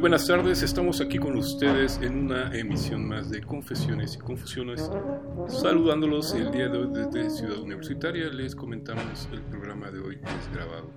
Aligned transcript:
Buenas 0.00 0.26
tardes, 0.26 0.62
estamos 0.62 1.00
aquí 1.00 1.18
con 1.18 1.36
ustedes 1.36 2.00
en 2.02 2.24
una 2.24 2.52
emisión 2.52 3.06
más 3.06 3.30
de 3.30 3.40
Confesiones 3.40 4.16
y 4.16 4.18
Confusiones. 4.18 4.90
Saludándolos 5.46 6.34
el 6.34 6.50
día 6.50 6.68
de 6.68 6.78
hoy 6.78 6.88
desde 6.92 7.30
Ciudad 7.30 7.58
Universitaria, 7.58 8.24
les 8.30 8.56
comentamos 8.56 9.28
el 9.30 9.40
programa 9.42 9.92
de 9.92 10.00
hoy 10.00 10.16
es 10.16 10.52
grabado. 10.52 10.90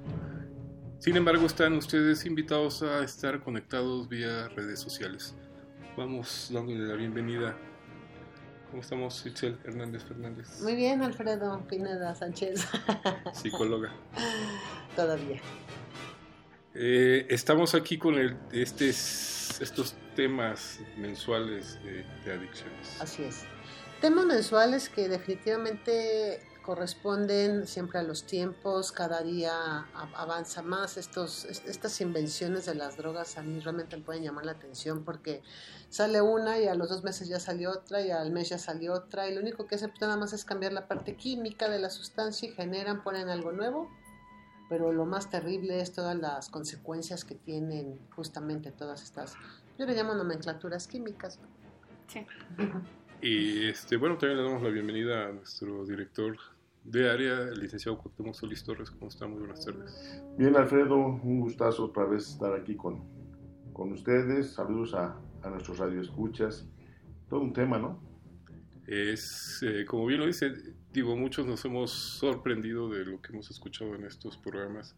Sin 0.97 1.15
embargo, 1.15 1.45
están 1.45 1.73
ustedes 1.73 2.25
invitados 2.25 2.81
a 2.81 3.03
estar 3.03 3.39
conectados 3.41 4.09
vía 4.09 4.47
redes 4.49 4.79
sociales. 4.79 5.35
Vamos 5.95 6.49
dándole 6.51 6.87
la 6.87 6.95
bienvenida. 6.95 7.55
¿Cómo 8.71 8.81
estamos, 8.81 9.23
Itzel 9.27 9.59
Hernández 9.63 10.03
Fernández? 10.05 10.59
Muy 10.61 10.75
bien, 10.75 11.03
Alfredo 11.03 11.61
Pineda 11.69 12.15
Sánchez. 12.15 12.67
Psicóloga. 13.33 13.91
Todavía. 14.95 15.39
Eh, 16.79 17.25
estamos 17.29 17.73
aquí 17.73 17.97
con 17.97 18.15
el, 18.19 18.37
este, 18.51 18.89
estos 18.89 19.95
temas 20.15 20.79
mensuales 20.95 21.79
de, 21.83 22.31
adicciones. 22.31 23.01
Así 23.01 23.23
es. 23.23 23.45
Temas 23.99 24.27
mensuales 24.27 24.87
que 24.87 25.09
definitivamente 25.09 26.39
corresponden 26.61 27.65
siempre 27.65 27.97
a 27.97 28.03
los 28.03 28.25
tiempos, 28.25 28.91
cada 28.91 29.23
día 29.23 29.87
avanza 30.13 30.61
más. 30.61 30.97
Estos, 30.97 31.45
estas 31.45 31.99
invenciones 31.99 32.67
de 32.67 32.75
las 32.75 32.95
drogas 32.95 33.39
a 33.39 33.41
mí 33.41 33.59
realmente 33.59 33.97
me 33.97 34.03
pueden 34.03 34.21
llamar 34.21 34.45
la 34.45 34.51
atención 34.51 35.03
porque 35.03 35.41
sale 35.89 36.21
una 36.21 36.59
y 36.59 36.67
a 36.67 36.75
los 36.75 36.89
dos 36.89 37.03
meses 37.03 37.27
ya 37.27 37.39
salió 37.39 37.71
otra 37.71 38.01
y 38.01 38.11
al 38.11 38.31
mes 38.31 38.49
ya 38.49 38.59
salió 38.59 38.93
otra 38.93 39.27
y 39.27 39.33
lo 39.33 39.41
único 39.41 39.65
que 39.65 39.75
hacen 39.75 39.93
nada 39.99 40.15
más 40.15 40.31
es 40.31 40.45
cambiar 40.45 40.73
la 40.73 40.87
parte 40.87 41.15
química 41.15 41.69
de 41.69 41.79
la 41.79 41.89
sustancia 41.89 42.47
y 42.47 42.51
generan, 42.51 43.01
ponen 43.01 43.29
algo 43.29 43.51
nuevo 43.51 43.89
pero 44.69 44.91
lo 44.91 45.05
más 45.05 45.29
terrible 45.29 45.81
es 45.81 45.93
todas 45.93 46.17
las 46.17 46.49
consecuencias 46.49 47.23
que 47.23 47.35
tienen 47.35 47.99
justamente 48.15 48.71
todas 48.71 49.03
estas, 49.03 49.35
yo 49.77 49.85
le 49.85 49.95
llamo 49.95 50.13
nomenclaturas 50.13 50.87
químicas. 50.87 51.39
Sí. 52.07 52.25
Y 53.21 53.67
este, 53.67 53.97
bueno, 53.97 54.17
también 54.17 54.37
le 54.37 54.43
damos 54.43 54.63
la 54.63 54.69
bienvenida 54.69 55.27
a 55.27 55.31
nuestro 55.31 55.85
director 55.85 56.35
de 56.83 57.09
área, 57.09 57.41
el 57.41 57.59
licenciado 57.59 57.97
Cuauhtémoc 57.97 58.33
Solís 58.33 58.63
Torres. 58.63 58.91
¿Cómo 58.91 59.09
está? 59.09 59.27
Muy 59.27 59.39
buenas 59.39 59.65
tardes. 59.65 60.21
Bien, 60.37 60.55
Alfredo, 60.55 60.95
un 60.95 61.41
gustazo 61.41 61.85
otra 61.85 62.05
vez 62.05 62.29
estar 62.29 62.53
aquí 62.53 62.75
con, 62.75 63.03
con 63.73 63.91
ustedes. 63.91 64.53
Saludos 64.53 64.93
a, 64.93 65.19
a 65.43 65.49
nuestros 65.49 65.79
radioescuchas. 65.79 66.65
Todo 67.29 67.41
un 67.41 67.53
tema, 67.53 67.77
¿no? 67.77 67.99
Es, 68.87 69.61
eh, 69.63 69.85
como 69.85 70.05
bien 70.05 70.21
lo 70.21 70.27
dice, 70.27 70.53
digo, 70.97 71.15
muchos 71.15 71.45
nos 71.45 71.63
hemos 71.63 71.91
sorprendido 71.91 72.89
de 72.89 73.05
lo 73.05 73.21
que 73.21 73.31
hemos 73.31 73.51
escuchado 73.51 73.93
en 73.93 74.05
estos 74.05 74.35
programas, 74.35 74.95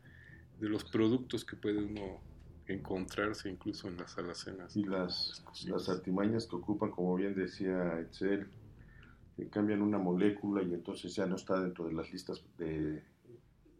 de 0.58 0.70
los 0.70 0.86
productos 0.86 1.44
que 1.44 1.58
puede 1.58 1.84
uno 1.84 2.22
encontrarse 2.68 3.50
incluso 3.50 3.90
en 3.90 3.98
las 3.98 4.18
alacenas. 4.18 4.78
Y 4.78 4.84
las, 4.86 5.44
las 5.68 5.90
artimañas 5.90 6.48
que 6.48 6.56
ocupan, 6.56 6.92
como 6.92 7.18
bien 7.18 7.36
decía 7.36 8.00
Excel, 8.00 8.48
que 9.36 9.50
cambian 9.50 9.82
una 9.82 9.98
molécula 9.98 10.64
y 10.64 10.74
entonces 10.74 11.14
ya 11.14 11.26
no 11.26 11.36
está 11.36 11.60
dentro 11.60 11.86
de 11.86 11.94
las 11.94 12.10
listas 12.14 12.46
de, 12.58 13.04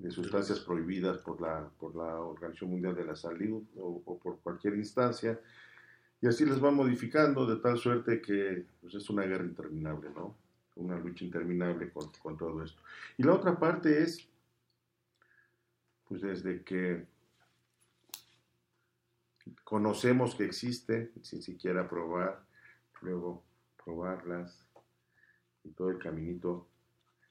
sustancias 0.10 0.60
prohibidas 0.60 1.20
por 1.20 1.40
la, 1.40 1.70
por 1.80 1.96
la 1.96 2.20
Organización 2.20 2.72
Mundial 2.72 2.96
de 2.96 3.06
la 3.06 3.16
Salud 3.16 3.64
o, 3.78 4.02
o, 4.04 4.20
por 4.20 4.42
cualquier 4.42 4.76
instancia. 4.76 5.40
Y 6.20 6.28
así 6.28 6.44
les 6.44 6.62
va 6.62 6.70
modificando 6.70 7.46
de 7.46 7.62
tal 7.62 7.78
suerte 7.78 8.22
que 8.22 8.66
pues, 8.82 8.94
es 8.96 9.10
una 9.10 9.24
guerra 9.24 9.46
interminable, 9.46 10.10
¿no? 10.14 10.49
Una 10.80 10.98
lucha 10.98 11.26
interminable 11.26 11.92
con, 11.92 12.12
con, 12.22 12.38
todo 12.38 12.64
esto. 12.64 12.82
Y 13.18 13.24
la 13.24 13.34
otra 13.34 13.60
parte 13.60 14.02
es, 14.02 14.28
pues 16.08 16.22
desde 16.22 16.64
que 16.64 17.06
conocemos 19.64 20.36
que 20.36 20.46
existe, 20.46 21.12
sin 21.22 21.42
siquiera 21.42 21.88
probar, 21.88 22.44
luego 23.02 23.44
probarlas 23.84 24.66
y 25.64 25.72
todo 25.72 25.90
el 25.90 26.00
caminito 26.00 26.68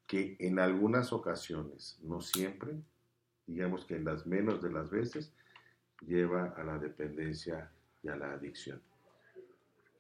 que 0.06 0.36
en 0.38 0.58
algunas 0.58 1.12
ocasiones, 1.12 1.98
no 2.02 2.20
siempre, 2.20 2.72
digamos 3.46 3.84
que 3.84 3.96
en 3.96 4.04
las 4.04 4.26
menos 4.26 4.62
de 4.62 4.70
las 4.70 4.90
veces, 4.90 5.32
lleva 6.00 6.54
a 6.56 6.64
la 6.64 6.78
dependencia 6.78 7.70
y 8.02 8.08
a 8.08 8.16
la 8.16 8.32
adicción 8.32 8.80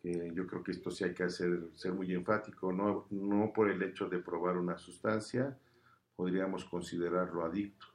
yo 0.02 0.46
creo 0.46 0.62
que 0.62 0.72
esto 0.72 0.90
sí 0.90 1.04
hay 1.04 1.14
que 1.14 1.24
hacer, 1.24 1.68
ser 1.74 1.92
muy 1.92 2.12
enfático, 2.12 2.72
no, 2.72 3.06
no 3.10 3.52
por 3.52 3.70
el 3.70 3.82
hecho 3.82 4.08
de 4.08 4.18
probar 4.18 4.56
una 4.56 4.78
sustancia 4.78 5.56
podríamos 6.18 6.64
considerarlo 6.64 7.44
adicto, 7.44 7.86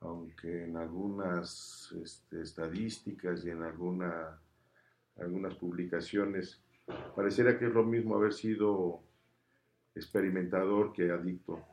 aunque 0.00 0.64
en 0.64 0.76
algunas 0.76 1.94
este, 2.02 2.42
estadísticas 2.42 3.44
y 3.44 3.50
en 3.50 3.62
alguna, 3.62 4.40
algunas 5.20 5.54
publicaciones 5.54 6.60
pareciera 7.14 7.56
que 7.58 7.66
es 7.66 7.72
lo 7.72 7.84
mismo 7.84 8.16
haber 8.16 8.32
sido 8.32 9.02
experimentador 9.94 10.92
que 10.92 11.12
adicto. 11.12 11.64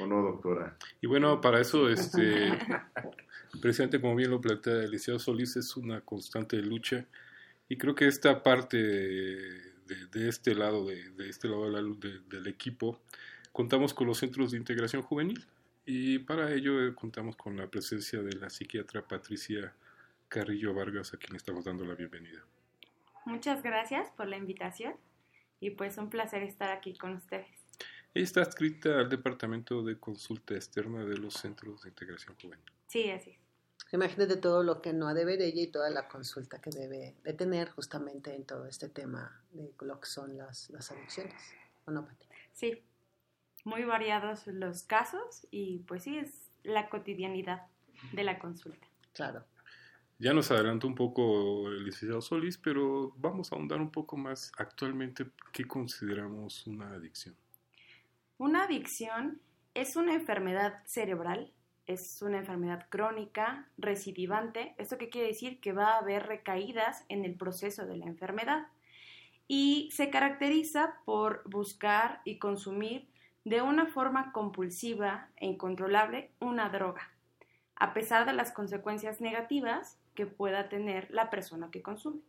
¿O 0.00 0.06
no, 0.06 0.20
doctora? 0.22 0.76
Y 1.00 1.06
bueno, 1.06 1.40
para 1.40 1.60
eso, 1.60 1.88
este, 1.88 2.50
precisamente 3.62 4.00
como 4.00 4.16
bien 4.16 4.32
lo 4.32 4.40
plantea 4.40 4.82
el 4.82 4.98
Solís, 4.98 5.56
es 5.56 5.76
una 5.76 6.00
constante 6.00 6.56
lucha 6.56 7.06
y 7.70 7.76
creo 7.76 7.94
que 7.94 8.08
esta 8.08 8.42
parte 8.42 8.76
de, 8.76 10.28
este 10.28 10.56
lado, 10.56 10.84
de, 10.84 11.28
este 11.28 11.46
lado 11.46 11.70
del 11.70 12.46
equipo, 12.48 12.98
contamos 13.52 13.94
con 13.94 14.08
los 14.08 14.18
centros 14.18 14.50
de 14.50 14.58
integración 14.58 15.02
juvenil 15.02 15.46
y 15.86 16.18
para 16.18 16.52
ello 16.52 16.84
eh, 16.84 16.94
contamos 16.96 17.36
con 17.36 17.56
la 17.56 17.68
presencia 17.68 18.22
de 18.22 18.32
la 18.32 18.50
psiquiatra 18.50 19.06
Patricia 19.06 19.72
Carrillo 20.28 20.74
Vargas, 20.74 21.14
a 21.14 21.16
quien 21.16 21.36
estamos 21.36 21.64
dando 21.64 21.84
la 21.84 21.94
bienvenida. 21.94 22.44
Muchas 23.24 23.62
gracias 23.62 24.10
por 24.16 24.26
la 24.26 24.36
invitación 24.36 24.94
y 25.60 25.70
pues 25.70 25.96
un 25.96 26.10
placer 26.10 26.42
estar 26.42 26.72
aquí 26.72 26.98
con 26.98 27.14
ustedes. 27.14 27.46
Ella 28.14 28.24
está 28.24 28.40
adscrita 28.42 28.98
al 28.98 29.08
Departamento 29.08 29.84
de 29.84 29.96
Consulta 29.96 30.54
Externa 30.54 31.04
de 31.04 31.16
los 31.18 31.34
Centros 31.34 31.82
de 31.82 31.90
Integración 31.90 32.34
Juvenil. 32.34 32.64
Sí, 32.88 33.08
así 33.10 33.30
es. 33.30 33.39
Imagínate 33.92 34.36
todo 34.36 34.62
lo 34.62 34.80
que 34.80 34.92
no 34.92 35.08
ha 35.08 35.14
de 35.14 35.24
ver 35.24 35.42
ella 35.42 35.62
y 35.62 35.66
toda 35.66 35.90
la 35.90 36.08
consulta 36.08 36.60
que 36.60 36.70
debe 36.70 37.16
de 37.24 37.32
tener 37.32 37.70
justamente 37.70 38.34
en 38.34 38.44
todo 38.44 38.66
este 38.66 38.88
tema 38.88 39.42
de 39.52 39.72
lo 39.80 40.00
que 40.00 40.06
son 40.06 40.36
las, 40.38 40.70
las 40.70 40.90
adicciones. 40.92 41.42
¿O 41.86 41.90
no, 41.90 42.06
Pati? 42.06 42.26
Sí, 42.52 42.82
muy 43.64 43.84
variados 43.84 44.46
los 44.46 44.84
casos 44.84 45.46
y 45.50 45.80
pues 45.80 46.04
sí, 46.04 46.18
es 46.18 46.50
la 46.62 46.88
cotidianidad 46.88 47.66
de 48.12 48.24
la 48.24 48.38
consulta. 48.38 48.86
Claro. 49.12 49.44
Ya 50.18 50.34
nos 50.34 50.50
adelantó 50.50 50.86
un 50.86 50.94
poco 50.94 51.68
el 51.68 51.84
licenciado 51.84 52.20
Solís, 52.20 52.58
pero 52.58 53.14
vamos 53.16 53.50
a 53.50 53.56
ahondar 53.56 53.80
un 53.80 53.90
poco 53.90 54.16
más 54.16 54.52
actualmente 54.58 55.26
qué 55.50 55.66
consideramos 55.66 56.66
una 56.66 56.92
adicción. 56.92 57.34
Una 58.36 58.64
adicción 58.64 59.40
es 59.72 59.96
una 59.96 60.14
enfermedad 60.14 60.82
cerebral 60.84 61.52
es 61.90 62.22
una 62.22 62.38
enfermedad 62.38 62.86
crónica, 62.88 63.66
recidivante. 63.76 64.74
¿Esto 64.78 64.96
qué 64.96 65.08
quiere 65.08 65.28
decir? 65.28 65.60
Que 65.60 65.72
va 65.72 65.94
a 65.94 65.98
haber 65.98 66.26
recaídas 66.26 67.04
en 67.08 67.24
el 67.24 67.34
proceso 67.34 67.84
de 67.84 67.96
la 67.96 68.06
enfermedad. 68.06 68.68
Y 69.48 69.90
se 69.92 70.10
caracteriza 70.10 70.94
por 71.04 71.42
buscar 71.50 72.20
y 72.24 72.38
consumir 72.38 73.08
de 73.44 73.62
una 73.62 73.86
forma 73.86 74.32
compulsiva 74.32 75.30
e 75.36 75.46
incontrolable 75.46 76.30
una 76.38 76.68
droga, 76.68 77.10
a 77.74 77.92
pesar 77.92 78.26
de 78.26 78.34
las 78.34 78.52
consecuencias 78.52 79.20
negativas 79.20 79.98
que 80.14 80.26
pueda 80.26 80.68
tener 80.68 81.10
la 81.10 81.30
persona 81.30 81.70
que 81.70 81.82
consume. 81.82 82.20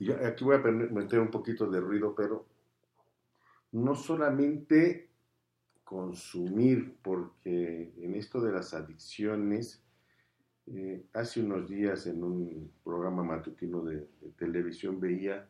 Y 0.00 0.10
aquí 0.10 0.42
voy 0.42 0.56
a 0.56 0.58
meter 0.58 1.20
un 1.20 1.30
poquito 1.30 1.70
de 1.70 1.80
ruido, 1.80 2.14
pero 2.16 2.46
no 3.72 3.94
solamente 3.94 5.09
consumir, 5.90 6.94
porque 7.02 7.92
en 8.00 8.14
esto 8.14 8.40
de 8.40 8.52
las 8.52 8.74
adicciones, 8.74 9.82
eh, 10.68 11.02
hace 11.12 11.40
unos 11.40 11.68
días 11.68 12.06
en 12.06 12.22
un 12.22 12.72
programa 12.84 13.24
matutino 13.24 13.82
de, 13.82 14.06
televisión 14.38 15.00
veía 15.00 15.48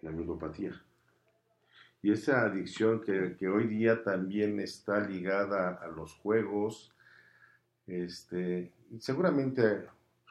la 0.00 0.10
ludopatía. 0.10 0.72
Y 2.00 2.12
esa 2.12 2.46
adicción 2.46 3.02
que, 3.02 3.46
hoy 3.46 3.66
día 3.66 4.02
también 4.02 4.58
está 4.58 5.06
ligada 5.06 5.74
a 5.74 5.88
los 5.88 6.14
juegos, 6.14 6.96
este, 7.86 8.72
seguramente 9.00 9.84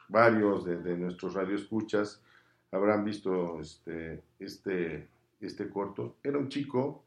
varios 0.08 0.64
de, 0.64 0.78
de 0.78 0.96
nuestros 0.96 1.34
radioescuchas 1.34 2.20
habrán 2.72 3.04
visto 3.04 3.60
este, 3.60 4.24
este, 4.40 5.06
este 5.40 5.70
corto. 5.70 6.16
Era 6.24 6.38
un 6.38 6.48
chico, 6.48 7.04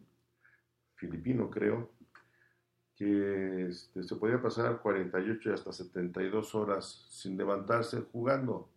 filipino 1.03 1.49
creo, 1.49 1.91
que 2.95 3.67
este, 3.67 4.03
se 4.03 4.15
podía 4.15 4.41
pasar 4.41 4.81
48 4.81 5.49
y 5.49 5.53
hasta 5.53 5.71
72 5.71 6.55
horas 6.55 7.07
sin 7.09 7.37
levantarse 7.37 8.01
jugando. 8.11 8.69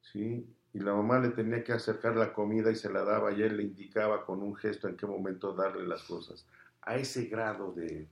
¿sí? 0.00 0.46
Y 0.72 0.78
la 0.80 0.94
mamá 0.94 1.18
le 1.18 1.30
tenía 1.30 1.64
que 1.64 1.72
acercar 1.72 2.16
la 2.16 2.32
comida 2.32 2.70
y 2.70 2.76
se 2.76 2.92
la 2.92 3.02
daba 3.02 3.32
y 3.32 3.42
él 3.42 3.56
le 3.56 3.62
indicaba 3.62 4.24
con 4.24 4.42
un 4.42 4.54
gesto 4.54 4.88
en 4.88 4.96
qué 4.96 5.06
momento 5.06 5.54
darle 5.54 5.86
las 5.86 6.02
cosas. 6.04 6.46
A 6.82 6.96
ese 6.96 7.24
grado 7.24 7.72
de, 7.72 8.06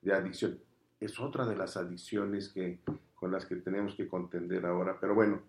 de 0.00 0.12
adicción. 0.12 0.58
Es 0.98 1.20
otra 1.20 1.46
de 1.46 1.54
las 1.54 1.76
adicciones 1.76 2.48
que, 2.48 2.80
con 3.14 3.30
las 3.30 3.46
que 3.46 3.56
tenemos 3.56 3.94
que 3.94 4.08
contender 4.08 4.66
ahora. 4.66 4.98
Pero 4.98 5.14
bueno, 5.14 5.42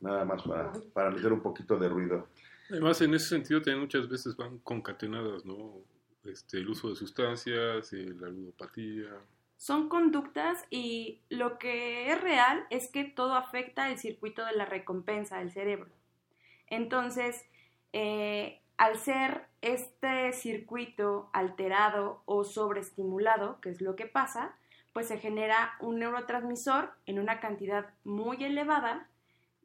nada 0.00 0.24
más 0.24 0.42
para, 0.42 0.72
para 0.92 1.10
meter 1.10 1.32
un 1.32 1.40
poquito 1.40 1.78
de 1.78 1.88
ruido. 1.88 2.28
Además, 2.70 3.00
en 3.00 3.14
ese 3.14 3.28
sentido, 3.28 3.60
también 3.60 3.80
muchas 3.80 4.08
veces 4.08 4.36
van 4.36 4.58
concatenadas, 4.58 5.44
¿no? 5.44 5.84
Este, 6.24 6.58
el 6.58 6.68
uso 6.68 6.88
de 6.88 6.96
sustancias, 6.96 7.92
la 7.92 8.28
ludopatía. 8.28 9.10
Son 9.56 9.88
conductas 9.88 10.64
y 10.70 11.22
lo 11.28 11.58
que 11.58 12.10
es 12.10 12.20
real 12.20 12.66
es 12.70 12.90
que 12.90 13.04
todo 13.04 13.34
afecta 13.34 13.90
el 13.90 13.98
circuito 13.98 14.44
de 14.44 14.52
la 14.52 14.64
recompensa 14.64 15.38
del 15.38 15.52
cerebro. 15.52 15.90
Entonces, 16.66 17.44
eh, 17.92 18.60
al 18.76 18.98
ser 18.98 19.46
este 19.60 20.32
circuito 20.32 21.30
alterado 21.32 22.22
o 22.24 22.44
sobreestimulado, 22.44 23.60
que 23.60 23.70
es 23.70 23.80
lo 23.80 23.96
que 23.96 24.06
pasa, 24.06 24.56
pues 24.92 25.08
se 25.08 25.18
genera 25.18 25.74
un 25.80 25.98
neurotransmisor 25.98 26.92
en 27.06 27.18
una 27.18 27.40
cantidad 27.40 27.92
muy 28.04 28.42
elevada. 28.44 29.08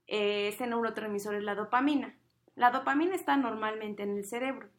Eh, 0.08 0.50
ese 0.50 0.68
neurotransmisor 0.68 1.36
es 1.36 1.44
la 1.44 1.56
dopamina. 1.56 2.16
La 2.56 2.72
dopamina 2.72 3.16
está 3.16 3.38
normalmente 3.38 4.04
en 4.04 4.18
el 4.18 4.26
cerebro. 4.26 4.70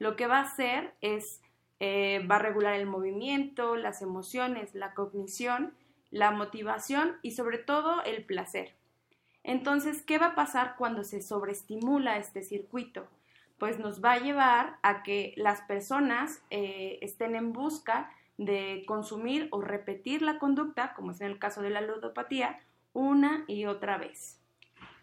Lo 0.00 0.16
que 0.16 0.26
va 0.26 0.38
a 0.38 0.44
hacer 0.44 0.94
es, 1.02 1.42
eh, 1.78 2.26
va 2.28 2.36
a 2.36 2.40
regular 2.40 2.74
el 2.74 2.86
movimiento, 2.86 3.76
las 3.76 4.00
emociones, 4.00 4.74
la 4.74 4.94
cognición, 4.94 5.74
la 6.10 6.30
motivación 6.30 7.18
y 7.22 7.32
sobre 7.32 7.58
todo 7.58 8.02
el 8.04 8.24
placer. 8.24 8.74
Entonces, 9.44 10.02
¿qué 10.02 10.18
va 10.18 10.28
a 10.28 10.34
pasar 10.34 10.74
cuando 10.76 11.04
se 11.04 11.20
sobreestimula 11.20 12.16
este 12.16 12.42
circuito? 12.42 13.06
Pues 13.58 13.78
nos 13.78 14.02
va 14.02 14.12
a 14.12 14.18
llevar 14.18 14.78
a 14.82 15.02
que 15.02 15.34
las 15.36 15.60
personas 15.60 16.42
eh, 16.48 16.98
estén 17.02 17.36
en 17.36 17.52
busca 17.52 18.10
de 18.38 18.84
consumir 18.86 19.48
o 19.50 19.60
repetir 19.60 20.22
la 20.22 20.38
conducta, 20.38 20.94
como 20.94 21.10
es 21.10 21.20
en 21.20 21.26
el 21.26 21.38
caso 21.38 21.60
de 21.60 21.68
la 21.68 21.82
ludopatía, 21.82 22.58
una 22.94 23.44
y 23.46 23.66
otra 23.66 23.98
vez. 23.98 24.40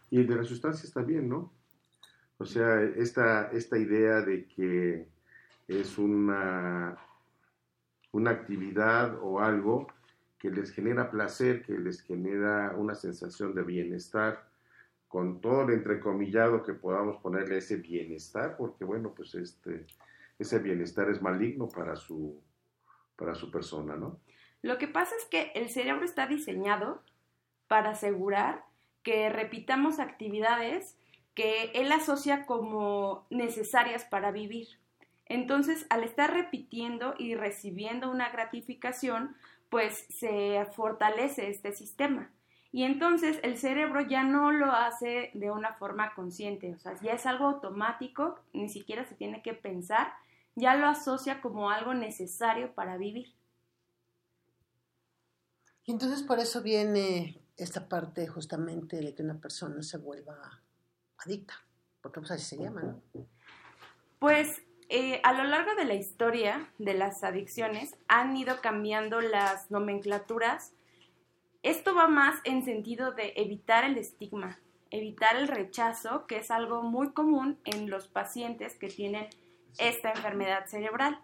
Y 0.09 0.17
el 0.17 0.27
de 0.27 0.37
las 0.37 0.47
sustancias 0.47 0.91
también, 0.91 1.29
¿no? 1.29 1.51
O 2.37 2.45
sea, 2.45 2.81
esta, 2.81 3.49
esta 3.51 3.77
idea 3.77 4.21
de 4.21 4.47
que 4.47 5.07
es 5.67 5.97
una, 5.97 6.97
una 8.11 8.31
actividad 8.31 9.17
o 9.21 9.39
algo 9.39 9.87
que 10.37 10.51
les 10.51 10.71
genera 10.71 11.09
placer, 11.09 11.63
que 11.63 11.77
les 11.77 12.01
genera 12.01 12.73
una 12.77 12.93
sensación 12.93 13.55
de 13.55 13.63
bienestar, 13.63 14.47
con 15.07 15.41
todo 15.41 15.63
el 15.63 15.73
entrecomillado 15.73 16.63
que 16.63 16.73
podamos 16.73 17.17
ponerle 17.17 17.57
ese 17.57 17.77
bienestar, 17.77 18.55
porque 18.57 18.85
bueno, 18.85 19.13
pues 19.15 19.33
este, 19.35 19.87
ese 20.37 20.59
bienestar 20.59 21.09
es 21.09 21.21
maligno 21.21 21.67
para 21.69 21.95
su, 21.95 22.41
para 23.15 23.33
su 23.33 23.49
persona, 23.49 23.95
¿no? 23.95 24.19
Lo 24.61 24.77
que 24.77 24.87
pasa 24.87 25.15
es 25.15 25.25
que 25.25 25.51
el 25.55 25.69
cerebro 25.69 26.03
está 26.03 26.27
diseñado 26.27 27.01
para 27.67 27.91
asegurar 27.91 28.65
que 29.01 29.29
repitamos 29.29 29.99
actividades 29.99 30.97
que 31.37 31.65
él 31.75 31.91
asocia 31.91 32.47
como 32.47 33.27
necesarias 33.29 34.03
para 34.05 34.31
vivir. 34.31 34.69
Entonces, 35.27 35.85
al 35.91 36.03
estar 36.03 36.33
repitiendo 36.33 37.13
y 37.19 37.35
recibiendo 37.35 38.09
una 38.09 38.29
gratificación, 38.29 39.35
pues 39.69 40.07
se 40.09 40.65
fortalece 40.73 41.51
este 41.51 41.73
sistema. 41.73 42.31
Y 42.71 42.85
entonces 42.85 43.39
el 43.43 43.55
cerebro 43.59 44.01
ya 44.01 44.23
no 44.23 44.51
lo 44.51 44.71
hace 44.71 45.29
de 45.35 45.51
una 45.51 45.75
forma 45.75 46.15
consciente, 46.15 46.73
o 46.73 46.79
sea, 46.79 46.99
ya 47.01 47.11
es 47.11 47.27
algo 47.27 47.45
automático, 47.45 48.39
ni 48.51 48.67
siquiera 48.67 49.05
se 49.05 49.13
tiene 49.13 49.43
que 49.43 49.53
pensar, 49.53 50.13
ya 50.55 50.75
lo 50.75 50.87
asocia 50.87 51.39
como 51.39 51.69
algo 51.69 51.93
necesario 51.93 52.73
para 52.73 52.97
vivir. 52.97 53.35
Y 55.85 55.91
entonces 55.91 56.23
por 56.23 56.39
eso 56.39 56.63
viene 56.63 57.39
esta 57.57 57.87
parte 57.87 58.25
justamente 58.27 58.97
de 58.97 59.13
que 59.13 59.21
una 59.21 59.39
persona 59.39 59.83
se 59.83 59.99
vuelva 59.99 60.63
adicta, 61.17 61.55
porque 62.01 62.19
pues 62.19 62.31
así 62.31 62.45
se 62.45 62.63
llama, 62.63 62.81
¿no? 62.83 63.01
Pues 64.19 64.61
eh, 64.89 65.19
a 65.23 65.33
lo 65.33 65.43
largo 65.43 65.75
de 65.75 65.85
la 65.85 65.95
historia 65.95 66.71
de 66.77 66.93
las 66.93 67.23
adicciones 67.23 67.95
han 68.07 68.35
ido 68.37 68.61
cambiando 68.61 69.19
las 69.21 69.69
nomenclaturas. 69.69 70.73
Esto 71.61 71.93
va 71.93 72.07
más 72.07 72.39
en 72.45 72.63
sentido 72.63 73.11
de 73.11 73.33
evitar 73.35 73.83
el 73.83 73.97
estigma, 73.97 74.59
evitar 74.89 75.35
el 75.35 75.47
rechazo, 75.47 76.25
que 76.25 76.37
es 76.37 76.51
algo 76.51 76.83
muy 76.83 77.11
común 77.11 77.59
en 77.65 77.89
los 77.89 78.07
pacientes 78.07 78.75
que 78.75 78.87
tienen 78.87 79.27
esta 79.77 80.11
enfermedad 80.11 80.65
cerebral. 80.67 81.19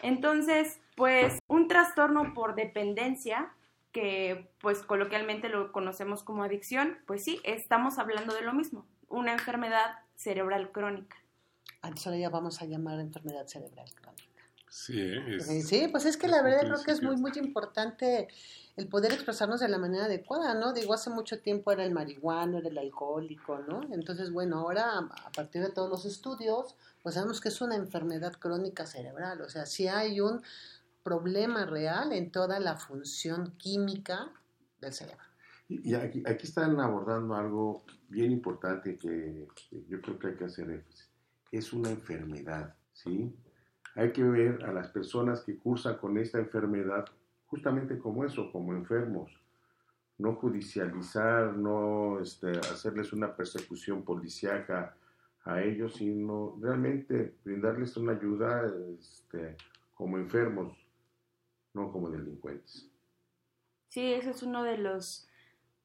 Entonces, 0.00 0.80
pues 0.96 1.38
un 1.46 1.68
trastorno 1.68 2.32
por 2.34 2.54
dependencia, 2.54 3.52
que 3.92 4.50
pues 4.60 4.82
coloquialmente 4.82 5.50
lo 5.50 5.70
conocemos 5.70 6.22
como 6.22 6.44
adicción, 6.44 6.98
pues 7.06 7.22
sí, 7.24 7.40
estamos 7.44 7.98
hablando 7.98 8.34
de 8.34 8.40
lo 8.40 8.54
mismo, 8.54 8.86
una 9.12 9.32
enfermedad 9.32 10.00
cerebral 10.16 10.72
crónica. 10.72 11.16
Antes 11.82 12.06
ahora 12.06 12.18
ya 12.18 12.30
vamos 12.30 12.60
a 12.62 12.64
llamar 12.64 12.98
enfermedad 12.98 13.46
cerebral 13.46 13.86
crónica. 13.94 14.26
Sí, 14.68 15.12
sí, 15.62 15.88
pues 15.90 16.06
es 16.06 16.16
que 16.16 16.28
la 16.28 16.40
verdad 16.40 16.62
creo 16.62 16.82
que 16.82 16.92
es 16.92 17.02
muy, 17.02 17.16
muy 17.16 17.32
importante 17.34 18.28
el 18.76 18.88
poder 18.88 19.12
expresarnos 19.12 19.60
de 19.60 19.68
la 19.68 19.76
manera 19.76 20.06
adecuada, 20.06 20.54
¿no? 20.54 20.72
Digo, 20.72 20.94
hace 20.94 21.10
mucho 21.10 21.40
tiempo 21.40 21.72
era 21.72 21.84
el 21.84 21.92
marihuano, 21.92 22.56
era 22.56 22.68
el 22.68 22.78
alcohólico, 22.78 23.58
¿no? 23.58 23.82
Entonces, 23.92 24.32
bueno, 24.32 24.60
ahora 24.60 24.98
a 24.98 25.32
partir 25.32 25.60
de 25.60 25.70
todos 25.70 25.90
los 25.90 26.06
estudios, 26.06 26.74
pues 27.02 27.16
sabemos 27.16 27.42
que 27.42 27.50
es 27.50 27.60
una 27.60 27.76
enfermedad 27.76 28.32
crónica 28.32 28.86
cerebral, 28.86 29.42
o 29.42 29.50
sea, 29.50 29.66
si 29.66 29.88
hay 29.88 30.20
un 30.20 30.42
problema 31.02 31.66
real 31.66 32.12
en 32.12 32.30
toda 32.30 32.58
la 32.58 32.76
función 32.76 33.52
química 33.58 34.30
del 34.80 34.94
cerebro. 34.94 35.24
Y 35.68 35.94
aquí, 35.94 36.22
aquí 36.26 36.46
están 36.46 36.80
abordando 36.80 37.34
algo 37.34 37.84
bien 38.12 38.30
importante 38.30 38.96
que, 38.96 39.48
yo 39.88 40.00
creo 40.00 40.18
que 40.18 40.28
hay 40.28 40.36
que 40.36 40.44
hacer 40.44 40.70
énfasis. 40.70 41.10
Es 41.50 41.72
una 41.72 41.90
enfermedad, 41.90 42.76
¿sí? 42.92 43.34
Hay 43.94 44.12
que 44.12 44.22
ver 44.22 44.64
a 44.64 44.72
las 44.72 44.88
personas 44.88 45.42
que 45.42 45.56
cursan 45.56 45.96
con 45.96 46.16
esta 46.18 46.38
enfermedad 46.38 47.06
justamente 47.46 47.98
como 47.98 48.24
eso, 48.24 48.52
como 48.52 48.72
enfermos. 48.72 49.32
No 50.18 50.34
judicializar, 50.36 51.56
no 51.56 52.20
este, 52.20 52.50
hacerles 52.50 53.12
una 53.12 53.34
persecución 53.34 54.04
policíaca 54.04 54.94
a 55.44 55.62
ellos, 55.62 55.94
sino 55.94 56.56
realmente 56.60 57.34
brindarles 57.44 57.96
una 57.96 58.12
ayuda 58.12 58.72
este, 58.98 59.56
como 59.94 60.18
enfermos, 60.18 60.76
no 61.74 61.90
como 61.90 62.10
delincuentes. 62.10 62.88
Sí, 63.88 64.12
ese 64.12 64.30
es 64.30 64.42
uno 64.42 64.62
de 64.62 64.78
los 64.78 65.28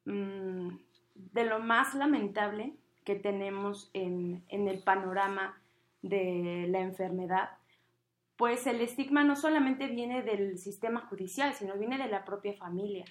Mm, 0.08 0.70
de 1.34 1.46
lo 1.46 1.60
más 1.60 1.94
lamentable 1.94 2.74
que 3.04 3.16
tenemos 3.16 3.90
en, 3.94 4.44
el 4.50 4.80
panorama 4.84 5.62
de 6.02 6.66
la 6.70 6.80
enfermedad, 6.80 7.52
pues 8.36 8.68
el 8.68 8.82
estigma 8.82 9.24
no 9.24 9.36
solamente 9.36 9.88
viene 9.88 10.22
del 10.22 10.58
sistema 10.58 11.02
judicial, 11.02 11.54
sino 11.54 11.76
viene 11.76 11.98
de 11.98 12.08
la 12.08 12.26
propia 12.26 12.54
familia. 12.54 13.06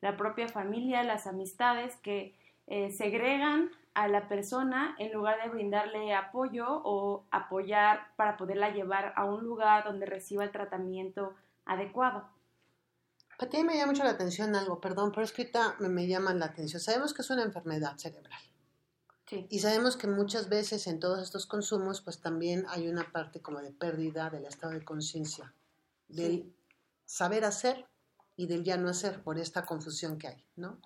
La 0.00 0.16
propia 0.16 0.48
familia, 0.48 1.02
las 1.02 1.26
amistades 1.26 1.96
que 1.96 2.34
eh, 2.66 2.90
segregan 2.90 3.70
a 3.94 4.08
la 4.08 4.28
persona 4.28 4.96
en 4.98 5.12
lugar 5.12 5.42
de 5.42 5.50
brindarle 5.50 6.14
apoyo 6.14 6.66
o 6.68 7.26
apoyar 7.30 8.08
para 8.16 8.36
poderla 8.36 8.70
llevar 8.70 9.12
a 9.16 9.24
un 9.24 9.44
lugar 9.44 9.84
donde 9.84 10.06
reciba 10.06 10.44
el 10.44 10.50
tratamiento 10.50 11.34
adecuado. 11.64 12.26
A 13.42 13.48
ti 13.48 13.64
me 13.64 13.74
llama 13.74 13.90
mucho 13.90 14.04
la 14.04 14.10
atención 14.10 14.54
algo, 14.54 14.80
perdón, 14.80 15.10
pero 15.10 15.24
es 15.24 15.32
que 15.32 15.42
ahorita 15.42 15.74
me, 15.80 15.88
me 15.88 16.06
llama 16.06 16.32
la 16.32 16.46
atención. 16.46 16.80
Sabemos 16.80 17.12
que 17.12 17.22
es 17.22 17.30
una 17.30 17.42
enfermedad 17.42 17.98
cerebral. 17.98 18.40
Y 19.48 19.58
sabemos 19.58 19.96
que 19.96 20.06
muchas 20.06 20.48
veces 20.48 20.86
en 20.86 21.00
todos 21.00 21.20
estos 21.20 21.46
consumos, 21.46 22.02
pues 22.02 22.20
también 22.20 22.64
hay 22.68 22.86
una 22.86 23.10
parte 23.10 23.42
como 23.42 23.60
de 23.60 23.72
pérdida 23.72 24.30
del 24.30 24.44
estado 24.44 24.74
de 24.74 24.84
conciencia, 24.84 25.52
del 26.06 26.54
saber 27.04 27.44
hacer 27.44 27.88
y 28.36 28.46
del 28.46 28.62
ya 28.62 28.76
no 28.76 28.88
hacer 28.88 29.24
por 29.24 29.38
esta 29.38 29.66
confusión 29.66 30.18
que 30.18 30.28
hay, 30.28 30.44
¿no? 30.54 30.80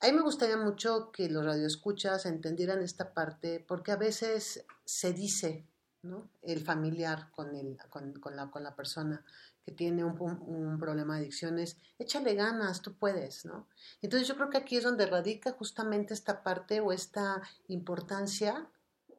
A 0.00 0.06
mí 0.06 0.12
me 0.12 0.22
gustaría 0.22 0.56
mucho 0.56 1.12
que 1.12 1.28
los 1.28 1.44
radioescuchas 1.44 2.26
entendieran 2.26 2.82
esta 2.82 3.12
parte, 3.14 3.64
porque 3.68 3.92
a 3.92 3.96
veces 3.96 4.64
se 4.84 5.12
dice, 5.12 5.68
¿no? 6.02 6.30
El 6.42 6.64
familiar 6.64 7.30
con, 7.30 7.54
el, 7.54 7.78
con, 7.90 8.34
la, 8.34 8.50
con 8.50 8.64
la 8.64 8.74
persona 8.74 9.24
que 9.68 9.74
tiene 9.74 10.02
un, 10.04 10.18
un, 10.20 10.78
problema 10.78 11.16
de 11.16 11.20
adicciones, 11.20 11.76
échale 11.98 12.34
ganas, 12.34 12.80
tú 12.80 12.94
puedes, 12.94 13.44
¿no? 13.44 13.68
Entonces 14.00 14.26
yo 14.26 14.34
creo 14.36 14.48
que 14.48 14.56
aquí 14.56 14.78
es 14.78 14.84
donde 14.84 15.04
radica 15.04 15.52
justamente 15.52 16.14
esta 16.14 16.42
parte 16.42 16.80
o 16.80 16.90
esta 16.90 17.42
importancia 17.66 18.66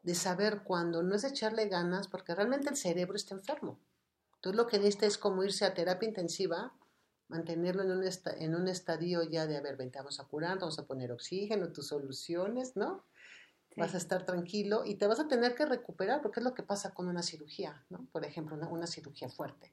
de 0.01 0.15
saber 0.15 0.63
cuándo 0.63 1.03
no 1.03 1.13
es 1.15 1.23
echarle 1.23 1.67
ganas, 1.67 2.07
porque 2.07 2.33
realmente 2.33 2.69
el 2.69 2.77
cerebro 2.77 3.15
está 3.15 3.35
enfermo. 3.35 3.79
Entonces 4.35 4.57
lo 4.57 4.65
que 4.65 4.77
necesita 4.79 5.05
es 5.05 5.19
como 5.19 5.43
irse 5.43 5.65
a 5.65 5.73
terapia 5.75 6.09
intensiva 6.09 6.73
mantenerlo 7.29 7.83
en 7.83 7.91
un, 7.91 8.03
en 8.03 8.55
un 8.55 8.67
estadio 8.67 9.21
ya 9.21 9.45
de, 9.45 9.55
a 9.55 9.61
ver, 9.61 9.77
vente, 9.77 9.99
vamos 9.99 10.19
a 10.19 10.25
curar, 10.25 10.57
vamos 10.57 10.79
a 10.79 10.85
poner 10.85 11.11
oxígeno, 11.11 11.71
tus 11.71 11.87
soluciones, 11.87 12.75
¿no? 12.75 13.05
Vas 13.77 13.93
a 13.93 13.97
estar 13.97 14.25
tranquilo 14.25 14.83
y 14.83 14.95
te 14.95 15.05
vas 15.05 15.19
a 15.19 15.27
tener 15.27 15.53
que 15.53 15.65
recuperar, 15.65 16.21
porque 16.21 16.39
es 16.39 16.43
lo 16.43 16.55
que 16.55 16.63
pasa 16.63 16.93
con 16.93 17.07
una 17.07 17.21
cirugía, 17.21 17.85
¿no? 17.89 18.07
Por 18.11 18.25
ejemplo, 18.25 18.57
una, 18.69 18.87
cirugía 18.87 19.29
fuerte. 19.29 19.71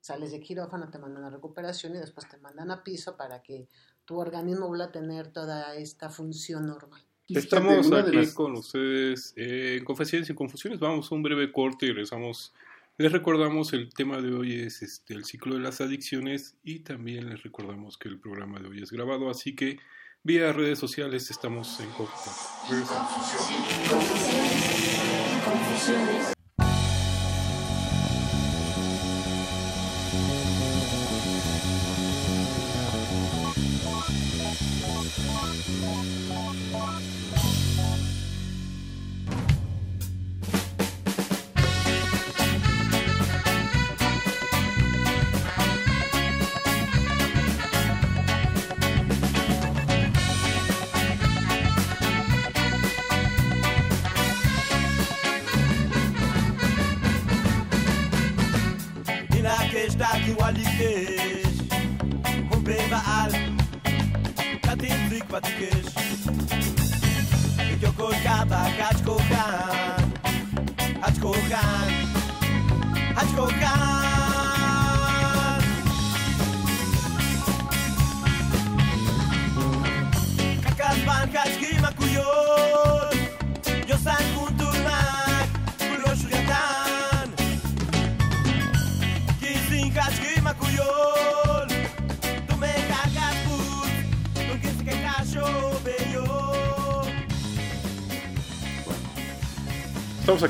Sales 0.00 0.32
de 0.32 0.40
quirófano, 0.40 0.90
te 0.90 0.98
mandan 0.98 1.24
a 1.24 1.30
recuperación 1.30 1.96
y 1.96 1.98
después 1.98 2.28
te 2.28 2.38
mandan 2.38 2.70
a 2.70 2.82
piso 2.82 3.16
para 3.16 3.42
que 3.42 3.68
tu 4.04 4.18
organismo 4.18 4.68
vuelva 4.68 4.86
a 4.86 4.92
tener 4.92 5.28
toda 5.28 5.74
esta 5.74 6.08
función 6.08 6.66
normal. 6.66 7.02
Estamos 7.28 7.92
aquí 7.92 8.32
con 8.32 8.52
ustedes 8.52 9.34
en 9.36 9.84
Confesiones 9.84 10.30
y 10.30 10.34
Confusiones. 10.34 10.80
Vamos 10.80 11.12
a 11.12 11.14
un 11.14 11.22
breve 11.22 11.52
corte 11.52 11.86
y 11.86 11.90
regresamos 11.90 12.54
les 13.00 13.12
recordamos 13.12 13.72
el 13.74 13.94
tema 13.94 14.20
de 14.20 14.34
hoy 14.34 14.54
es 14.58 14.82
este, 14.82 15.14
el 15.14 15.24
ciclo 15.24 15.54
de 15.54 15.60
las 15.60 15.80
adicciones 15.80 16.56
y 16.64 16.80
también 16.80 17.30
les 17.30 17.44
recordamos 17.44 17.96
que 17.96 18.08
el 18.08 18.18
programa 18.18 18.58
de 18.58 18.66
hoy 18.66 18.82
es 18.82 18.90
grabado, 18.90 19.30
así 19.30 19.54
que 19.54 19.78
vía 20.24 20.52
redes 20.52 20.80
sociales 20.80 21.30
estamos 21.30 21.78
en 21.78 21.88
contacto. 21.90 22.32
Aquí 25.84 26.32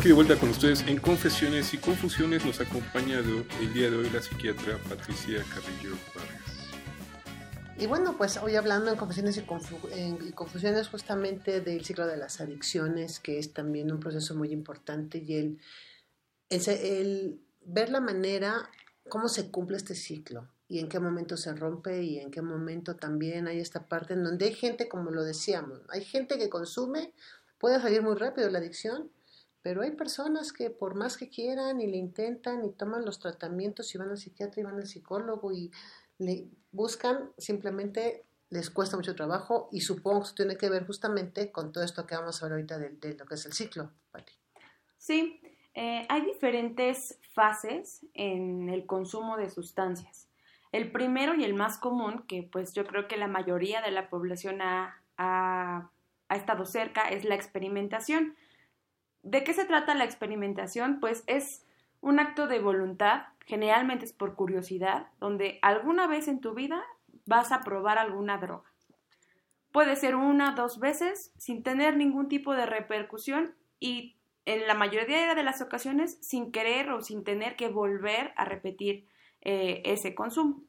De 0.09 0.15
vuelta 0.15 0.37
con 0.37 0.49
ustedes 0.49 0.87
en 0.87 0.97
Confesiones 0.97 1.75
y 1.75 1.77
Confusiones. 1.77 2.43
Nos 2.43 2.63
acompaña 2.63 3.19
el 3.19 3.75
día 3.75 3.91
de 3.91 3.97
hoy 3.99 4.09
la 4.09 4.23
psiquiatra 4.23 4.79
Patricia 4.89 5.45
Carrillo 5.55 5.95
Vargas. 6.15 7.77
Y 7.77 7.87
bueno, 7.87 8.17
pues 8.17 8.39
hoy 8.39 8.57
hablando 8.57 8.91
en 8.91 8.97
Confesiones 8.97 9.37
y, 9.37 10.33
Confusiones 10.33 10.89
justamente 10.89 11.61
del 11.61 11.85
ciclo 11.85 12.07
de 12.07 12.17
las 12.17 12.41
adicciones, 12.41 13.21
que 13.21 13.39
es 13.39 13.53
también 13.53 13.93
un 13.93 14.01
proceso 14.01 14.35
muy 14.35 14.51
importante, 14.51 15.19
y 15.19 15.35
el, 15.37 15.61
el 16.49 17.43
ver 17.67 17.91
la 17.91 18.01
manera, 18.01 18.71
cómo 19.11 19.29
se 19.29 19.51
cumple 19.51 19.77
este 19.77 19.95
ciclo 19.95 20.49
y 20.69 20.79
en 20.79 20.89
qué 20.89 21.01
momento 21.01 21.37
se 21.37 21.53
rompe 21.53 22.03
y 22.03 22.19
en 22.19 22.31
qué 22.31 22.41
momento 22.41 22.97
también 22.97 23.47
hay 23.47 23.61
esta 23.61 23.87
parte 23.87 24.15
en 24.15 24.25
donde 24.25 24.47
hay 24.47 24.55
gente, 24.55 24.89
como 24.89 25.11
lo 25.11 25.23
decíamos, 25.23 25.81
hay 25.91 26.03
gente 26.03 26.39
que 26.39 26.49
consume, 26.49 27.13
puede 27.59 27.79
salir 27.79 28.01
muy 28.01 28.15
rápido 28.15 28.49
la 28.49 28.59
adicción 28.59 29.11
pero 29.63 29.83
hay 29.83 29.93
personas 29.93 30.53
que 30.53 30.71
por 30.71 30.95
más 30.95 31.17
que 31.17 31.29
quieran 31.29 31.81
y 31.81 31.87
le 31.87 31.97
intentan 31.97 32.65
y 32.65 32.73
toman 32.73 33.05
los 33.05 33.19
tratamientos 33.19 33.95
y 33.95 33.99
van 33.99 34.11
al 34.11 34.19
psiquiatra 34.19 34.61
y 34.61 34.65
van 34.65 34.77
al 34.77 34.87
psicólogo 34.87 35.53
y 35.53 35.71
le 36.19 36.49
buscan, 36.73 37.31
simplemente 37.39 38.25
les 38.51 38.71
cuesta 38.71 38.97
mucho 38.97 39.15
trabajo 39.15 39.69
y 39.73 39.81
supongo 39.81 40.23
que 40.23 40.35
tiene 40.37 40.57
que 40.57 40.71
ver 40.71 40.87
justamente 40.87 41.53
con 41.53 41.73
todo 41.73 41.85
esto 41.85 42.07
que 42.07 42.15
vamos 42.15 42.43
a 42.43 42.47
ver 42.47 42.53
ahorita 42.53 42.79
de, 42.79 43.15
lo 43.15 43.27
que 43.27 43.35
es 43.35 43.47
el 43.47 43.53
ciclo, 43.53 43.91
Pati. 44.11 44.33
Sí, 44.97 45.41
eh, 45.75 46.07
hay 46.09 46.25
diferentes 46.25 47.19
fases 47.33 48.07
en 48.15 48.69
el 48.69 48.87
consumo 48.87 49.37
de 49.37 49.51
sustancias. 49.51 50.29
El 50.73 50.91
primero 50.93 51.35
y 51.35 51.45
el 51.45 51.55
más 51.55 51.79
común, 51.79 52.25
que 52.27 52.43
pues 52.43 52.73
yo 52.75 52.87
creo 52.87 53.09
que 53.09 53.17
la 53.17 53.29
mayoría 53.29 53.81
de 53.81 53.91
la 53.91 54.11
población 54.11 54.61
ha, 54.61 55.03
ha 55.17 55.91
estado 56.31 56.65
cerca, 56.65 57.09
es 57.09 57.25
la 57.25 57.35
experimentación 57.35 58.37
¿De 59.23 59.45
qué 59.45 59.53
se 59.53 59.65
trata 59.65 59.95
la 59.95 60.05
experimentación? 60.05 61.01
Pues 61.01 61.25
es 61.27 61.65
un 62.01 62.21
acto 62.21 62.47
de 62.47 62.61
voluntad, 62.61 63.23
generalmente 63.47 64.05
es 64.05 64.13
por 64.13 64.35
curiosidad, 64.35 65.09
donde 65.21 65.59
alguna 65.63 66.07
vez 66.07 66.29
en 66.29 66.41
tu 66.41 66.55
vida 66.55 66.83
vas 67.27 67.53
a 67.53 67.61
probar 67.61 67.99
alguna 67.99 68.39
droga. 68.39 68.71
Puede 69.73 69.97
ser 69.97 70.17
una, 70.17 70.53
dos 70.53 70.79
veces, 70.79 71.33
sin 71.37 71.63
tener 71.63 71.97
ningún 71.97 72.29
tipo 72.29 72.55
de 72.55 72.67
repercusión 72.67 73.55
y 73.81 74.17
en 74.47 74.67
la 74.67 74.75
mayoría 74.75 75.35
de 75.35 75.43
las 75.43 75.61
ocasiones 75.61 76.17
sin 76.23 76.53
querer 76.53 76.91
o 76.91 77.03
sin 77.03 77.23
tener 77.23 77.55
que 77.55 77.69
volver 77.69 78.33
a 78.37 78.47
repetir 78.47 79.07
eh, 79.43 79.83
ese 79.85 80.15
consumo. 80.15 80.63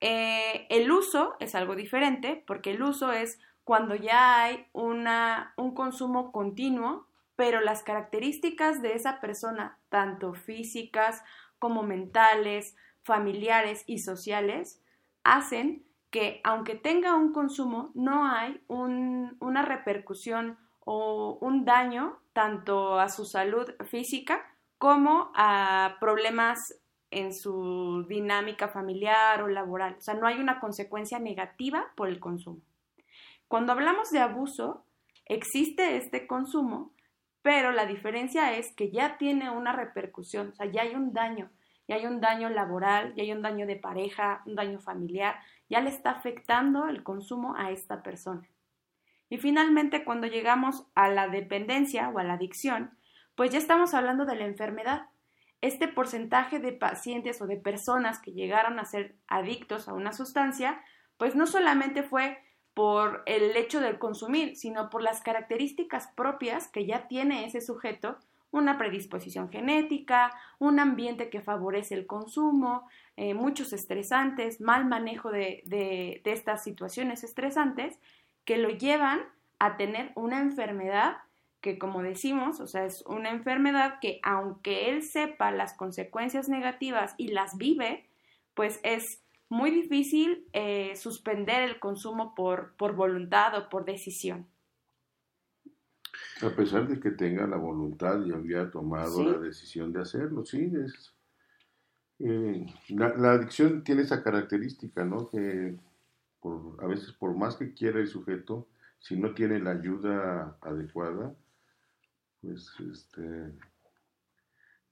Eh, 0.00 0.66
el 0.70 0.90
uso 0.92 1.34
es 1.40 1.54
algo 1.56 1.74
diferente 1.74 2.42
porque 2.46 2.70
el 2.70 2.82
uso 2.82 3.10
es 3.10 3.40
cuando 3.64 3.96
ya 3.96 4.42
hay 4.44 4.66
una, 4.72 5.54
un 5.56 5.74
consumo 5.74 6.30
continuo 6.30 7.08
pero 7.36 7.60
las 7.60 7.82
características 7.82 8.82
de 8.82 8.94
esa 8.94 9.20
persona, 9.20 9.78
tanto 9.88 10.34
físicas 10.34 11.22
como 11.58 11.82
mentales, 11.82 12.76
familiares 13.02 13.84
y 13.86 13.98
sociales, 13.98 14.82
hacen 15.22 15.84
que 16.10 16.40
aunque 16.44 16.76
tenga 16.76 17.14
un 17.14 17.32
consumo, 17.32 17.90
no 17.94 18.26
hay 18.26 18.62
una 18.68 19.62
repercusión 19.62 20.58
o 20.84 21.38
un 21.40 21.64
daño 21.64 22.18
tanto 22.32 23.00
a 23.00 23.08
su 23.08 23.24
salud 23.24 23.70
física 23.86 24.44
como 24.78 25.32
a 25.34 25.96
problemas 25.98 26.58
en 27.10 27.32
su 27.32 28.04
dinámica 28.08 28.68
familiar 28.68 29.42
o 29.42 29.48
laboral. 29.48 29.96
O 29.98 30.00
sea, 30.00 30.14
no 30.14 30.26
hay 30.26 30.38
una 30.38 30.60
consecuencia 30.60 31.18
negativa 31.18 31.86
por 31.96 32.08
el 32.08 32.20
consumo. 32.20 32.60
Cuando 33.48 33.72
hablamos 33.72 34.10
de 34.10 34.18
abuso, 34.18 34.84
existe 35.26 35.96
este 35.96 36.26
consumo, 36.26 36.92
pero 37.44 37.72
la 37.72 37.84
diferencia 37.84 38.56
es 38.56 38.72
que 38.72 38.90
ya 38.90 39.18
tiene 39.18 39.50
una 39.50 39.72
repercusión, 39.72 40.48
o 40.48 40.54
sea, 40.54 40.64
ya 40.64 40.80
hay 40.80 40.94
un 40.94 41.12
daño, 41.12 41.50
ya 41.86 41.96
hay 41.96 42.06
un 42.06 42.18
daño 42.18 42.48
laboral, 42.48 43.14
ya 43.16 43.22
hay 43.22 43.32
un 43.32 43.42
daño 43.42 43.66
de 43.66 43.76
pareja, 43.76 44.42
un 44.46 44.54
daño 44.54 44.80
familiar, 44.80 45.36
ya 45.68 45.82
le 45.82 45.90
está 45.90 46.12
afectando 46.12 46.88
el 46.88 47.02
consumo 47.02 47.54
a 47.54 47.70
esta 47.70 48.02
persona. 48.02 48.48
Y 49.28 49.36
finalmente, 49.36 50.04
cuando 50.04 50.26
llegamos 50.26 50.86
a 50.94 51.10
la 51.10 51.28
dependencia 51.28 52.08
o 52.08 52.18
a 52.18 52.24
la 52.24 52.32
adicción, 52.32 52.96
pues 53.34 53.50
ya 53.50 53.58
estamos 53.58 53.92
hablando 53.92 54.24
de 54.24 54.36
la 54.36 54.46
enfermedad. 54.46 55.08
Este 55.60 55.86
porcentaje 55.86 56.60
de 56.60 56.72
pacientes 56.72 57.42
o 57.42 57.46
de 57.46 57.58
personas 57.58 58.20
que 58.20 58.32
llegaron 58.32 58.78
a 58.78 58.86
ser 58.86 59.16
adictos 59.26 59.86
a 59.86 59.92
una 59.92 60.14
sustancia, 60.14 60.80
pues 61.18 61.36
no 61.36 61.46
solamente 61.46 62.04
fue 62.04 62.38
por 62.74 63.22
el 63.26 63.56
hecho 63.56 63.80
de 63.80 63.98
consumir, 63.98 64.56
sino 64.56 64.90
por 64.90 65.02
las 65.02 65.20
características 65.20 66.08
propias 66.16 66.68
que 66.68 66.86
ya 66.86 67.06
tiene 67.06 67.46
ese 67.46 67.60
sujeto, 67.60 68.18
una 68.50 68.78
predisposición 68.78 69.48
genética, 69.48 70.32
un 70.58 70.78
ambiente 70.78 71.30
que 71.30 71.40
favorece 71.40 71.94
el 71.94 72.06
consumo, 72.06 72.86
eh, 73.16 73.34
muchos 73.34 73.72
estresantes, 73.72 74.60
mal 74.60 74.86
manejo 74.86 75.30
de, 75.30 75.62
de, 75.66 76.20
de 76.24 76.32
estas 76.32 76.62
situaciones 76.62 77.24
estresantes 77.24 77.98
que 78.44 78.58
lo 78.58 78.68
llevan 78.70 79.22
a 79.58 79.76
tener 79.76 80.12
una 80.14 80.40
enfermedad 80.40 81.16
que 81.64 81.78
como 81.78 82.02
decimos, 82.02 82.60
o 82.60 82.66
sea, 82.66 82.84
es 82.84 83.02
una 83.06 83.30
enfermedad 83.30 83.98
que 83.98 84.20
aunque 84.22 84.90
él 84.90 85.02
sepa 85.02 85.50
las 85.50 85.72
consecuencias 85.72 86.46
negativas 86.46 87.14
y 87.16 87.28
las 87.28 87.56
vive, 87.56 88.04
pues 88.52 88.80
es 88.82 89.23
muy 89.54 89.70
difícil 89.70 90.46
eh, 90.52 90.96
suspender 90.96 91.62
el 91.62 91.78
consumo 91.78 92.34
por, 92.34 92.74
por 92.76 92.94
voluntad 92.94 93.56
o 93.56 93.68
por 93.68 93.84
decisión. 93.84 94.46
A 96.42 96.50
pesar 96.50 96.88
de 96.88 96.98
que 96.98 97.12
tenga 97.12 97.46
la 97.46 97.56
voluntad 97.56 98.24
y 98.24 98.32
había 98.32 98.70
tomado 98.70 99.22
la 99.22 99.38
decisión 99.38 99.92
de 99.92 100.02
hacerlo, 100.02 100.44
sí, 100.44 100.72
es, 100.84 101.14
eh, 102.18 102.66
la, 102.88 103.32
adicción 103.32 103.84
tiene 103.84 104.02
esa 104.02 104.22
característica, 104.22 105.04
¿no? 105.04 105.28
Que 105.28 105.76
por, 106.40 106.76
a 106.82 106.86
veces 106.86 107.12
por 107.12 107.36
más 107.36 107.56
que 107.56 107.74
quiera 107.74 108.00
el 108.00 108.08
sujeto, 108.08 108.66
si 108.98 109.16
no 109.16 109.34
tiene 109.34 109.60
la 109.60 109.70
ayuda 109.70 110.56
adecuada, 110.62 111.34
pues 112.40 112.72
este, 112.92 113.52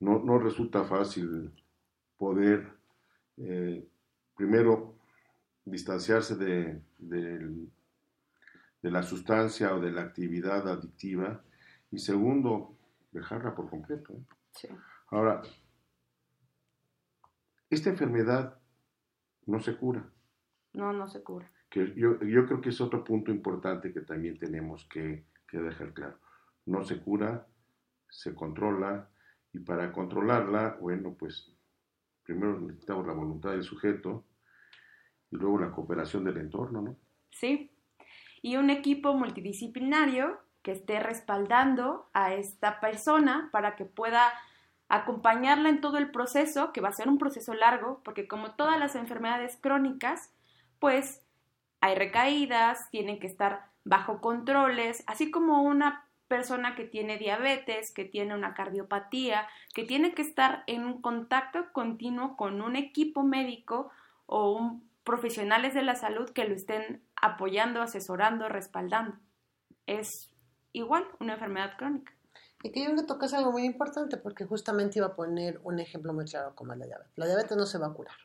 no, 0.00 0.38
resulta 0.38 0.84
fácil 0.84 1.52
poder 2.16 2.68
eh, 3.36 3.86
primero 4.36 4.94
distanciarse 5.64 6.36
de, 6.36 6.82
de, 6.98 7.68
la 8.82 9.02
sustancia 9.02 9.74
o 9.74 9.80
de 9.80 9.92
la 9.92 10.02
actividad 10.02 10.68
adictiva 10.68 11.42
y 11.90 11.98
segundo, 11.98 12.76
dejarla 13.12 13.54
por 13.54 13.70
completo. 13.70 14.14
¿eh? 14.14 14.68
Ahora, 15.08 15.42
esta 17.70 17.90
enfermedad 17.90 18.58
no 19.46 19.60
se 19.60 19.76
cura. 19.76 20.04
No, 20.72 20.92
no 20.92 21.06
se 21.06 21.22
cura. 21.22 21.50
Que 21.70 21.94
yo, 21.94 22.20
yo 22.20 22.46
creo 22.46 22.60
que 22.60 22.70
es 22.70 22.80
otro 22.80 23.04
punto 23.04 23.30
importante 23.30 23.92
que 23.92 24.00
también 24.00 24.38
tenemos 24.38 24.86
que, 24.88 25.24
que 25.46 25.58
dejar 25.58 25.92
claro 25.92 26.18
no 26.66 26.84
se 26.84 27.00
cura, 27.00 27.46
se 28.08 28.34
controla 28.34 29.08
y 29.52 29.60
para 29.60 29.92
controlarla, 29.92 30.78
bueno, 30.80 31.14
pues 31.18 31.52
primero 32.32 32.60
necesitamos 32.60 33.06
la 33.06 33.12
voluntad 33.12 33.50
del 33.50 33.62
sujeto 33.62 34.24
y 35.30 35.36
luego 35.36 35.58
la 35.58 35.70
cooperación 35.70 36.24
del 36.24 36.38
entorno, 36.38 36.82
¿no? 36.82 36.96
Sí, 37.30 37.70
y 38.42 38.56
un 38.56 38.70
equipo 38.70 39.14
multidisciplinario 39.14 40.38
que 40.62 40.72
esté 40.72 41.00
respaldando 41.00 42.10
a 42.12 42.34
esta 42.34 42.80
persona 42.80 43.48
para 43.52 43.76
que 43.76 43.84
pueda 43.84 44.32
acompañarla 44.88 45.68
en 45.68 45.80
todo 45.80 45.98
el 45.98 46.10
proceso, 46.10 46.72
que 46.72 46.80
va 46.80 46.88
a 46.88 46.92
ser 46.92 47.08
un 47.08 47.18
proceso 47.18 47.54
largo, 47.54 48.02
porque 48.04 48.28
como 48.28 48.54
todas 48.54 48.78
las 48.78 48.94
enfermedades 48.94 49.58
crónicas, 49.60 50.32
pues 50.78 51.22
hay 51.80 51.94
recaídas, 51.94 52.90
tienen 52.90 53.18
que 53.18 53.26
estar 53.26 53.70
bajo 53.84 54.20
controles, 54.20 55.02
así 55.06 55.30
como 55.30 55.62
una 55.62 56.08
persona 56.32 56.74
que 56.74 56.84
tiene 56.84 57.18
diabetes, 57.18 57.92
que 57.92 58.06
tiene 58.06 58.34
una 58.34 58.54
cardiopatía, 58.54 59.46
que 59.74 59.84
tiene 59.84 60.14
que 60.14 60.22
estar 60.22 60.64
en 60.66 60.86
un 60.86 61.02
contacto 61.02 61.70
continuo 61.74 62.38
con 62.38 62.62
un 62.62 62.74
equipo 62.74 63.22
médico 63.22 63.90
o 64.24 64.52
un, 64.52 64.88
profesionales 65.04 65.74
de 65.74 65.82
la 65.82 65.94
salud 65.94 66.30
que 66.30 66.48
lo 66.48 66.54
estén 66.54 67.02
apoyando, 67.16 67.82
asesorando, 67.82 68.48
respaldando. 68.48 69.18
Es 69.86 70.30
igual 70.72 71.04
una 71.20 71.34
enfermedad 71.34 71.76
crónica. 71.76 72.14
Y 72.62 72.72
que 72.72 72.80
yo 72.80 72.86
creo 72.86 73.00
que 73.00 73.06
tocas 73.06 73.34
algo 73.34 73.52
muy 73.52 73.64
importante 73.64 74.16
porque 74.16 74.46
justamente 74.46 75.00
iba 75.00 75.08
a 75.08 75.14
poner 75.14 75.60
un 75.64 75.80
ejemplo 75.80 76.14
muy 76.14 76.24
claro 76.24 76.54
como 76.54 76.74
la 76.74 76.86
diabetes. 76.86 77.12
La 77.16 77.26
diabetes 77.26 77.58
no 77.58 77.66
se 77.66 77.76
va 77.76 77.88
a 77.88 77.92
curar. 77.92 78.16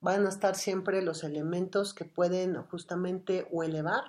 Van 0.00 0.26
a 0.26 0.28
estar 0.28 0.56
siempre 0.56 1.02
los 1.02 1.22
elementos 1.22 1.94
que 1.94 2.04
pueden 2.04 2.60
justamente 2.64 3.46
o 3.52 3.62
elevar 3.62 4.02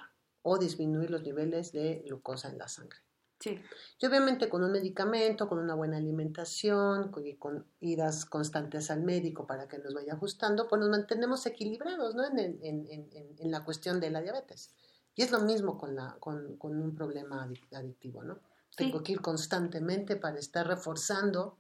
o 0.50 0.58
disminuir 0.58 1.12
los 1.12 1.24
niveles 1.24 1.74
de 1.74 2.04
glucosa 2.06 2.50
en 2.50 2.58
la 2.58 2.70
sangre. 2.70 3.00
Sí. 3.40 3.60
Y 4.00 4.06
obviamente 4.06 4.50
con 4.50 4.64
un 4.64 4.72
medicamento, 4.72 5.48
con 5.48 5.60
una 5.60 5.76
buena 5.76 5.98
alimentación, 5.98 7.12
con, 7.12 7.24
con, 7.38 7.66
idas 7.82 8.26
constantes 8.26 8.90
al 8.90 9.04
médico 9.04 9.46
para 9.46 9.68
que 9.68 9.78
nos 9.78 9.94
vaya 9.94 10.14
ajustando, 10.14 10.68
pues 10.68 10.80
nos 10.80 10.90
mantenemos 10.90 11.46
equilibrados 11.46 12.16
¿no? 12.16 12.26
en, 12.26 12.40
en, 12.40 12.88
en, 12.90 13.36
en 13.38 13.52
la 13.52 13.64
cuestión 13.64 14.00
de 14.00 14.10
la 14.10 14.22
diabetes. 14.22 14.72
Y 15.16 15.24
es 15.24 15.32
lo 15.32 15.42
mismo 15.42 15.78
con, 15.78 15.96
la, 15.96 16.16
con, 16.20 16.58
con 16.58 16.82
un 16.82 16.96
problema 16.96 17.50
adictivo, 17.74 18.24
¿no? 18.24 18.40
Tengo 18.76 19.02
que 19.02 19.14
ir 19.14 19.22
constantemente 19.22 20.16
para 20.16 20.38
estar 20.38 20.68
reforzando 20.68 21.58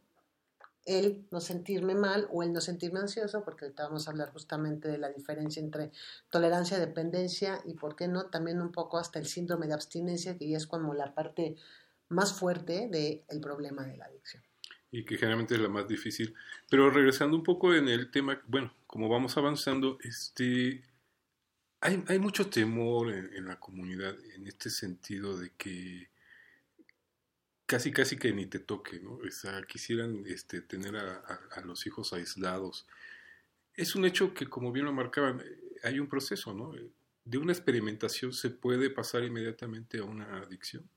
el 0.87 1.27
no 1.31 1.41
sentirme 1.41 1.93
mal 1.93 2.27
o 2.31 2.41
el 2.43 2.53
no 2.53 2.61
sentirme 2.61 2.99
ansioso, 2.99 3.43
porque 3.43 3.65
ahorita 3.65 3.83
vamos 3.83 4.07
a 4.07 4.11
hablar 4.11 4.31
justamente 4.31 4.87
de 4.87 4.97
la 4.97 5.09
diferencia 5.09 5.61
entre 5.61 5.91
tolerancia, 6.29 6.79
dependencia 6.79 7.61
y, 7.65 7.73
¿por 7.73 7.95
qué 7.95 8.07
no?, 8.07 8.27
también 8.27 8.61
un 8.61 8.71
poco 8.71 8.97
hasta 8.97 9.19
el 9.19 9.27
síndrome 9.27 9.67
de 9.67 9.73
abstinencia, 9.73 10.37
que 10.37 10.49
ya 10.49 10.57
es 10.57 10.65
como 10.65 10.93
la 10.93 11.13
parte 11.13 11.57
más 12.07 12.39
fuerte 12.39 12.87
del 12.89 13.41
problema 13.41 13.85
de 13.85 13.97
la 13.97 14.05
adicción. 14.05 14.41
Y 14.89 15.03
que 15.03 15.17
generalmente 15.17 15.55
es 15.55 15.59
la 15.59 15.67
más 15.67 15.89
difícil. 15.89 16.33
Pero 16.69 16.89
regresando 16.89 17.35
un 17.35 17.43
poco 17.43 17.75
en 17.75 17.89
el 17.89 18.09
tema, 18.09 18.41
bueno, 18.47 18.73
como 18.87 19.09
vamos 19.09 19.35
avanzando, 19.35 19.97
este, 20.01 20.85
hay, 21.81 22.01
hay 22.07 22.19
mucho 22.19 22.49
temor 22.49 23.11
en 23.11 23.45
la 23.45 23.59
comunidad 23.59 24.15
en 24.35 24.47
este 24.47 24.69
sentido 24.69 25.37
de 25.37 25.51
que 25.57 26.07
casi 27.67 27.91
casi 27.91 28.17
que 28.17 28.33
ni 28.33 28.47
te 28.47 28.59
toque, 28.59 28.99
¿no? 28.99 29.17
O 29.17 29.29
sea, 29.29 29.61
quisieran 29.63 30.23
este, 30.25 30.61
tener 30.61 30.95
a, 30.95 31.61
los 31.63 31.85
hijos 31.85 32.13
aislados. 32.13 32.87
Es 33.75 33.93
un 33.95 34.05
hecho 34.05 34.33
que, 34.33 34.47
como 34.47 34.71
bien 34.71 34.85
lo 34.85 34.93
marcaban, 34.93 35.43
hay 35.83 35.99
un 35.99 36.07
proceso, 36.07 36.53
¿no? 36.53 36.71
De 37.25 37.37
una 37.37 37.51
experimentación 37.51 38.33
se 38.33 38.49
puede 38.49 38.89
pasar 38.89 39.23
inmediatamente 39.23 39.99
a 39.99 40.05
una 40.05 40.37
adicción. 40.37 40.89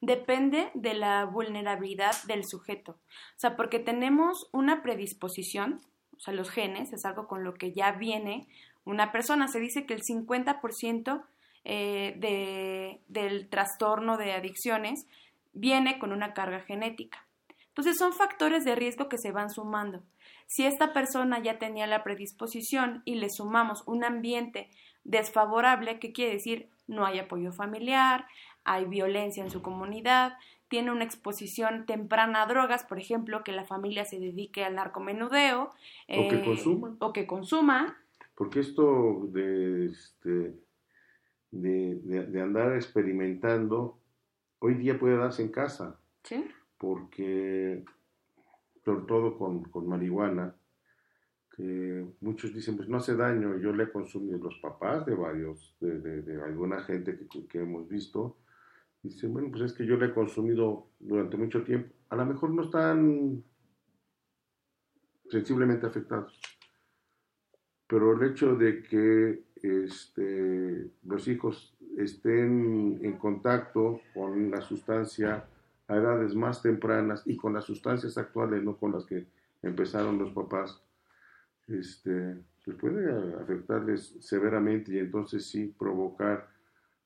Depende 0.00 0.70
de 0.74 0.94
la 0.94 1.24
vulnerabilidad 1.26 2.24
del 2.24 2.44
sujeto. 2.44 2.92
O 3.36 3.38
sea, 3.38 3.56
porque 3.56 3.78
tenemos 3.78 4.48
una 4.52 4.82
predisposición, 4.82 5.80
o 6.16 6.20
sea, 6.20 6.34
los 6.34 6.50
genes, 6.50 6.92
es 6.92 7.04
algo 7.04 7.28
con 7.28 7.44
lo 7.44 7.54
que 7.54 7.72
ya 7.72 7.92
viene 7.92 8.48
una 8.84 9.12
persona. 9.12 9.46
Se 9.46 9.60
dice 9.60 9.86
que 9.86 9.94
el 9.94 10.02
50% 10.02 11.24
eh, 11.64 12.14
de, 12.18 13.00
del 13.08 13.48
trastorno 13.48 14.16
de 14.16 14.32
adicciones 14.32 15.06
viene 15.52 15.98
con 15.98 16.12
una 16.12 16.34
carga 16.34 16.60
genética. 16.60 17.26
Entonces 17.68 17.96
son 17.98 18.12
factores 18.12 18.64
de 18.64 18.74
riesgo 18.74 19.08
que 19.08 19.18
se 19.18 19.32
van 19.32 19.50
sumando. 19.50 20.02
Si 20.46 20.66
esta 20.66 20.92
persona 20.92 21.40
ya 21.40 21.58
tenía 21.58 21.86
la 21.86 22.02
predisposición 22.02 23.02
y 23.04 23.14
le 23.14 23.30
sumamos 23.30 23.84
un 23.86 24.04
ambiente 24.04 24.68
desfavorable, 25.04 26.00
¿qué 26.00 26.12
quiere 26.12 26.34
decir? 26.34 26.68
No 26.88 27.06
hay 27.06 27.20
apoyo 27.20 27.52
familiar, 27.52 28.26
hay 28.64 28.84
violencia 28.86 29.44
en 29.44 29.50
su 29.50 29.62
comunidad, 29.62 30.36
tiene 30.68 30.90
una 30.90 31.04
exposición 31.04 31.86
temprana 31.86 32.42
a 32.42 32.46
drogas, 32.46 32.84
por 32.84 32.98
ejemplo, 32.98 33.44
que 33.44 33.52
la 33.52 33.64
familia 33.64 34.04
se 34.04 34.18
dedique 34.18 34.64
al 34.64 34.74
narcomenudeo. 34.74 35.62
o 35.62 36.28
que 36.28 36.36
eh, 36.36 36.44
consuma. 36.44 36.96
O 36.98 37.12
que 37.12 37.26
consuma. 37.26 37.96
Porque 38.34 38.60
esto 38.60 39.26
de, 39.28 39.86
este, 39.86 40.54
de 41.52 42.40
andar 42.42 42.74
experimentando 42.74 43.99
hoy 44.60 44.74
día 44.74 44.98
puede 44.98 45.16
darse 45.16 45.42
en 45.42 45.50
casa. 45.50 45.98
Sí. 46.22 46.46
Porque, 46.78 47.84
sobre 48.84 49.04
todo 49.06 49.36
con, 49.36 49.88
marihuana, 49.88 50.54
que 51.54 52.06
muchos 52.20 52.54
dicen, 52.54 52.76
pues 52.76 52.88
no 52.88 52.98
hace 52.98 53.16
daño, 53.16 53.58
yo 53.58 53.72
le 53.72 53.84
he 53.84 53.92
consumido 53.92 54.38
los 54.38 54.56
papás 54.58 55.04
de 55.04 55.14
varios, 55.14 55.76
de, 55.80 56.40
alguna 56.42 56.80
gente 56.82 57.18
que, 57.18 57.46
que, 57.46 57.58
hemos 57.58 57.88
visto, 57.88 58.38
dicen, 59.02 59.32
bueno, 59.32 59.48
pues 59.50 59.64
es 59.64 59.72
que 59.72 59.84
yo 59.84 59.96
le 59.96 60.06
he 60.06 60.14
consumido 60.14 60.86
durante 60.98 61.36
mucho 61.36 61.62
tiempo, 61.64 61.92
a 62.08 62.16
lo 62.16 62.24
mejor 62.24 62.50
no 62.50 62.62
están 62.62 63.42
sensiblemente 65.28 65.86
afectados, 65.86 66.40
pero 67.86 68.12
el 68.12 68.30
hecho 68.30 68.56
de 68.56 68.82
que 68.82 69.44
este, 69.62 70.90
los 71.04 71.28
hijos 71.28 71.76
estén 72.02 73.00
en 73.02 73.18
contacto 73.18 74.00
con 74.14 74.50
la 74.50 74.60
sustancia 74.60 75.44
a 75.88 75.96
edades 75.96 76.34
más 76.34 76.62
tempranas 76.62 77.22
y 77.26 77.36
con 77.36 77.52
las 77.52 77.64
sustancias 77.64 78.16
actuales, 78.16 78.62
no 78.62 78.76
con 78.76 78.92
las 78.92 79.04
que 79.04 79.26
empezaron 79.62 80.18
los 80.18 80.32
papás, 80.32 80.80
este, 81.68 82.36
pues 82.64 82.76
puede 82.76 83.40
afectarles 83.40 84.16
severamente 84.20 84.92
y 84.92 84.98
entonces 84.98 85.46
sí 85.46 85.74
provocar 85.78 86.48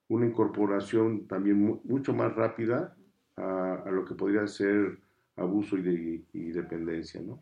una 0.08 0.26
incorporación 0.26 1.26
también 1.26 1.80
mucho 1.84 2.12
más 2.12 2.34
rápida 2.34 2.94
a, 3.36 3.90
lo 3.90 4.04
que 4.04 4.14
podría 4.14 4.46
ser 4.46 4.98
abuso 5.36 5.76
y, 5.78 6.24
y 6.32 6.52
dependencia, 6.52 7.20
¿no? 7.20 7.40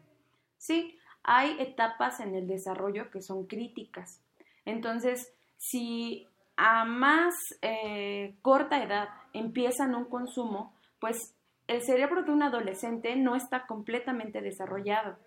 Sí, 0.57 0.97
hay 1.25 1.61
etapas 1.61 2.21
en 2.21 2.35
el 2.35 2.47
desarrollo 2.47 3.11
que 3.11 3.21
son 3.21 3.47
críticas. 3.47 4.23
Entonces, 4.65 5.35
si 5.57 6.29
a 6.57 6.85
más 6.85 7.35
eh, 7.63 8.37
corta 8.43 8.83
edad 8.83 9.09
empiezan 9.33 9.95
un 9.95 10.05
consumo, 10.05 10.75
pues 11.01 11.35
el 11.67 11.83
cerebro 11.83 12.23
de 12.23 12.33
un 12.33 12.43
adolescente 12.43 13.17
no 13.17 13.35
está 13.35 13.67
completamente 13.67 14.41
desarrollado. 14.41 15.19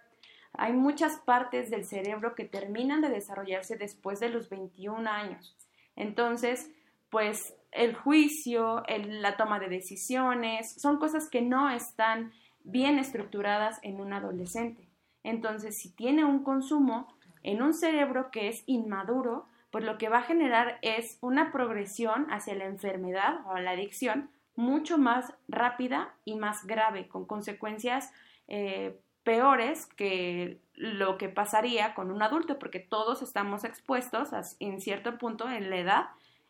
Hay 0.53 0.73
muchas 0.73 1.17
partes 1.17 1.69
del 1.69 1.85
cerebro 1.85 2.35
que 2.35 2.45
terminan 2.45 3.01
de 3.01 3.09
desarrollarse 3.09 3.77
después 3.77 4.19
de 4.19 4.29
los 4.29 4.49
21 4.49 5.09
años. 5.09 5.55
Entonces, 5.95 6.71
pues 7.09 7.53
el 7.71 7.95
juicio, 7.95 8.83
la 8.87 9.37
toma 9.37 9.59
de 9.59 9.67
decisiones, 9.67 10.75
son 10.81 10.97
cosas 10.97 11.29
que 11.29 11.41
no 11.41 11.69
están 11.69 12.31
bien 12.63 12.99
estructuradas 12.99 13.79
en 13.83 13.99
un 13.99 14.13
adolescente. 14.13 14.87
Entonces, 15.23 15.75
si 15.81 15.93
tiene 15.93 16.23
un 16.23 16.43
consumo 16.43 17.07
en 17.43 17.61
un 17.61 17.73
cerebro 17.73 18.31
que 18.31 18.47
es 18.47 18.63
inmaduro, 18.65 19.47
pues 19.75 19.83
lo 19.83 19.97
que 19.97 20.07
va 20.07 20.19
a 20.19 20.23
generar 20.23 20.79
es 20.81 21.17
una 21.19 21.51
progresión 21.51 22.27
hacia 22.29 22.55
la 22.55 22.63
enfermedad 22.63 23.41
o 23.45 23.57
la 23.57 23.71
adicción 23.71 24.29
mucho 24.55 24.97
más 24.97 25.33
rápida 25.49 26.15
y 26.23 26.35
más 26.35 26.65
grave, 26.65 27.09
con 27.09 27.25
consecuencias 27.25 28.13
eh, 28.47 28.97
peores 29.25 29.85
que 29.85 30.61
lo 30.75 31.17
que 31.17 31.27
pasaría 31.27 31.93
con 31.93 32.09
un 32.09 32.21
adulto, 32.21 32.57
porque 32.57 32.79
todos 32.79 33.21
estamos 33.21 33.65
expuestos 33.65 34.29
en 34.61 34.79
cierto 34.79 35.17
punto 35.17 35.49
en 35.49 35.69
la 35.69 35.75
edad 35.75 36.05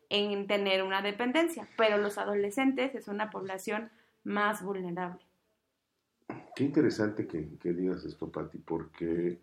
en 0.10 0.46
tener 0.46 0.84
una 0.84 1.02
dependencia, 1.02 1.68
pero 1.78 1.98
los 1.98 2.20
adolescentes 2.20 2.94
es 2.94 3.08
una 3.08 3.32
población 3.32 3.90
más 4.24 4.62
vulnerable. 4.64 5.26
Qué 6.56 6.64
interesante 6.64 7.26
que, 7.26 7.50
digas 7.74 8.06
esto, 8.06 8.32
Patti, 8.32 8.60
porque 8.60 9.40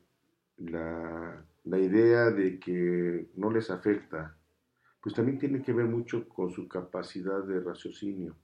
la, 0.59 1.45
la 1.65 1.79
idea 1.79 2.31
de 2.31 2.59
que 2.59 3.31
no 3.37 3.51
les 3.51 3.71
afecta, 3.71 4.37
pues 5.01 5.15
también 5.15 5.39
tiene 5.39 5.63
que 5.63 5.73
ver 5.73 5.87
mucho 5.87 6.29
con 6.29 6.51
su 6.51 6.69
capacidad 6.69 7.43
de 7.45 7.61
raciocinio, 7.61 8.37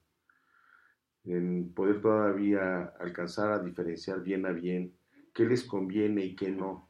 en 1.25 1.73
poder 1.75 2.01
todavía 2.01 2.93
alcanzar 3.01 3.53
a 3.53 3.63
diferenciar 3.63 4.23
bien 4.23 4.47
a 4.47 4.53
bien 4.53 4.95
qué 5.35 5.45
les 5.45 5.63
conviene 5.65 6.25
y 6.25 6.37
qué 6.37 6.51
no 6.51 6.89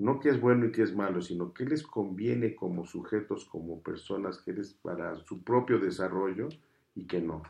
no 0.00 0.18
qué 0.18 0.30
es 0.30 0.40
bueno 0.40 0.64
y 0.64 0.72
qué 0.72 0.82
es 0.82 0.96
malo, 0.96 1.20
sino 1.20 1.52
qué 1.52 1.66
les 1.66 1.82
conviene 1.82 2.56
como 2.56 2.86
sujetos, 2.86 3.44
como 3.44 3.82
personas, 3.82 4.38
qué 4.38 4.54
les 4.54 4.72
para 4.72 5.14
su 5.26 5.44
propio 5.44 5.78
desarrollo 5.78 6.48
y 6.94 7.06
qué 7.06 7.20
no. 7.20 7.42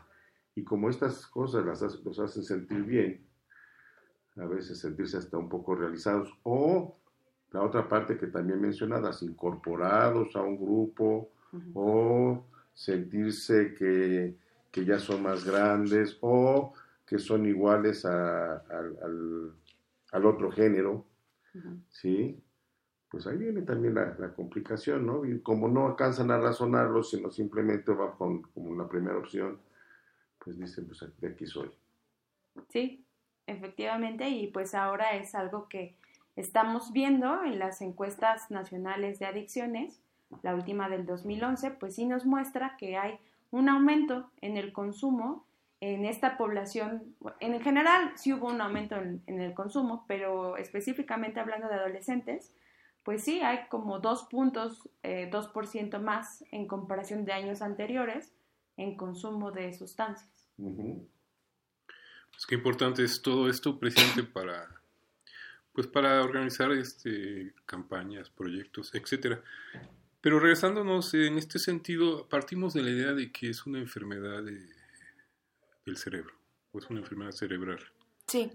Y 0.53 0.65
como 0.65 0.89
estas 0.89 1.25
cosas 1.27 1.65
las, 1.65 1.81
los 2.03 2.19
hacen 2.19 2.43
sentir 2.43 2.83
bien, 2.83 3.25
a 4.37 4.45
veces 4.45 4.79
sentirse 4.79 5.17
hasta 5.17 5.37
un 5.37 5.49
poco 5.49 5.75
realizados, 5.75 6.33
o 6.43 6.97
la 7.51 7.63
otra 7.63 7.87
parte 7.87 8.17
que 8.17 8.27
también 8.27 8.61
mencionadas, 8.61 9.21
incorporados 9.23 10.35
a 10.35 10.41
un 10.41 10.57
grupo, 10.57 11.31
o 11.73 12.45
sentirse 12.73 13.73
que, 13.73 14.37
ya 14.85 14.99
son 14.99 15.23
más 15.23 15.43
grandes, 15.43 16.17
o 16.21 16.73
que 17.05 17.19
son 17.19 17.45
iguales 17.45 18.05
al, 18.05 19.53
al 20.11 20.25
otro 20.25 20.51
género, 20.51 21.05
¿sí? 21.89 22.41
Pues 23.09 23.27
ahí 23.27 23.37
viene 23.37 23.61
también 23.63 23.95
la, 23.95 24.33
complicación, 24.33 25.05
¿no? 25.05 25.25
Y 25.25 25.41
como 25.41 25.67
no 25.67 25.87
alcanzan 25.87 26.31
a 26.31 26.37
razonarlo, 26.37 27.03
sino 27.03 27.29
simplemente 27.29 27.91
va 27.93 28.15
con 28.17 28.41
como 28.43 28.75
la 28.75 28.87
primera 28.87 29.17
opción, 29.17 29.59
pues 30.39 30.57
dicen, 30.57 30.87
pues 30.87 31.05
de 31.19 31.27
aquí 31.27 31.45
soy. 31.45 31.69
Sí, 32.69 33.05
efectivamente, 33.51 34.29
y 34.29 34.47
pues 34.47 34.73
ahora 34.73 35.15
es 35.15 35.35
algo 35.35 35.67
que 35.67 35.95
estamos 36.35 36.91
viendo 36.91 37.43
en 37.43 37.59
las 37.59 37.81
encuestas 37.81 38.49
nacionales 38.49 39.19
de 39.19 39.25
adicciones, 39.25 40.01
la 40.43 40.55
última 40.55 40.89
del 40.89 41.05
2011, 41.05 41.71
pues 41.71 41.95
sí 41.95 42.05
nos 42.05 42.25
muestra 42.25 42.77
que 42.77 42.97
hay 42.97 43.19
un 43.51 43.69
aumento 43.69 44.29
en 44.41 44.57
el 44.57 44.71
consumo 44.71 45.45
en 45.81 46.05
esta 46.05 46.37
población, 46.37 47.15
en 47.39 47.59
general 47.59 48.11
sí 48.15 48.31
hubo 48.33 48.47
un 48.47 48.61
aumento 48.61 48.95
en, 48.95 49.41
el 49.41 49.55
consumo, 49.55 50.05
pero 50.07 50.55
específicamente 50.57 51.39
hablando 51.39 51.67
de 51.67 51.73
adolescentes, 51.73 52.53
pues 53.03 53.23
sí, 53.23 53.41
hay 53.41 53.65
como 53.67 53.97
dos 53.97 54.25
puntos, 54.25 54.87
eh, 55.01 55.27
dos 55.31 55.47
por 55.47 55.65
ciento 55.65 55.99
más 55.99 56.45
en 56.51 56.67
comparación 56.67 57.25
de 57.25 57.33
años 57.33 57.63
anteriores 57.63 58.31
en 58.77 58.95
consumo 58.95 59.51
de 59.51 59.73
sustancias. 59.73 60.29
Pues 62.41 62.47
qué 62.47 62.55
importante 62.55 63.03
es 63.03 63.21
todo 63.21 63.47
esto, 63.47 63.77
presidente, 63.77 64.23
para, 64.23 64.67
pues 65.73 65.85
para 65.85 66.23
organizar 66.23 66.71
este, 66.71 67.53
campañas, 67.67 68.31
proyectos, 68.31 68.95
etcétera. 68.95 69.43
Pero 70.21 70.39
regresándonos 70.39 71.13
en 71.13 71.37
este 71.37 71.59
sentido, 71.59 72.27
partimos 72.29 72.73
de 72.73 72.81
la 72.81 72.89
idea 72.89 73.13
de 73.13 73.31
que 73.31 73.51
es 73.51 73.67
una 73.67 73.77
enfermedad 73.77 74.41
de 74.41 74.59
del 75.85 75.97
cerebro, 75.97 76.33
o 76.71 76.79
es 76.79 76.89
una 76.89 77.01
enfermedad 77.01 77.31
cerebral. 77.31 77.79
Sí. 78.25 78.51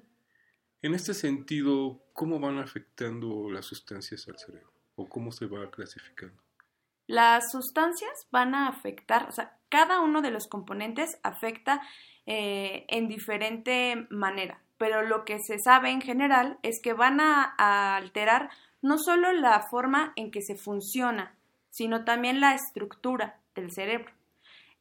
En 0.83 0.92
este 0.92 1.14
sentido, 1.14 2.03
¿cómo 2.12 2.40
van 2.40 2.59
afectando 2.59 3.49
las 3.51 3.66
sustancias 3.66 4.27
al 4.27 4.37
cerebro? 4.37 4.72
¿O 4.96 5.09
cómo 5.09 5.31
se 5.31 5.46
va 5.46 5.70
clasificando? 5.70 6.42
Las 7.07 7.53
sustancias 7.53 8.27
van 8.33 8.57
a 8.57 8.66
afectar, 8.66 9.29
o 9.29 9.33
sea, 9.33 9.61
cada 9.68 10.01
uno 10.01 10.22
de 10.22 10.33
los 10.33 10.49
componentes 10.49 11.20
afecta 11.22 11.83
eh, 12.27 12.85
en 12.89 13.09
diferente 13.09 14.07
manera, 14.11 14.61
pero 14.79 15.03
lo 15.03 15.25
que 15.25 15.39
se 15.39 15.59
sabe 15.59 15.91
en 15.91 16.01
general 16.01 16.59
es 16.62 16.81
que 16.81 16.93
van 16.93 17.21
a 17.21 17.97
alterar 17.97 18.51
no 18.83 18.99
solo 18.99 19.33
la 19.33 19.61
forma 19.61 20.12
en 20.17 20.31
que 20.31 20.43
se 20.43 20.57
funciona, 20.57 21.35
sino 21.71 22.05
también 22.05 22.41
la 22.41 22.55
estructura 22.55 23.39
del 23.55 23.71
cerebro. 23.71 24.12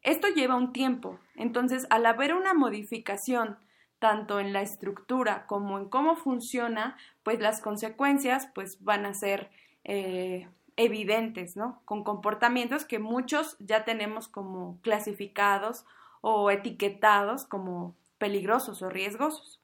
Esto 0.01 0.27
lleva 0.27 0.55
un 0.55 0.71
tiempo, 0.71 1.19
entonces 1.35 1.87
al 1.89 2.05
haber 2.05 2.35
una 2.35 2.53
modificación 2.53 3.57
tanto 3.99 4.39
en 4.39 4.53
la 4.53 4.61
estructura 4.61 5.47
como 5.47 5.79
en 5.79 5.89
cómo 5.89 6.15
funciona, 6.15 6.95
pues 7.23 7.39
las 7.39 7.61
consecuencias 7.61 8.47
pues 8.53 8.83
van 8.83 9.05
a 9.05 9.13
ser 9.13 9.49
eh, 9.83 10.47
evidentes, 10.75 11.55
¿no? 11.55 11.81
Con 11.85 12.03
comportamientos 12.03 12.85
que 12.85 12.99
muchos 12.99 13.57
ya 13.59 13.83
tenemos 13.83 14.27
como 14.27 14.77
clasificados 14.81 15.85
o 16.27 16.49
etiquetados 16.49 17.45
como 17.45 17.95
peligrosos 18.17 18.81
o 18.81 18.89
riesgosos. 18.89 19.61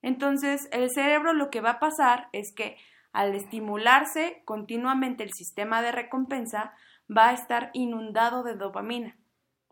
Entonces, 0.00 0.68
el 0.72 0.88
cerebro 0.90 1.34
lo 1.34 1.50
que 1.50 1.60
va 1.60 1.72
a 1.72 1.80
pasar 1.80 2.28
es 2.32 2.52
que 2.52 2.76
al 3.12 3.34
estimularse 3.34 4.42
continuamente 4.44 5.24
el 5.24 5.32
sistema 5.32 5.82
de 5.82 5.92
recompensa, 5.92 6.72
va 7.14 7.28
a 7.28 7.32
estar 7.32 7.70
inundado 7.72 8.42
de 8.42 8.56
dopamina 8.56 9.16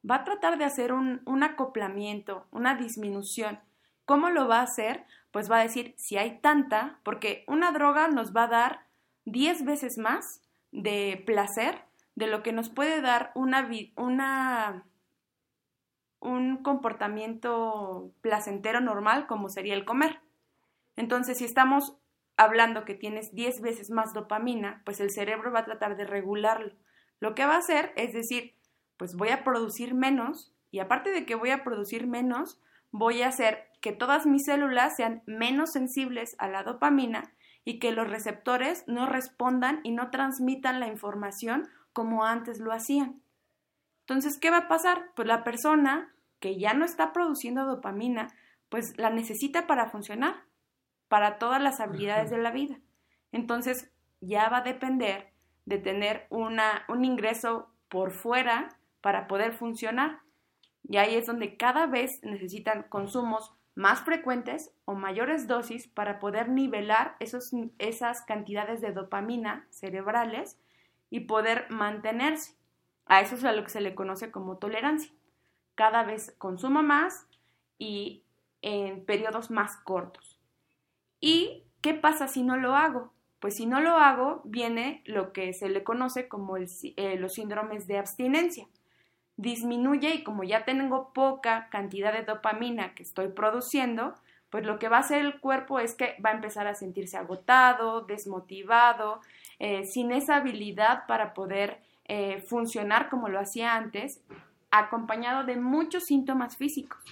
va 0.09 0.17
a 0.17 0.25
tratar 0.25 0.59
de 0.59 0.65
hacer 0.65 0.93
un, 0.93 1.43
acoplamiento, 1.43 2.47
una 2.51 2.75
disminución. 2.75 3.61
¿Cómo 4.05 4.29
lo 4.31 4.49
va 4.49 4.61
a 4.61 4.65
hacer? 4.65 5.05
Pues 5.31 5.51
va 5.51 5.59
a 5.59 5.63
decir 5.63 5.95
si 5.97 6.17
hay 6.17 6.41
tanta, 6.41 6.99
porque 7.03 7.45
una 7.49 7.73
droga 7.73 8.09
nos 8.09 8.35
va 8.35 8.45
a 8.45 8.49
dar 8.49 8.87
10 9.25 9.65
veces 9.65 9.99
más 9.99 10.43
de 10.73 11.23
placer 11.27 11.85
de 12.15 12.27
lo 12.27 12.43
que 12.43 12.53
nos 12.53 12.69
puede 12.69 13.01
dar 13.01 13.33
una, 13.35 13.69
una, 13.97 14.85
un 16.25 16.63
comportamiento 16.63 18.11
placentero 18.23 18.81
normal 18.81 19.27
como 19.27 19.49
sería 19.49 19.75
el 19.75 19.85
comer. 19.85 20.21
Entonces, 20.97 21.39
si 21.39 21.45
estamos 21.45 21.97
hablando 22.37 22.85
que 22.85 22.95
tienes 22.95 23.33
10 23.35 23.61
veces 23.61 23.91
más 23.91 24.13
dopamina, 24.13 24.83
pues 24.85 25.01
el 25.01 25.11
cerebro 25.11 25.53
va 25.53 25.61
a 25.61 25.65
tratar 25.65 25.97
de 25.97 26.07
regularlo. 26.07 26.73
Lo 27.21 27.35
que 27.35 27.47
va 27.47 27.55
a 27.55 27.59
hacer 27.59 27.93
es 27.97 28.13
decir, 28.13 28.55
pues 28.97 29.15
voy 29.15 29.29
a 29.29 29.45
producir 29.45 29.95
menos 29.95 30.53
y 30.71 30.81
aparte 30.81 31.11
de 31.11 31.27
que 31.27 31.37
voy 31.37 31.51
a 31.51 31.63
producir 31.63 32.07
menos, 32.07 32.61
voy 32.91 33.23
a 33.23 33.29
hacer 33.29 33.69
que 33.81 33.93
todas 33.93 34.27
mis 34.27 34.45
células 34.45 34.97
sean 34.97 35.23
menos 35.27 35.73
sensibles 35.73 36.35
a 36.39 36.49
la 36.49 36.63
dopamina 36.63 37.33
y 37.65 37.79
que 37.79 37.93
los 37.93 38.09
receptores 38.09 38.85
no 38.87 39.07
respondan 39.07 39.81
y 39.85 39.93
no 39.93 40.11
transmitan 40.11 40.81
la 40.81 40.89
información 40.89 41.69
como 41.93 42.25
antes 42.25 42.59
lo 42.61 42.73
hacían. 42.73 43.21
Entonces, 44.01 44.39
¿qué 44.39 44.51
va 44.51 44.59
a 44.59 44.69
pasar? 44.69 45.11
Pues 45.15 45.27
la 45.29 45.45
persona 45.45 46.14
que 46.41 46.59
ya 46.59 46.75
no 46.75 46.85
está 46.85 47.13
produciendo 47.13 47.65
dopamina, 47.65 48.29
pues 48.69 48.99
la 48.99 49.11
necesita 49.11 49.67
para 49.67 49.91
funcionar, 49.91 50.45
para 51.09 51.39
todas 51.39 51.63
las 51.63 51.81
habilidades 51.81 52.31
de 52.31 52.39
la 52.39 52.51
vida. 52.51 52.79
Entonces, 53.33 53.91
ya 54.21 54.49
va 54.49 54.59
a 54.59 54.63
depender 54.63 55.33
de 55.67 55.79
tener 55.79 56.27
una, 56.31 56.85
un 56.89 57.05
ingreso 57.05 57.71
por 57.89 58.13
fuera 58.13 58.69
para 59.01 59.27
poder 59.27 59.53
funcionar. 59.53 60.21
Y 60.83 60.97
ahí 60.99 61.15
es 61.15 61.27
donde 61.27 61.57
cada 61.57 61.87
vez 61.87 62.21
necesitan 62.23 62.85
consumos 62.85 63.53
más 63.75 64.03
frecuentes 64.03 64.73
o 64.85 64.95
mayores 64.95 65.47
dosis 65.49 65.89
para 65.89 66.19
poder 66.19 66.49
nivelar 66.49 67.17
esos, 67.21 67.51
esas 67.79 68.23
cantidades 68.23 68.81
de 68.81 68.93
dopamina 68.93 69.67
cerebrales 69.71 70.59
y 71.11 71.21
poder 71.21 71.67
mantenerse. 71.71 72.57
A 73.07 73.21
eso 73.21 73.35
es 73.35 73.45
a 73.45 73.53
lo 73.53 73.65
que 73.65 73.71
se 73.71 73.81
le 73.81 73.95
conoce 73.95 74.31
como 74.31 74.59
tolerancia. 74.59 75.13
Cada 75.75 76.05
vez 76.05 76.35
consumo 76.39 76.83
más 76.83 77.27
y 77.79 78.23
en 78.63 79.05
periodos 79.05 79.51
más 79.51 79.77
cortos. 79.77 80.39
¿Y 81.21 81.65
qué 81.81 81.95
pasa 81.95 82.29
si 82.29 82.43
no 82.43 82.57
lo 82.57 82.75
hago? 82.75 83.13
Pues 83.41 83.57
si 83.57 83.67
no 83.67 83.81
lo 83.81 83.99
hago, 83.99 84.41
viene 84.45 85.03
lo 85.05 85.33
que 85.33 85.53
se 85.53 85.69
le 85.69 85.85
conoce 85.85 86.29
como 86.29 86.57
eh, 86.57 87.17
los 87.19 87.35
síndromes 87.35 87.87
de 87.87 87.99
abstinencia. 87.99 88.67
Disminuye 89.37 90.15
y 90.15 90.25
como 90.25 90.45
ya 90.45 90.65
tengo 90.65 91.13
poca 91.13 91.69
cantidad 91.71 92.13
de 92.13 92.23
dopamina 92.23 92.95
que 92.95 93.03
estoy 93.03 93.29
produciendo, 93.29 94.15
pues 94.49 94.65
lo 94.65 94.79
que 94.79 94.89
va 94.89 94.99
a 94.99 95.01
hacer 95.01 95.21
el 95.21 95.41
cuerpo 95.41 95.81
es 95.81 95.95
que 95.95 96.17
va 96.25 96.31
a 96.31 96.35
empezar 96.35 96.67
a 96.67 96.75
sentirse 96.75 97.17
agotado, 97.17 98.03
desmotivado, 98.03 99.21
eh, 99.59 99.85
sin 99.85 100.13
esa 100.13 100.37
habilidad 100.37 101.07
para 101.07 101.35
poder 101.35 101.83
eh, 102.05 102.41
funcionar 102.41 103.11
como 103.11 103.29
lo 103.29 103.41
hacía 103.41 103.75
antes, 103.75 104.23
acompañado 104.79 105.45
de 105.45 105.57
muchos 105.57 106.05
síntomas 106.05 106.57
físicos 106.57 107.03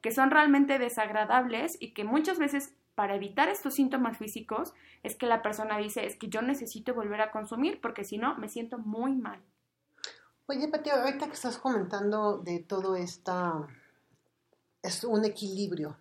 que 0.00 0.12
son 0.12 0.30
realmente 0.30 0.78
desagradables 0.78 1.76
y 1.80 1.92
que 1.92 2.04
muchas 2.04 2.38
veces 2.38 2.74
para 2.94 3.16
evitar 3.16 3.48
estos 3.48 3.74
síntomas 3.74 4.16
físicos 4.18 4.72
es 5.02 5.16
que 5.16 5.26
la 5.26 5.42
persona 5.42 5.78
dice 5.78 6.06
es 6.06 6.16
que 6.16 6.28
yo 6.28 6.42
necesito 6.42 6.94
volver 6.94 7.20
a 7.20 7.30
consumir 7.30 7.80
porque 7.80 8.04
si 8.04 8.16
no 8.16 8.36
me 8.36 8.48
siento 8.48 8.78
muy 8.78 9.14
mal. 9.14 9.40
Oye, 10.46 10.68
Pati, 10.68 10.90
ahorita 10.90 11.26
que 11.26 11.32
estás 11.32 11.58
comentando 11.58 12.38
de 12.38 12.60
todo 12.60 12.94
esta, 12.94 13.66
es 14.80 15.02
un 15.02 15.24
equilibrio 15.24 15.96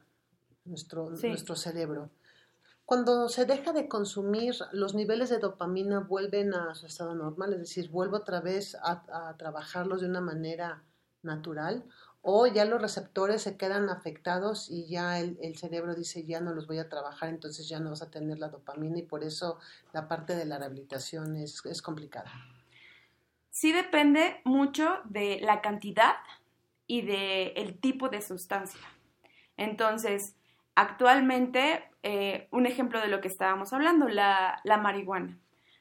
nuestro, 0.65 1.10
nuestro 1.10 1.56
cerebro. 1.56 2.12
Cuando 2.86 3.28
se 3.28 3.45
deja 3.45 3.73
de 3.73 3.88
consumir, 3.88 4.54
los 4.71 4.93
niveles 4.93 5.32
de 5.32 5.39
dopamina 5.39 6.01
vuelven 6.01 6.54
a 6.54 6.75
su 6.75 6.86
estado 6.86 7.15
normal, 7.15 7.54
es 7.54 7.60
decir, 7.60 7.89
vuelvo 7.89 8.17
otra 8.17 8.39
vez 8.39 8.75
a, 8.75 9.30
a 9.30 9.36
trabajarlos 9.36 10.01
de 10.01 10.08
una 10.08 10.21
manera 10.21 10.84
natural, 11.25 11.83
o 12.21 12.47
ya 12.47 12.65
los 12.65 12.81
receptores 12.81 13.43
se 13.43 13.55
quedan 13.55 13.89
afectados 13.89 14.71
y 14.71 14.88
ya 14.88 15.19
el, 15.19 15.57
cerebro 15.57 15.93
dice 15.93 16.25
ya 16.25 16.39
no 16.39 16.53
los 16.55 16.65
voy 16.65 16.79
a 16.79 16.89
trabajar, 16.89 17.29
entonces 17.29 17.69
ya 17.69 17.79
no 17.79 17.91
vas 17.91 18.01
a 18.01 18.09
tener 18.09 18.39
la 18.39 18.49
dopamina 18.49 18.97
y 18.97 19.03
por 19.03 19.23
eso 19.23 19.59
la 19.93 20.07
parte 20.07 20.35
de 20.35 20.45
la 20.45 20.57
rehabilitación 20.57 21.35
es, 21.35 21.63
es 21.65 21.83
complicada. 21.83 22.31
Sí 23.51 23.71
depende 23.71 24.41
mucho 24.43 25.01
de 25.05 25.39
la 25.41 25.61
cantidad 25.61 26.15
y 26.88 27.03
del 27.03 27.53
el 27.55 27.79
tipo 27.79 28.09
de 28.09 28.21
sustancia. 28.21 28.81
Entonces, 29.55 30.35
actualmente, 30.73 31.83
eh, 32.03 32.47
un 32.51 32.65
ejemplo 32.65 32.99
de 32.99 33.07
lo 33.07 33.21
que 33.21 33.27
estábamos 33.27 33.71
hablando, 33.71 34.07
la, 34.07 34.59
la 34.63 34.77
marihuana. 34.77 35.38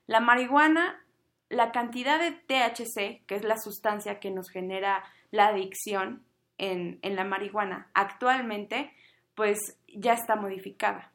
La 0.07 0.20
marihuana, 0.20 1.04
la 1.48 1.72
cantidad 1.72 2.20
de 2.20 2.33
THC, 2.33 3.24
que 3.26 3.35
es 3.35 3.44
la 3.44 3.57
sustancia 3.57 4.20
que 4.20 4.30
nos 4.30 4.50
genera 4.50 5.02
la 5.35 5.49
adicción, 5.49 6.23
en, 6.59 7.01
la 7.03 7.25
marihuana 7.25 7.90
actualmente, 7.92 8.92
pues 9.35 9.59
ya 9.88 10.12
está 10.12 10.37
modificada. 10.37 11.11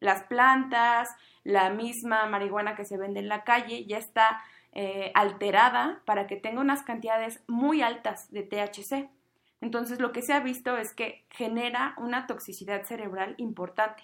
Las 0.00 0.24
plantas, 0.24 1.08
la 1.44 1.70
misma 1.70 2.26
marihuana 2.26 2.74
que 2.74 2.84
se 2.84 2.98
vende 2.98 3.20
en 3.20 3.28
la 3.28 3.44
calle 3.44 3.84
ya 3.86 3.98
está 3.98 4.42
eh, 4.72 5.12
alterada 5.14 6.02
para 6.04 6.26
que 6.26 6.34
tenga 6.34 6.60
unas 6.60 6.82
cantidades 6.82 7.44
muy 7.46 7.80
altas 7.80 8.28
de 8.32 8.42
THC. 8.42 9.08
Entonces 9.60 10.00
lo 10.00 10.10
que 10.10 10.22
se 10.22 10.32
ha 10.32 10.40
visto 10.40 10.76
es 10.76 10.92
que 10.92 11.24
genera 11.30 11.94
una 11.96 12.26
toxicidad 12.26 12.82
cerebral 12.82 13.36
importante. 13.38 14.02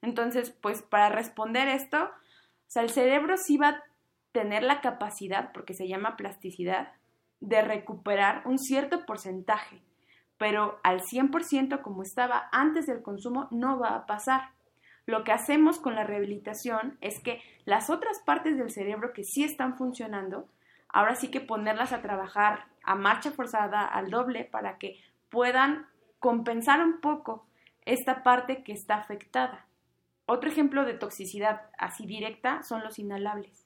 Entonces, 0.00 0.50
pues 0.50 0.82
para 0.82 1.08
responder 1.08 1.66
esto, 1.66 2.08
el 2.76 2.90
cerebro 2.90 3.36
sí 3.36 3.56
va 3.56 3.68
a 3.68 3.84
tener 4.30 4.62
la 4.62 4.80
capacidad, 4.80 5.50
porque 5.52 5.74
se 5.74 5.88
llama 5.88 6.16
plasticidad, 6.16 6.92
de 7.42 7.60
recuperar 7.60 8.42
un 8.46 8.58
cierto 8.58 9.04
porcentaje 9.04 9.82
pero 10.42 10.80
al 10.82 11.02
100% 11.02 11.82
como 11.82 12.02
estaba 12.02 12.48
antes 12.50 12.86
del 12.86 13.00
consumo 13.00 13.46
no 13.52 13.78
va 13.78 13.94
a 13.94 14.06
pasar. 14.06 14.50
Lo 15.06 15.22
que 15.22 15.30
hacemos 15.30 15.78
con 15.78 15.94
la 15.94 16.02
rehabilitación 16.02 16.98
es 17.00 17.20
que 17.22 17.40
las 17.64 17.90
otras 17.90 18.18
partes 18.26 18.56
del 18.58 18.72
cerebro 18.72 19.12
que 19.12 19.22
sí 19.22 19.44
están 19.44 19.78
funcionando, 19.78 20.48
ahora 20.88 21.14
sí 21.14 21.30
que 21.30 21.40
ponerlas 21.40 21.92
a 21.92 22.02
trabajar 22.02 22.64
a 22.82 22.96
marcha 22.96 23.30
forzada 23.30 23.84
al 23.84 24.10
doble 24.10 24.44
para 24.44 24.78
que 24.78 24.98
puedan 25.30 25.86
compensar 26.18 26.82
un 26.82 27.00
poco 27.00 27.46
esta 27.84 28.24
parte 28.24 28.64
que 28.64 28.72
está 28.72 28.96
afectada. 28.96 29.66
Otro 30.26 30.50
ejemplo 30.50 30.84
de 30.84 30.94
toxicidad 30.94 31.70
así 31.78 32.04
directa 32.04 32.64
son 32.64 32.82
los 32.82 32.98
inhalables. 32.98 33.61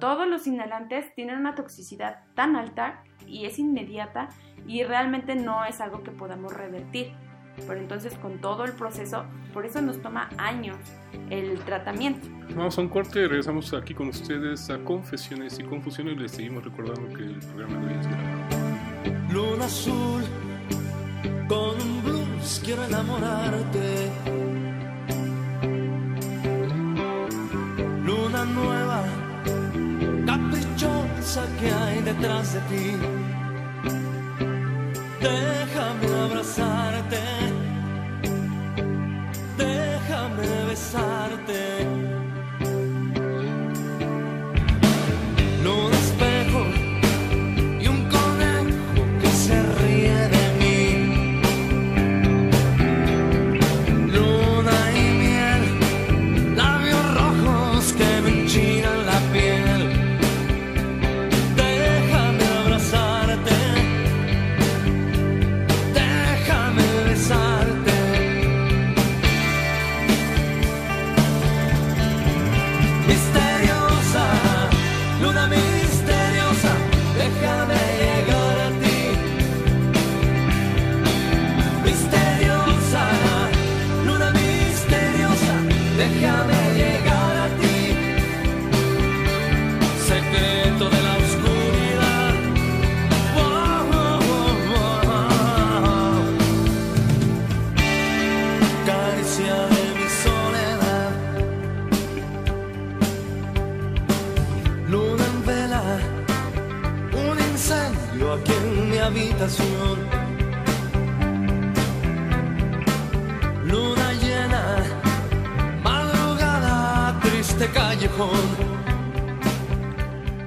Todos 0.00 0.26
los 0.26 0.46
inhalantes 0.46 1.14
tienen 1.14 1.38
una 1.38 1.54
toxicidad 1.54 2.24
tan 2.34 2.56
alta 2.56 3.02
y 3.26 3.46
es 3.46 3.58
inmediata 3.58 4.28
y 4.66 4.82
realmente 4.84 5.34
no 5.34 5.64
es 5.64 5.80
algo 5.80 6.02
que 6.02 6.10
podamos 6.10 6.52
revertir. 6.52 7.12
Pero 7.68 7.78
entonces 7.78 8.14
con 8.18 8.40
todo 8.40 8.64
el 8.64 8.72
proceso, 8.72 9.24
por 9.52 9.64
eso 9.64 9.80
nos 9.80 10.02
toma 10.02 10.28
años 10.38 10.76
el 11.30 11.58
tratamiento. 11.60 12.26
Vamos 12.54 12.76
a 12.76 12.80
un 12.80 12.88
corte, 12.88 13.28
regresamos 13.28 13.72
aquí 13.74 13.94
con 13.94 14.08
ustedes 14.08 14.70
a 14.70 14.78
Confesiones 14.78 15.58
y 15.60 15.62
Confusiones. 15.62 16.18
Les 16.18 16.32
seguimos 16.32 16.64
recordando 16.64 17.16
que 17.16 17.22
el 17.22 17.38
programa 17.38 17.86
de 17.86 17.94
hoy 17.94 18.00
es 18.00 18.06
grabado. 18.08 18.44
Luna 19.32 19.64
azul, 19.64 20.24
con 21.48 21.80
un 21.80 22.02
blues 22.02 22.60
quiero 22.64 22.84
enamorarte. 22.84 24.10
Luna 28.04 28.44
nueva, 28.44 29.04
que 31.58 31.72
hay 31.72 32.02
detrás 32.02 32.52
de 32.52 32.60
ti 32.60 32.96
Déjame 35.20 36.06
abrazarte, 36.26 37.22
déjame 39.56 40.46
besarte. 40.68 41.93
Luna 113.66 114.12
llena, 114.14 115.80
madrugada, 115.82 117.20
triste 117.20 117.68
callejón. 117.68 118.30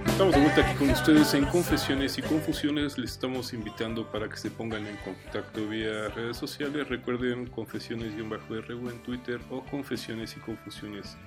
Estamos 0.07 0.33
de 0.33 0.41
vuelta 0.41 0.61
aquí 0.65 0.75
con 0.79 0.89
ustedes 0.89 1.31
en 1.35 1.45
Confesiones 1.45 2.17
y 2.17 2.23
Confusiones. 2.23 2.97
Les 2.97 3.11
estamos 3.11 3.53
invitando 3.53 4.11
para 4.11 4.27
que 4.29 4.37
se 4.37 4.49
pongan 4.49 4.87
en 4.87 4.95
contacto 4.97 5.67
vía 5.67 6.07
redes 6.15 6.37
sociales. 6.37 6.89
Recuerden 6.89 7.45
Confesiones-RU 7.45 8.89
en 8.89 9.03
Twitter 9.03 9.39
o 9.51 9.63
Confesiones 9.63 10.35
y 10.37 10.39
Confusiones 10.39 11.17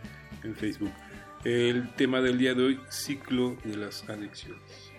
en 0.43 0.57
Facebook. 0.57 0.93
El 1.45 1.89
tema 1.95 2.21
del 2.21 2.37
día 2.37 2.53
de 2.55 2.65
hoy, 2.65 2.81
ciclo 2.89 3.57
de 3.63 3.77
las 3.77 4.09
adicciones. 4.09 4.90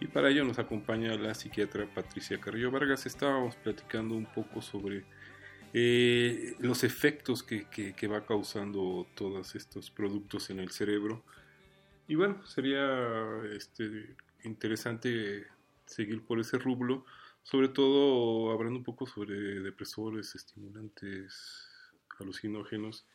Y 0.00 0.06
para 0.06 0.30
ello 0.30 0.44
nos 0.44 0.58
acompaña 0.58 1.16
la 1.16 1.34
psiquiatra 1.34 1.92
Patricia 1.92 2.40
Carrillo 2.40 2.70
Vargas. 2.70 3.06
Estábamos 3.06 3.56
platicando 3.56 4.14
un 4.14 4.26
poco 4.26 4.62
sobre 4.62 5.04
eh, 5.72 6.54
los 6.60 6.84
efectos 6.84 7.42
que, 7.42 7.66
que, 7.68 8.06
va 8.06 8.24
causando 8.24 9.06
todos 9.14 9.54
estos 9.54 9.90
productos 9.90 10.50
en 10.50 10.60
el 10.60 10.70
cerebro. 10.70 11.24
Y 12.06 12.14
bueno, 12.14 12.46
sería 12.46 13.42
este, 13.52 14.16
interesante 14.44 15.46
seguir 15.84 16.22
por 16.22 16.38
ese 16.38 16.58
rublo, 16.58 17.04
sobre 17.42 17.68
todo 17.68 18.52
hablando 18.52 18.78
un 18.78 18.84
poco 18.84 19.06
sobre 19.06 19.60
depresores, 19.60 20.34
estimulantes, 20.34 21.68
alucinógenos 22.20 23.06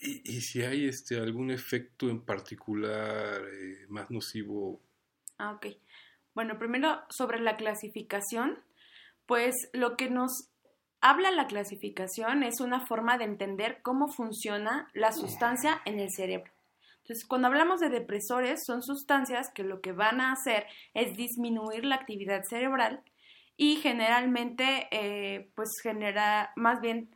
y, 0.00 0.40
si 0.40 0.62
hay 0.62 0.86
este 0.86 1.18
algún 1.18 1.50
efecto 1.50 2.08
en 2.10 2.20
particular 2.20 3.42
eh, 3.50 3.86
más 3.88 4.10
nocivo. 4.10 4.80
Ah, 5.38 5.52
ok. 5.52 5.66
Bueno, 6.34 6.58
primero 6.58 7.02
sobre 7.08 7.40
la 7.40 7.56
clasificación, 7.56 8.58
pues 9.26 9.54
lo 9.72 9.96
que 9.96 10.10
nos 10.10 10.50
habla 11.00 11.30
la 11.30 11.46
clasificación 11.46 12.42
es 12.42 12.60
una 12.60 12.86
forma 12.86 13.18
de 13.18 13.24
entender 13.24 13.80
cómo 13.82 14.08
funciona 14.08 14.88
la 14.92 15.12
sustancia 15.12 15.80
en 15.84 16.00
el 16.00 16.10
cerebro. 16.10 16.52
Entonces, 16.98 17.24
cuando 17.26 17.48
hablamos 17.48 17.80
de 17.80 17.88
depresores, 17.88 18.64
son 18.66 18.82
sustancias 18.82 19.50
que 19.54 19.62
lo 19.62 19.80
que 19.80 19.92
van 19.92 20.20
a 20.20 20.32
hacer 20.32 20.66
es 20.92 21.16
disminuir 21.16 21.84
la 21.84 21.94
actividad 21.94 22.42
cerebral 22.42 23.02
y 23.56 23.76
generalmente, 23.76 24.88
eh, 24.90 25.48
pues 25.54 25.70
genera, 25.82 26.52
más 26.56 26.80
bien, 26.80 27.08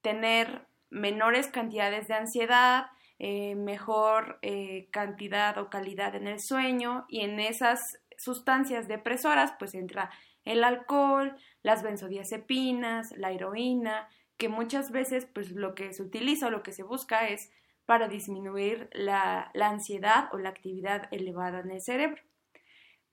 tener 0.00 0.66
menores 0.90 1.48
cantidades 1.48 2.06
de 2.06 2.14
ansiedad, 2.14 2.86
eh, 3.24 3.54
mejor 3.54 4.40
eh, 4.42 4.88
cantidad 4.90 5.56
o 5.58 5.70
calidad 5.70 6.16
en 6.16 6.26
el 6.26 6.40
sueño 6.40 7.04
y 7.08 7.20
en 7.20 7.38
esas 7.38 8.00
sustancias 8.18 8.88
depresoras, 8.88 9.54
pues 9.60 9.74
entra 9.74 10.10
el 10.44 10.64
alcohol, 10.64 11.36
las 11.62 11.84
benzodiazepinas, 11.84 13.12
la 13.16 13.30
heroína, 13.30 14.08
que 14.38 14.48
muchas 14.48 14.90
veces 14.90 15.24
pues 15.32 15.52
lo 15.52 15.76
que 15.76 15.92
se 15.92 16.02
utiliza 16.02 16.48
o 16.48 16.50
lo 16.50 16.64
que 16.64 16.72
se 16.72 16.82
busca 16.82 17.28
es 17.28 17.52
para 17.86 18.08
disminuir 18.08 18.90
la, 18.92 19.52
ansiedad 19.54 20.28
o 20.32 20.38
la 20.38 20.48
actividad 20.48 21.06
elevada 21.12 21.60
en 21.60 21.70
el 21.70 21.80
cerebro. 21.80 22.20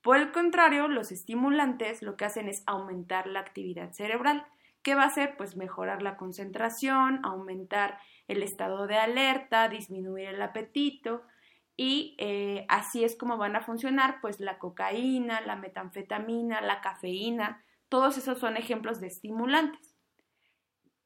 Por 0.02 0.16
el 0.16 0.32
contrario, 0.32 0.88
los 0.88 1.12
estimulantes 1.12 2.02
lo 2.02 2.16
que 2.16 2.24
hacen 2.24 2.48
es 2.48 2.64
aumentar 2.66 3.28
la 3.28 3.38
actividad 3.38 3.92
cerebral. 3.92 4.44
¿Qué 4.82 4.96
va 4.96 5.04
a 5.04 5.06
hacer? 5.06 5.36
Pues 5.36 5.56
mejorar 5.56 6.02
la 6.02 6.16
concentración, 6.16 7.20
aumentar 7.22 8.00
el 8.30 8.42
estado 8.44 8.86
de 8.86 8.96
alerta, 8.96 9.68
disminuir 9.68 10.28
el 10.28 10.42
apetito 10.42 11.22
y 11.76 12.14
eh, 12.18 12.64
así 12.68 13.04
es 13.04 13.16
como 13.16 13.38
van 13.38 13.56
a 13.56 13.62
funcionar 13.62 14.20
pues 14.20 14.38
la 14.38 14.58
cocaína, 14.58 15.40
la 15.40 15.56
metanfetamina, 15.56 16.60
la 16.60 16.80
cafeína, 16.80 17.64
todos 17.88 18.18
esos 18.18 18.38
son 18.38 18.56
ejemplos 18.56 19.00
de 19.00 19.08
estimulantes. 19.08 19.96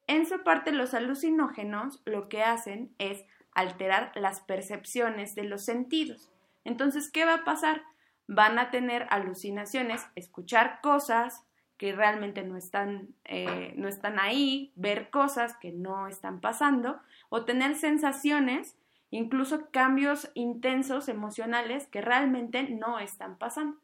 En 0.06 0.26
su 0.26 0.42
parte 0.42 0.72
los 0.72 0.92
alucinógenos 0.92 2.02
lo 2.04 2.28
que 2.28 2.42
hacen 2.42 2.94
es 2.98 3.24
alterar 3.52 4.12
las 4.16 4.40
percepciones 4.40 5.34
de 5.34 5.44
los 5.44 5.64
sentidos. 5.64 6.30
Entonces, 6.64 7.10
¿qué 7.10 7.24
va 7.24 7.34
a 7.34 7.44
pasar? 7.44 7.82
Van 8.26 8.58
a 8.58 8.70
tener 8.70 9.06
alucinaciones, 9.10 10.04
escuchar 10.14 10.80
cosas 10.82 11.46
que 11.76 11.92
realmente 11.92 12.42
no 12.42 12.56
están, 12.56 13.08
eh, 13.24 13.74
no 13.76 13.88
están 13.88 14.18
ahí, 14.18 14.72
ver 14.76 15.10
cosas 15.10 15.56
que 15.56 15.72
no 15.72 16.06
están 16.06 16.40
pasando, 16.40 17.00
o 17.28 17.44
tener 17.44 17.74
sensaciones, 17.74 18.76
incluso 19.10 19.70
cambios 19.70 20.30
intensos 20.34 21.08
emocionales 21.08 21.86
que 21.88 22.00
realmente 22.00 22.64
no 22.64 22.98
están 22.98 23.38
pasando. 23.38 23.78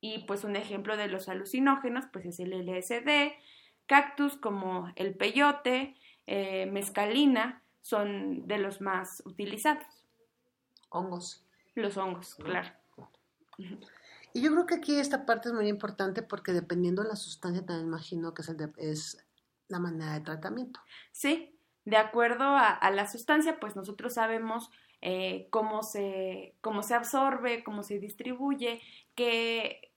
Y 0.00 0.24
pues 0.24 0.44
un 0.44 0.56
ejemplo 0.56 0.96
de 0.96 1.08
los 1.08 1.28
alucinógenos, 1.28 2.06
pues 2.12 2.26
es 2.26 2.40
el 2.40 2.52
LSD, 2.52 3.34
cactus 3.86 4.36
como 4.36 4.92
el 4.96 5.14
peyote, 5.14 5.96
eh, 6.26 6.66
mescalina, 6.66 7.62
son 7.82 8.46
de 8.46 8.58
los 8.58 8.80
más 8.80 9.22
utilizados. 9.26 10.06
Hongos. 10.88 11.44
Los 11.74 11.96
hongos, 11.96 12.34
claro. 12.36 12.70
Y 14.34 14.42
yo 14.42 14.50
creo 14.52 14.66
que 14.66 14.76
aquí 14.76 14.98
esta 14.98 15.26
parte 15.26 15.48
es 15.48 15.54
muy 15.54 15.68
importante 15.68 16.22
porque 16.22 16.52
dependiendo 16.52 17.02
de 17.02 17.08
la 17.08 17.16
sustancia, 17.16 17.64
también 17.64 17.88
imagino 17.88 18.34
que 18.34 18.42
es, 18.42 18.48
es 18.78 19.26
la 19.68 19.78
manera 19.78 20.14
de 20.14 20.20
tratamiento. 20.20 20.80
Sí, 21.10 21.58
de 21.84 21.96
acuerdo 21.96 22.44
a, 22.44 22.90
la 22.90 23.06
sustancia, 23.06 23.58
pues 23.60 23.76
nosotros 23.76 24.14
sabemos 24.14 24.70
eh, 25.00 25.48
cómo, 25.50 25.82
se, 25.82 26.56
cómo 26.60 26.82
se 26.82 26.94
absorbe, 26.94 27.64
cómo 27.64 27.82
se 27.82 27.98
distribuye, 27.98 28.80
qué, 29.14 29.92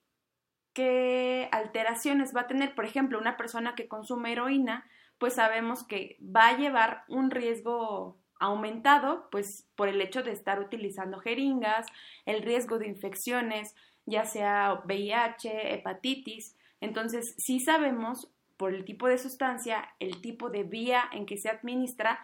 qué 0.73 1.47
alteraciones 1.51 2.35
va 2.35 2.41
a 2.41 2.47
tener. 2.47 2.75
Por 2.75 2.85
ejemplo, 2.85 3.19
una 3.19 3.37
persona 3.37 3.75
que 3.75 3.87
consume 3.87 4.31
heroína 4.33 4.85
pues 5.17 5.35
sabemos 5.35 5.83
que 5.83 6.17
va 6.21 6.49
a 6.49 6.57
llevar 6.57 7.03
un 7.07 7.31
riesgo 7.31 8.19
aumentado, 8.39 9.29
pues 9.31 9.67
por 9.75 9.87
el 9.87 10.01
hecho 10.01 10.23
de 10.23 10.31
estar 10.31 10.59
utilizando 10.59 11.19
jeringas, 11.19 11.87
el 12.25 12.41
riesgo 12.41 12.79
de 12.79 12.87
infecciones, 12.87 13.75
ya 14.05 14.25
sea 14.25 14.81
VIH, 14.85 15.73
hepatitis. 15.73 16.55
Entonces, 16.81 17.35
sí 17.37 17.59
sabemos 17.59 18.31
por 18.57 18.73
el 18.73 18.85
tipo 18.85 19.07
de 19.07 19.17
sustancia, 19.17 19.89
el 19.99 20.21
tipo 20.21 20.49
de 20.49 20.63
vía 20.63 21.03
en 21.11 21.25
que 21.25 21.37
se 21.37 21.49
administra, 21.49 22.19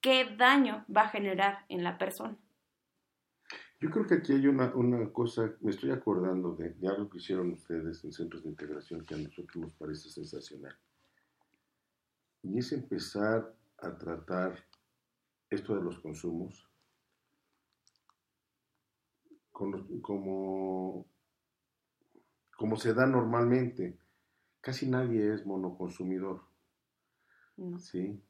qué 0.00 0.34
daño 0.36 0.84
va 0.94 1.02
a 1.02 1.08
generar 1.08 1.64
en 1.68 1.84
la 1.84 1.98
persona. 1.98 2.36
Yo 3.80 3.90
creo 3.90 4.06
que 4.06 4.14
aquí 4.14 4.32
hay 4.32 4.46
una, 4.46 4.74
una 4.74 5.12
cosa, 5.12 5.52
me 5.60 5.70
estoy 5.70 5.90
acordando 5.90 6.54
de, 6.56 6.70
de, 6.70 6.88
algo 6.88 7.08
que 7.08 7.18
hicieron 7.18 7.52
ustedes 7.52 8.02
en 8.04 8.12
centros 8.12 8.42
de 8.42 8.50
integración 8.50 9.04
que 9.04 9.14
a 9.14 9.18
nosotros 9.18 9.56
nos 9.56 9.74
parece 9.74 10.08
sensacional 10.08 10.76
y 12.42 12.58
es 12.58 12.72
empezar 12.72 13.54
a 13.78 13.96
tratar 13.96 14.64
esto 15.50 15.74
de 15.74 15.82
los 15.82 15.98
consumos 16.00 16.67
como, 20.02 21.06
como 22.56 22.76
se 22.76 22.94
da 22.94 23.06
normalmente. 23.06 23.98
Casi 24.60 24.88
nadie 24.88 25.34
es 25.34 25.46
monoconsumidor. 25.46 26.42
¿Sí? 27.78 28.22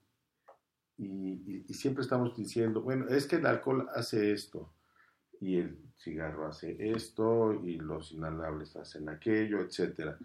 Y, 0.96 1.64
y, 1.68 1.74
siempre 1.74 2.02
estamos 2.02 2.36
diciendo, 2.36 2.82
bueno, 2.82 3.08
es 3.08 3.26
que 3.26 3.36
el 3.36 3.46
alcohol 3.46 3.88
hace 3.94 4.32
esto, 4.32 4.72
y 5.40 5.56
el 5.58 5.78
cigarro 5.96 6.46
hace 6.48 6.90
esto, 6.90 7.52
y 7.52 7.76
los 7.76 8.10
inhalables 8.12 8.74
hacen 8.74 9.08
aquello, 9.08 9.60
etc. 9.60 10.16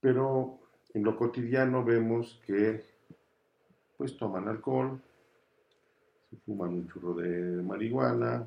Pero 0.00 0.60
en 0.92 1.04
lo 1.04 1.16
cotidiano 1.16 1.84
vemos 1.84 2.40
que 2.46 2.84
pues 3.96 4.16
toman 4.16 4.48
alcohol, 4.48 5.00
se 6.28 6.36
fuman 6.38 6.70
un 6.70 6.88
churro 6.88 7.14
de 7.14 7.62
marihuana, 7.62 8.46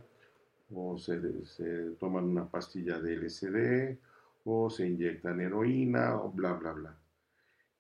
o 0.74 0.98
se, 0.98 1.18
toman 2.00 2.26
una 2.26 2.50
pastilla 2.50 3.00
de 3.00 3.16
LSD, 3.16 3.98
o 4.46 4.70
se 4.70 4.88
inyectan 4.88 5.42
heroína, 5.42 6.16
o 6.16 6.32
bla, 6.32 6.54
bla, 6.54 6.72
bla. 6.74 6.98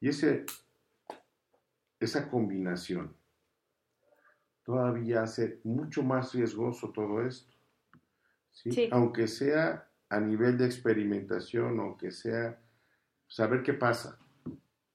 Y 0.02 0.10
ese, 0.10 0.46
esa 2.00 2.30
combinación 2.30 3.14
todavía 4.64 5.24
hace 5.24 5.60
mucho 5.64 6.04
más 6.04 6.34
riesgoso 6.34 6.92
todo 6.92 7.26
esto. 7.26 7.54
Aunque 8.92 9.28
sea 9.28 9.88
a 10.10 10.20
nivel 10.20 10.58
de 10.58 10.66
experimentación, 10.66 11.80
aunque 11.80 12.12
sea 12.12 12.60
saber 13.28 13.64
qué 13.64 13.74
pasa. 13.74 14.20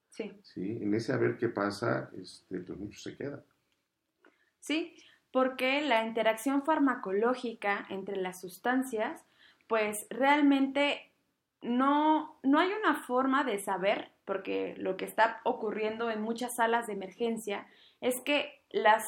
Sí. 0.09 0.39
Sí, 0.43 0.79
en 0.81 0.93
ese 0.93 1.11
a 1.11 1.17
ver 1.17 1.37
qué 1.37 1.49
pasa, 1.49 2.09
este, 2.17 2.59
pues 2.59 2.79
mucho 2.79 2.99
se 2.99 3.17
queda. 3.17 3.43
Sí, 4.59 4.95
porque 5.35 5.81
la 5.81 6.05
interacción 6.05 6.63
farmacológica 6.63 7.85
entre 7.89 8.15
las 8.15 8.39
sustancias, 8.39 9.25
pues 9.67 10.07
realmente 10.09 11.11
no, 11.61 12.39
no 12.41 12.59
hay 12.59 12.69
una 12.71 13.03
forma 13.03 13.43
de 13.43 13.59
saber, 13.59 14.13
porque 14.23 14.75
lo 14.77 14.95
que 14.95 15.03
está 15.03 15.41
ocurriendo 15.43 16.09
en 16.09 16.21
muchas 16.21 16.55
salas 16.55 16.87
de 16.87 16.93
emergencia 16.93 17.67
es 17.99 18.21
que 18.21 18.63
las 18.69 19.03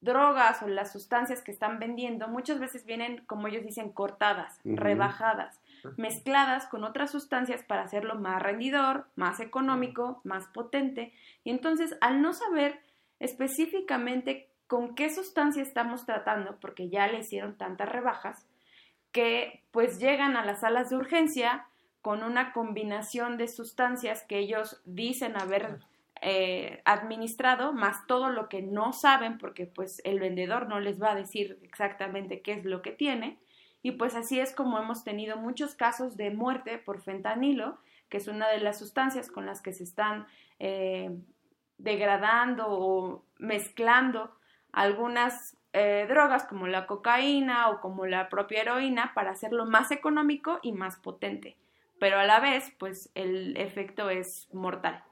drogas 0.00 0.62
o 0.62 0.68
las 0.68 0.90
sustancias 0.90 1.42
que 1.42 1.52
están 1.52 1.80
vendiendo 1.80 2.28
muchas 2.28 2.58
veces 2.58 2.86
vienen, 2.86 3.22
como 3.26 3.48
ellos 3.48 3.62
dicen, 3.62 3.92
cortadas, 3.92 4.58
rebajadas 4.64 5.60
mezcladas 5.98 6.66
con 6.66 6.82
otras 6.82 7.10
sustancias 7.10 7.62
para 7.62 7.82
hacerlo 7.82 8.14
más 8.14 8.42
rendidor, 8.42 9.06
más 9.16 9.38
económico, 9.40 10.22
más 10.24 10.46
potente. 10.46 11.12
Y 11.44 11.50
entonces, 11.50 11.94
al 12.00 12.22
no 12.22 12.32
saber 12.32 12.80
específicamente 13.18 14.48
con 14.66 14.94
qué 14.94 15.10
sustancia 15.10 15.62
estamos 15.62 16.06
tratando, 16.06 16.58
porque 16.60 16.88
ya 16.88 17.06
le 17.06 17.20
hicieron 17.20 17.56
tantas 17.56 17.88
rebajas, 17.88 18.46
que 19.12 19.62
pues 19.70 19.98
llegan 19.98 20.36
a 20.36 20.44
las 20.44 20.60
salas 20.60 20.90
de 20.90 20.96
urgencia 20.96 21.66
con 22.02 22.22
una 22.22 22.52
combinación 22.52 23.36
de 23.36 23.48
sustancias 23.48 24.22
que 24.22 24.38
ellos 24.38 24.80
dicen 24.84 25.36
haber 25.36 25.80
eh, 26.22 26.82
administrado, 26.84 27.72
más 27.72 28.06
todo 28.06 28.30
lo 28.30 28.48
que 28.48 28.62
no 28.62 28.92
saben, 28.92 29.38
porque 29.38 29.66
pues 29.66 30.00
el 30.04 30.20
vendedor 30.20 30.68
no 30.68 30.80
les 30.80 31.00
va 31.00 31.12
a 31.12 31.16
decir 31.16 31.58
exactamente 31.62 32.42
qué 32.42 32.52
es 32.52 32.64
lo 32.64 32.82
que 32.82 32.92
tiene, 32.92 33.38
y 33.82 33.92
pues 33.92 34.14
así 34.14 34.40
es 34.40 34.54
como 34.54 34.78
hemos 34.78 35.04
tenido 35.04 35.36
muchos 35.36 35.74
casos 35.74 36.16
de 36.16 36.30
muerte 36.30 36.78
por 36.78 37.00
fentanilo, 37.00 37.78
que 38.08 38.16
es 38.16 38.28
una 38.28 38.48
de 38.48 38.60
las 38.60 38.78
sustancias 38.78 39.30
con 39.30 39.46
las 39.46 39.62
que 39.62 39.72
se 39.72 39.84
están 39.84 40.26
eh, 40.58 41.10
degradando 41.78 42.66
o 42.68 43.24
mezclando 43.38 44.32
algunas 44.76 45.56
eh, 45.72 46.04
drogas 46.06 46.44
como 46.44 46.66
la 46.66 46.86
cocaína 46.86 47.70
o 47.70 47.80
como 47.80 48.06
la 48.06 48.28
propia 48.28 48.60
heroína 48.60 49.12
para 49.14 49.30
hacerlo 49.30 49.64
más 49.64 49.90
económico 49.90 50.60
y 50.62 50.72
más 50.72 50.96
potente. 50.96 51.56
Pero 51.98 52.18
a 52.18 52.24
la 52.24 52.40
vez, 52.40 52.72
pues 52.78 53.10
el 53.14 53.56
efecto 53.56 54.10
es 54.10 54.48
mortal. 54.52 55.02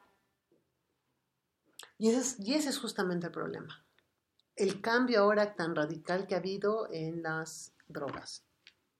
Y 1.97 2.11
ese 2.11 2.19
es, 2.19 2.41
y 2.41 2.55
ese 2.55 2.69
es 2.69 2.79
justamente 2.79 3.27
el 3.27 3.33
problema. 3.33 3.83
el 4.57 4.81
cambio 4.83 5.21
ahora 5.21 5.55
tan 5.55 5.75
radical 5.75 6.27
que 6.27 6.35
ha 6.35 6.39
habido 6.39 6.89
en 6.93 7.23
las 7.23 7.75
drogas. 7.89 8.45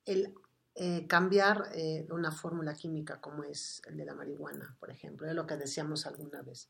El 0.07 0.35
eh, 0.77 1.07
cambiar 1.07 1.71
eh, 1.73 2.05
una 2.11 2.33
fórmula 2.33 2.75
química 2.75 3.21
como 3.21 3.45
es 3.45 3.81
el 3.87 3.97
de 3.97 4.05
la 4.05 4.15
marihuana, 4.15 4.77
por 4.81 4.91
ejemplo, 4.91 5.29
es 5.29 5.35
lo 5.35 5.47
que 5.47 5.57
decíamos 5.57 6.05
alguna 6.05 6.43
vez. 6.43 6.69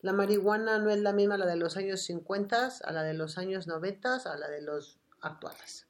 La 0.00 0.14
marihuana 0.14 0.78
no 0.78 0.88
es 0.88 0.98
la 1.00 1.12
misma 1.12 1.36
la 1.36 1.44
de 1.44 1.56
los 1.56 1.76
años 1.76 2.00
50, 2.00 2.70
a 2.82 2.92
la 2.92 3.02
de 3.02 3.12
los 3.12 3.36
años 3.36 3.66
90, 3.66 4.14
a 4.24 4.36
la 4.38 4.48
de 4.48 4.62
los 4.62 4.98
actuales. 5.20 5.86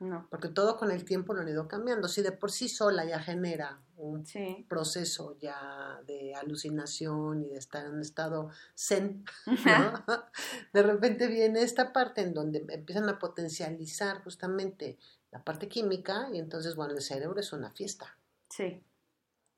No. 0.00 0.26
Porque 0.28 0.48
todo 0.48 0.76
con 0.76 0.90
el 0.90 1.04
tiempo 1.04 1.34
lo 1.34 1.42
han 1.42 1.48
ido 1.48 1.68
cambiando. 1.68 2.08
Si 2.08 2.20
de 2.20 2.32
por 2.32 2.50
sí 2.50 2.68
sola 2.68 3.04
ya 3.04 3.20
genera 3.20 3.80
un 3.96 4.24
proceso 4.68 5.38
ya 5.38 6.00
de 6.06 6.34
alucinación 6.34 7.44
y 7.44 7.48
de 7.48 7.58
estar 7.58 7.86
en 7.86 7.92
un 7.92 8.00
estado 8.00 8.50
zen, 8.76 9.24
de 10.72 10.82
repente 10.82 11.28
viene 11.28 11.62
esta 11.62 11.92
parte 11.92 12.22
en 12.22 12.34
donde 12.34 12.66
empiezan 12.70 13.08
a 13.08 13.20
potencializar 13.20 14.22
justamente 14.24 14.98
la 15.34 15.42
parte 15.42 15.66
química 15.68 16.28
y 16.32 16.38
entonces, 16.38 16.76
bueno, 16.76 16.94
el 16.94 17.02
cerebro 17.02 17.40
es 17.40 17.52
una 17.52 17.72
fiesta. 17.72 18.16
Sí. 18.48 18.80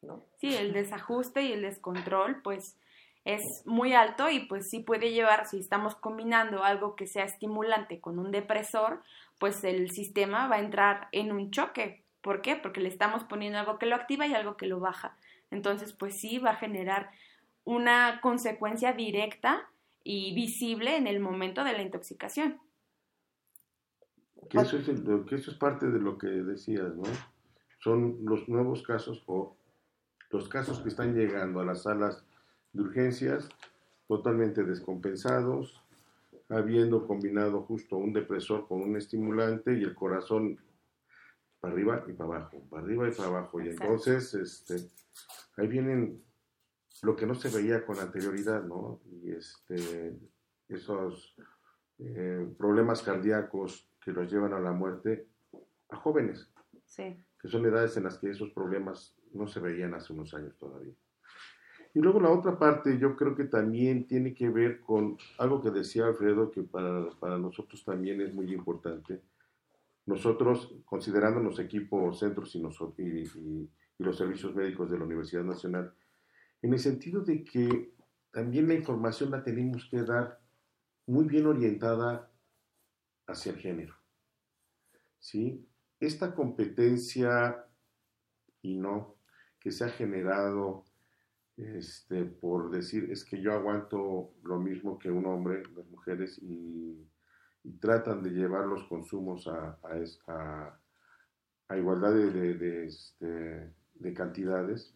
¿no? 0.00 0.24
Sí, 0.40 0.56
el 0.56 0.72
desajuste 0.72 1.42
y 1.42 1.52
el 1.52 1.60
descontrol, 1.60 2.40
pues 2.42 2.78
es 3.26 3.42
muy 3.66 3.92
alto 3.92 4.30
y 4.30 4.46
pues 4.46 4.70
sí 4.70 4.80
puede 4.80 5.12
llevar, 5.12 5.46
si 5.46 5.58
estamos 5.58 5.94
combinando 5.94 6.64
algo 6.64 6.96
que 6.96 7.06
sea 7.06 7.24
estimulante 7.24 8.00
con 8.00 8.18
un 8.18 8.30
depresor, 8.30 9.02
pues 9.38 9.64
el 9.64 9.90
sistema 9.90 10.48
va 10.48 10.56
a 10.56 10.60
entrar 10.60 11.08
en 11.12 11.30
un 11.30 11.50
choque. 11.50 12.02
¿Por 12.22 12.40
qué? 12.40 12.56
Porque 12.56 12.80
le 12.80 12.88
estamos 12.88 13.24
poniendo 13.24 13.58
algo 13.58 13.78
que 13.78 13.86
lo 13.86 13.96
activa 13.96 14.26
y 14.26 14.32
algo 14.32 14.56
que 14.56 14.66
lo 14.66 14.80
baja. 14.80 15.18
Entonces, 15.50 15.92
pues 15.92 16.14
sí 16.18 16.38
va 16.38 16.52
a 16.52 16.56
generar 16.56 17.10
una 17.64 18.20
consecuencia 18.22 18.92
directa 18.92 19.68
y 20.04 20.32
visible 20.32 20.96
en 20.96 21.06
el 21.06 21.20
momento 21.20 21.64
de 21.64 21.74
la 21.74 21.82
intoxicación. 21.82 22.60
Que 24.48 24.58
eso, 24.58 24.76
es 24.76 24.86
que 24.86 25.34
eso 25.34 25.50
es 25.50 25.56
parte 25.56 25.86
de 25.86 25.98
lo 25.98 26.18
que 26.18 26.28
decías, 26.28 26.94
¿no? 26.94 27.04
Son 27.78 28.18
los 28.24 28.48
nuevos 28.48 28.82
casos 28.82 29.22
o 29.26 29.56
los 30.30 30.48
casos 30.48 30.80
que 30.80 30.88
están 30.88 31.14
llegando 31.14 31.60
a 31.60 31.64
las 31.64 31.82
salas 31.82 32.24
de 32.72 32.82
urgencias 32.82 33.48
totalmente 34.06 34.62
descompensados, 34.64 35.82
habiendo 36.48 37.06
combinado 37.06 37.62
justo 37.62 37.96
un 37.96 38.12
depresor 38.12 38.68
con 38.68 38.82
un 38.82 38.96
estimulante 38.96 39.76
y 39.76 39.82
el 39.82 39.94
corazón 39.94 40.58
para 41.60 41.74
arriba 41.74 42.04
y 42.06 42.12
para 42.12 42.36
abajo, 42.36 42.62
para 42.70 42.82
arriba 42.82 43.08
y 43.08 43.12
para 43.12 43.28
abajo. 43.28 43.60
Y 43.60 43.68
entonces, 43.68 44.34
este, 44.34 44.76
ahí 45.56 45.66
vienen 45.66 46.22
lo 47.02 47.16
que 47.16 47.26
no 47.26 47.34
se 47.34 47.48
veía 47.48 47.84
con 47.84 47.98
anterioridad, 47.98 48.62
¿no? 48.62 49.00
Y 49.22 49.32
este, 49.32 50.16
esos 50.68 51.34
eh, 51.98 52.46
problemas 52.58 53.02
cardíacos 53.02 53.88
que 54.06 54.12
los 54.12 54.30
llevan 54.30 54.52
a 54.52 54.60
la 54.60 54.70
muerte 54.70 55.26
a 55.88 55.96
jóvenes, 55.96 56.48
que 56.96 57.48
son 57.48 57.66
edades 57.66 57.96
en 57.96 58.04
las 58.04 58.18
que 58.18 58.30
esos 58.30 58.50
problemas 58.52 59.16
no 59.32 59.48
se 59.48 59.58
veían 59.58 59.94
hace 59.94 60.12
unos 60.12 60.32
años 60.32 60.56
todavía. 60.56 60.94
Y 61.92 61.98
luego 61.98 62.20
la 62.20 62.30
otra 62.30 62.56
parte 62.56 62.98
yo 63.00 63.16
creo 63.16 63.34
que 63.34 63.46
también 63.46 64.06
tiene 64.06 64.32
que 64.32 64.48
ver 64.48 64.78
con 64.78 65.18
algo 65.38 65.60
que 65.60 65.72
decía 65.72 66.06
Alfredo, 66.06 66.52
que 66.52 66.62
para, 66.62 67.10
para 67.18 67.36
nosotros 67.36 67.84
también 67.84 68.20
es 68.20 68.32
muy 68.32 68.52
importante. 68.52 69.22
Nosotros, 70.04 70.72
considerándonos 70.84 71.58
equipo 71.58 72.14
centros 72.14 72.54
y, 72.54 72.60
nosotros, 72.60 73.00
y, 73.00 73.68
los 73.98 74.16
servicios 74.16 74.54
médicos 74.54 74.88
de 74.88 74.98
la 74.98 75.04
Universidad 75.04 75.42
Nacional, 75.42 75.92
en 76.62 76.72
el 76.72 76.78
sentido 76.78 77.22
de 77.22 77.42
que 77.42 77.92
también 78.30 78.68
la 78.68 78.74
información 78.74 79.32
la 79.32 79.42
tenemos 79.42 79.88
que 79.90 80.02
dar 80.02 80.38
muy 81.06 81.24
bien 81.24 81.46
orientada 81.46 82.30
hacia 83.26 83.52
el 83.52 83.58
género. 83.58 83.94
¿Sí? 85.18 85.66
Esta 85.98 86.34
competencia 86.34 87.64
y 88.62 88.76
no 88.76 89.16
que 89.60 89.72
se 89.72 89.84
ha 89.84 89.88
generado 89.88 90.84
este, 91.56 92.24
por 92.24 92.70
decir, 92.70 93.10
es 93.10 93.24
que 93.24 93.40
yo 93.40 93.52
aguanto 93.52 94.34
lo 94.42 94.58
mismo 94.58 94.98
que 94.98 95.10
un 95.10 95.26
hombre, 95.26 95.62
las 95.74 95.86
mujeres, 95.86 96.38
y, 96.42 97.08
tratan 97.80 98.22
de 98.22 98.30
llevar 98.30 98.64
los 98.66 98.84
consumos 98.84 99.48
a, 99.48 99.76
a, 101.68 101.76
igualdad 101.76 102.14
de, 102.14 102.54
de, 102.54 102.86
este, 102.86 103.72
de, 103.94 104.14
cantidades, 104.14 104.94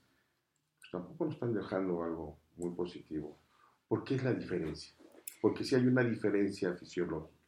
pues 0.78 0.90
tampoco 0.92 1.24
nos 1.24 1.34
están 1.34 1.52
dejando 1.52 2.04
algo 2.04 2.38
muy 2.56 2.70
positivo. 2.76 3.40
¿Por 3.88 4.04
qué 4.04 4.14
es 4.14 4.22
la 4.22 4.32
diferencia? 4.32 4.94
Porque 5.42 5.64
si 5.64 5.74
hay 5.74 5.84
una 5.84 6.04
diferencia 6.04 6.72
fisiológica. 6.74 7.39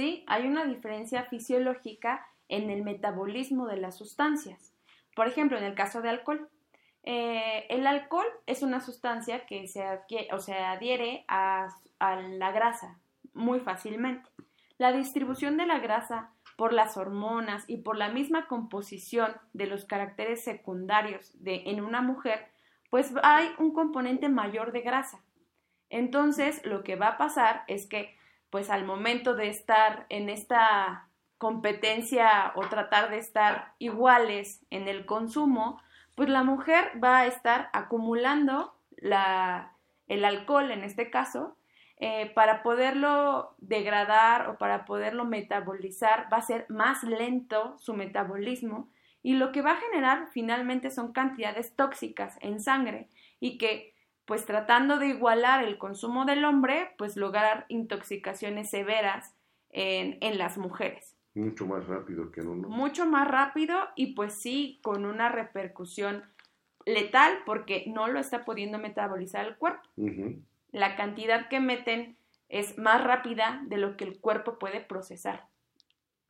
Sí, 0.00 0.24
hay 0.28 0.46
una 0.46 0.64
diferencia 0.64 1.24
fisiológica 1.24 2.26
en 2.48 2.70
el 2.70 2.82
metabolismo 2.84 3.66
de 3.66 3.76
las 3.76 3.98
sustancias. 3.98 4.72
Por 5.14 5.26
ejemplo, 5.26 5.58
en 5.58 5.64
el 5.64 5.74
caso 5.74 6.00
de 6.00 6.08
alcohol, 6.08 6.48
eh, 7.02 7.66
el 7.68 7.86
alcohol 7.86 8.24
es 8.46 8.62
una 8.62 8.80
sustancia 8.80 9.44
que 9.44 9.68
se, 9.68 9.84
o 10.32 10.38
se 10.38 10.54
adhiere 10.54 11.26
a, 11.28 11.68
la 11.98 12.50
grasa 12.50 12.98
muy 13.34 13.60
fácilmente. 13.60 14.26
La 14.78 14.90
distribución 14.90 15.58
de 15.58 15.66
la 15.66 15.80
grasa 15.80 16.32
por 16.56 16.72
las 16.72 16.96
hormonas 16.96 17.66
y 17.68 17.82
por 17.82 17.98
la 17.98 18.08
misma 18.08 18.46
composición 18.46 19.36
de 19.52 19.66
los 19.66 19.84
caracteres 19.84 20.42
secundarios 20.42 21.30
de, 21.44 21.64
en 21.66 21.84
una 21.84 22.00
mujer, 22.00 22.46
pues 22.88 23.12
hay 23.22 23.50
un 23.58 23.74
componente 23.74 24.30
mayor 24.30 24.72
de 24.72 24.80
grasa. 24.80 25.22
Entonces, 25.90 26.64
lo 26.64 26.84
que 26.84 26.96
va 26.96 27.08
a 27.08 27.18
pasar 27.18 27.64
es 27.68 27.86
que, 27.86 28.18
pues 28.50 28.70
al 28.70 28.84
momento 28.84 29.34
de 29.34 29.48
estar 29.48 30.06
en 30.08 30.28
esta 30.28 31.08
competencia 31.38 32.52
o 32.54 32.68
tratar 32.68 33.10
de 33.10 33.18
estar 33.18 33.74
iguales 33.78 34.64
en 34.70 34.88
el 34.88 35.06
consumo, 35.06 35.80
pues 36.14 36.28
la 36.28 36.42
mujer 36.42 36.92
va 37.02 37.20
a 37.20 37.26
estar 37.26 37.70
acumulando 37.72 38.74
el 39.00 40.24
alcohol 40.24 40.70
en 40.70 40.84
este 40.84 41.08
caso 41.08 41.56
eh, 41.96 42.30
para 42.34 42.62
poderlo 42.62 43.54
degradar 43.58 44.48
o 44.48 44.58
para 44.58 44.84
poderlo 44.84 45.24
metabolizar 45.24 46.28
va 46.32 46.38
a 46.38 46.42
ser 46.42 46.66
más 46.68 47.02
lento 47.04 47.76
su 47.78 47.94
metabolismo 47.94 48.90
y 49.22 49.34
lo 49.34 49.52
que 49.52 49.62
va 49.62 49.72
a 49.72 49.80
generar 49.80 50.28
finalmente 50.32 50.90
son 50.90 51.12
cantidades 51.12 51.76
tóxicas 51.76 52.36
en 52.40 52.60
sangre 52.60 53.08
y 53.38 53.58
que 53.58 53.94
pues 54.30 54.46
tratando 54.46 55.00
de 55.00 55.08
igualar 55.08 55.64
el 55.64 55.76
consumo 55.76 56.24
del 56.24 56.44
hombre 56.44 56.94
pues 56.98 57.16
lograr 57.16 57.66
intoxicaciones 57.66 58.70
severas 58.70 59.34
en 59.70 60.38
las 60.38 60.56
mujeres. 60.56 61.16
Mucho 61.34 61.66
más 61.66 61.84
rápido 61.88 62.30
que 62.30 62.40
en 62.40 62.46
uno. 62.46 62.68
Mucho 62.68 63.06
más 63.06 63.26
rápido 63.26 63.76
y 63.96 64.14
pues 64.14 64.34
sí, 64.34 64.78
con 64.84 65.04
una 65.04 65.30
repercusión 65.30 66.22
letal 66.86 67.38
porque 67.44 67.86
no 67.88 68.06
lo 68.06 68.20
está 68.20 68.44
pudiendo 68.44 68.78
metabolizar 68.78 69.48
el 69.48 69.56
cuerpo. 69.56 69.82
La 70.70 70.94
cantidad 70.94 71.48
que 71.48 71.58
meten 71.58 72.16
es 72.48 72.78
más 72.78 73.02
rápida 73.02 73.64
de 73.66 73.78
lo 73.78 73.96
que 73.96 74.04
el 74.04 74.20
cuerpo 74.20 74.60
puede 74.60 74.80
procesar. 74.80 75.48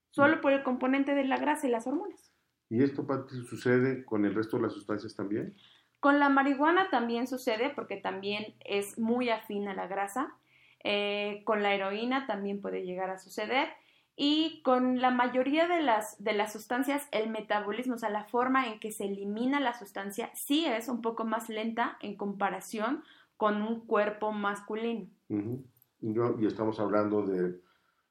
Solo 0.08 0.38
mm. 0.38 0.40
por 0.40 0.52
el 0.54 0.62
componente 0.62 1.14
de 1.14 1.24
la 1.24 1.36
grasa 1.36 1.68
y 1.68 1.70
las 1.70 1.86
hormonas. 1.86 2.32
¿Y 2.70 2.82
esto 2.82 3.06
sucede 3.46 4.06
con 4.06 4.24
el 4.24 4.34
resto 4.34 4.56
de 4.56 4.62
las 4.62 4.72
sustancias 4.72 5.14
también? 5.14 5.54
Con 6.00 6.18
la 6.18 6.28
marihuana 6.28 6.88
también 6.90 7.26
sucede 7.26 7.70
porque 7.70 7.96
también 7.96 8.54
es 8.60 8.98
muy 8.98 9.30
afín 9.30 9.68
a 9.68 9.74
la 9.74 9.86
grasa. 9.86 10.34
Eh, 10.82 11.42
con 11.44 11.62
la 11.62 11.74
heroína 11.74 12.26
también 12.26 12.62
puede 12.62 12.84
llegar 12.84 13.10
a 13.10 13.18
suceder 13.18 13.68
y 14.16 14.60
con 14.64 15.00
la 15.00 15.10
mayoría 15.10 15.66
de 15.66 15.82
las, 15.82 16.22
de 16.22 16.34
las 16.34 16.52
sustancias 16.52 17.08
el 17.10 17.30
metabolismo, 17.30 17.94
o 17.94 17.98
sea, 17.98 18.10
la 18.10 18.24
forma 18.24 18.66
en 18.66 18.78
que 18.78 18.92
se 18.92 19.06
elimina 19.06 19.60
la 19.60 19.78
sustancia 19.78 20.30
sí 20.34 20.66
es 20.66 20.88
un 20.88 21.00
poco 21.00 21.24
más 21.24 21.48
lenta 21.48 21.96
en 22.00 22.16
comparación 22.16 23.02
con 23.38 23.62
un 23.62 23.86
cuerpo 23.86 24.32
masculino. 24.32 25.06
y 25.30 26.46
estamos 26.46 26.78
hablando 26.80 27.22
de 27.22 27.60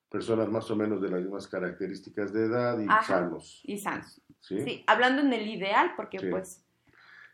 personas 0.10 0.50
más 0.50 0.70
o 0.72 0.76
menos 0.76 1.00
de 1.00 1.10
las 1.10 1.22
mismas 1.22 1.48
características 1.48 2.34
de 2.34 2.46
edad 2.46 2.80
y 2.80 2.88
sanos. 3.06 3.62
Y 3.64 3.78
sanos. 3.78 4.20
¿Sí? 4.40 4.84
hablando 4.88 5.22
en 5.22 5.32
el 5.34 5.48
ideal, 5.48 5.92
porque 5.96 6.22
pues 6.32 6.66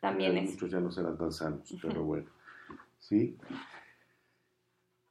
también 0.06 0.38
es. 0.38 0.52
Muchos 0.52 0.72
ya 0.72 0.80
no 0.80 0.92
serán 0.92 1.18
tan 1.18 1.32
sanos, 1.32 1.76
pero 1.82 2.04
bueno. 2.04 2.30
¿Sí? 3.00 3.38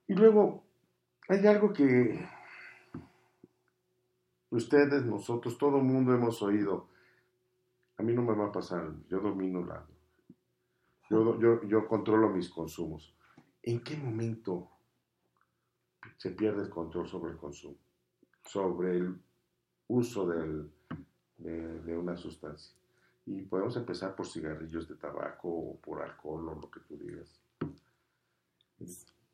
Y 0.07 0.15
luego, 0.15 0.63
hay 1.29 1.47
algo 1.47 1.73
que 1.73 2.29
Ustedes, 4.55 5.05
nosotros, 5.05 5.59
todo 5.59 5.79
el 5.79 5.83
mundo 5.83 6.15
hemos 6.15 6.41
oído. 6.41 6.87
A 7.97 8.05
mí 8.05 8.13
no 8.15 8.23
me 8.23 8.37
va 8.37 8.47
a 8.47 8.53
pasar, 8.53 8.89
yo 9.09 9.19
domino 9.19 9.65
la... 9.67 9.85
Yo, 11.11 11.41
yo, 11.41 11.61
yo 11.65 11.89
controlo 11.89 12.29
mis 12.29 12.49
consumos. 12.49 13.17
¿En 13.65 13.83
qué 13.83 13.97
momento 13.97 14.71
se 16.19 16.31
pierde 16.31 16.63
el 16.63 16.71
control 16.71 17.09
sobre 17.09 17.33
el 17.33 17.39
consumo? 17.39 17.77
Sobre 18.45 18.97
el 18.97 19.21
uso 19.89 20.29
del, 20.29 20.71
de, 21.39 21.81
de, 21.81 21.99
una 21.99 22.17
sustancia. 22.17 22.77
Y 23.27 23.43
podemos 23.43 23.77
empezar 23.77 24.15
por 24.15 24.27
cigarrillos 24.27 24.89
de 24.89 24.97
tabaco 24.97 25.49
o 25.49 25.77
por 25.77 26.03
alcohol 26.03 26.49
o 26.49 26.55
lo 26.55 26.71
que 26.71 26.81
tú 26.81 26.97
digas. 26.97 27.41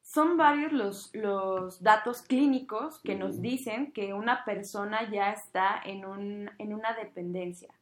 son 0.02 0.36
varios 0.36 0.72
los, 0.72 1.14
los 1.14 1.82
datos 1.82 2.22
clínicos 2.22 3.00
que 3.02 3.14
nos 3.14 3.40
dicen 3.40 3.92
que 3.92 4.12
una 4.12 4.44
persona 4.44 5.10
ya 5.10 5.32
está 5.32 5.80
en, 5.84 6.04
un, 6.04 6.50
en 6.58 6.74
una 6.74 6.94
dependencia. 6.94 7.72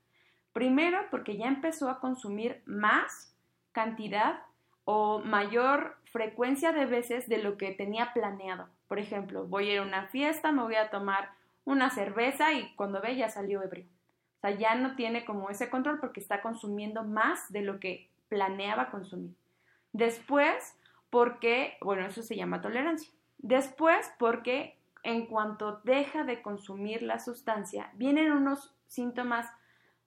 Primero, 0.53 0.99
porque 1.11 1.37
ya 1.37 1.47
empezó 1.47 1.89
a 1.89 2.01
consumir 2.01 2.63
más 2.67 3.35
cantidad 3.73 4.43
o 4.85 5.21
mayor 5.21 5.97
frecuencia 6.05 6.73
de 6.73 6.87
veces 6.87 7.29
de 7.29 7.39
lo 7.39 7.59
que 7.59 7.73
tenía 7.73 8.13
planeado. 8.15 8.69
Por 8.89 8.99
ejemplo, 8.99 9.47
voy 9.47 9.69
a 9.69 9.73
ir 9.75 9.79
a 9.81 9.83
una 9.83 10.07
fiesta, 10.07 10.51
me 10.51 10.63
voy 10.63 10.77
a 10.77 10.91
tomar 10.91 11.31
una 11.65 11.91
cerveza 11.91 12.55
y 12.55 12.75
cuando 12.75 13.01
ve 13.03 13.15
ya 13.15 13.29
salió 13.29 13.63
ebrio. 13.63 13.87
O 14.39 14.41
sea, 14.41 14.51
ya 14.53 14.75
no 14.77 14.95
tiene 14.95 15.25
como 15.25 15.51
ese 15.51 15.69
control 15.69 15.99
porque 15.99 16.21
está 16.21 16.43
consumiendo 16.43 17.05
más 17.05 17.51
de 17.53 17.63
lo 17.63 17.81
que 17.81 18.09
planeaba 18.29 18.91
consumir. 18.91 19.35
Después, 19.93 20.77
porque, 21.11 21.77
bueno, 21.81 22.07
eso 22.07 22.23
se 22.23 22.37
llama 22.37 22.61
tolerancia. 22.61 23.11
Después, 23.39 24.13
porque 24.19 24.79
en 25.03 25.27
cuanto 25.27 25.81
deja 25.85 26.25
de 26.25 26.43
consumir 26.43 27.03
la 27.03 27.19
sustancia, 27.19 27.91
vienen 27.95 28.31
unos 28.31 28.75
síntomas, 28.87 29.47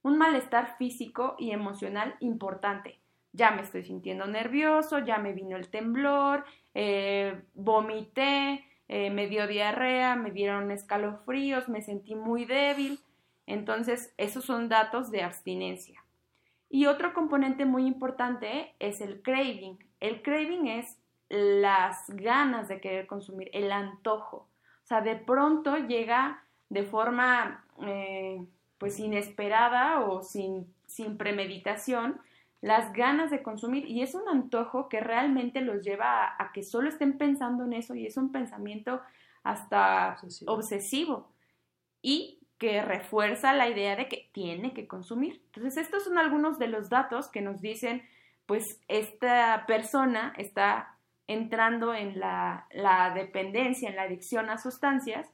un 0.02 0.18
malestar 0.18 0.78
físico 0.78 1.36
y 1.38 1.52
emocional 1.52 2.16
importante. 2.20 3.00
Ya 3.34 3.52
me 3.52 3.62
estoy 3.62 3.84
sintiendo 3.84 4.28
nervioso, 4.28 5.00
ya 5.00 5.18
me 5.18 5.34
vino 5.34 5.56
el 5.56 5.70
temblor, 5.70 6.46
eh, 6.74 7.42
vomité, 7.54 8.66
eh, 8.88 9.10
me 9.10 9.28
dio 9.28 9.48
diarrea, 9.48 10.16
me 10.16 10.32
dieron 10.32 10.70
escalofríos, 10.72 11.70
me 11.70 11.82
sentí 11.82 12.16
muy 12.16 12.46
débil. 12.46 13.00
Entonces, 13.52 14.14
esos 14.18 14.46
son 14.46 14.70
datos 14.70 15.12
de 15.12 15.24
abstinencia. 15.24 16.02
Y 16.70 16.86
otro 16.86 17.14
componente 17.14 17.66
muy 17.66 17.86
importante 17.86 18.74
es 18.80 19.02
el 19.02 19.22
craving. 19.22 19.78
El 20.00 20.22
craving 20.22 20.68
es 20.68 20.98
las 21.28 22.10
ganas 22.10 22.70
de 22.70 22.80
querer 22.80 23.08
consumir, 23.08 23.50
el 23.52 23.74
antojo. 23.74 24.48
O 24.84 24.88
sea, 24.88 25.02
de 25.02 25.18
pronto 25.18 25.76
llega 25.76 26.46
de 26.70 26.84
forma 26.84 27.66
eh, 27.86 28.42
pues 28.78 28.98
inesperada 29.00 30.00
o 30.00 30.24
sin, 30.24 30.74
sin 30.88 31.18
premeditación 31.18 32.22
las 32.62 32.94
ganas 32.94 33.32
de 33.32 33.44
consumir 33.44 33.86
y 33.86 34.02
es 34.02 34.16
un 34.16 34.30
antojo 34.30 34.88
que 34.88 35.02
realmente 35.02 35.62
los 35.62 35.84
lleva 35.84 36.24
a, 36.24 36.42
a, 36.42 36.52
que 36.54 36.64
solo 36.64 36.88
estén 36.88 37.18
pensando 37.18 37.66
en 37.66 37.74
eso 37.74 37.96
y 37.96 38.06
es 38.06 38.16
un 38.16 38.32
pensamiento 38.32 39.02
hasta 39.44 40.12
obsesivo. 40.14 40.54
obsesivo. 40.54 41.28
Y 42.02 42.41
que 42.62 42.80
refuerza 42.84 43.54
la 43.54 43.68
idea 43.68 43.96
de 43.96 44.08
que 44.08 44.30
tiene 44.34 44.72
que 44.76 44.88
consumir. 44.88 45.42
Entonces, 45.48 45.78
estos 45.78 46.04
son 46.04 46.20
algunos 46.20 46.60
de 46.60 46.68
los 46.68 46.92
datos 46.92 47.28
que 47.28 47.42
nos 47.42 47.60
dicen, 47.60 48.04
pues, 48.46 48.80
esta 48.88 49.66
persona 49.66 50.32
está 50.38 50.96
entrando 51.26 51.96
en 51.96 52.20
la, 52.20 52.68
dependencia, 53.16 53.90
en 53.90 53.96
la 53.96 54.04
adicción 54.04 54.52
a 54.52 54.60
sustancias, 54.60 55.28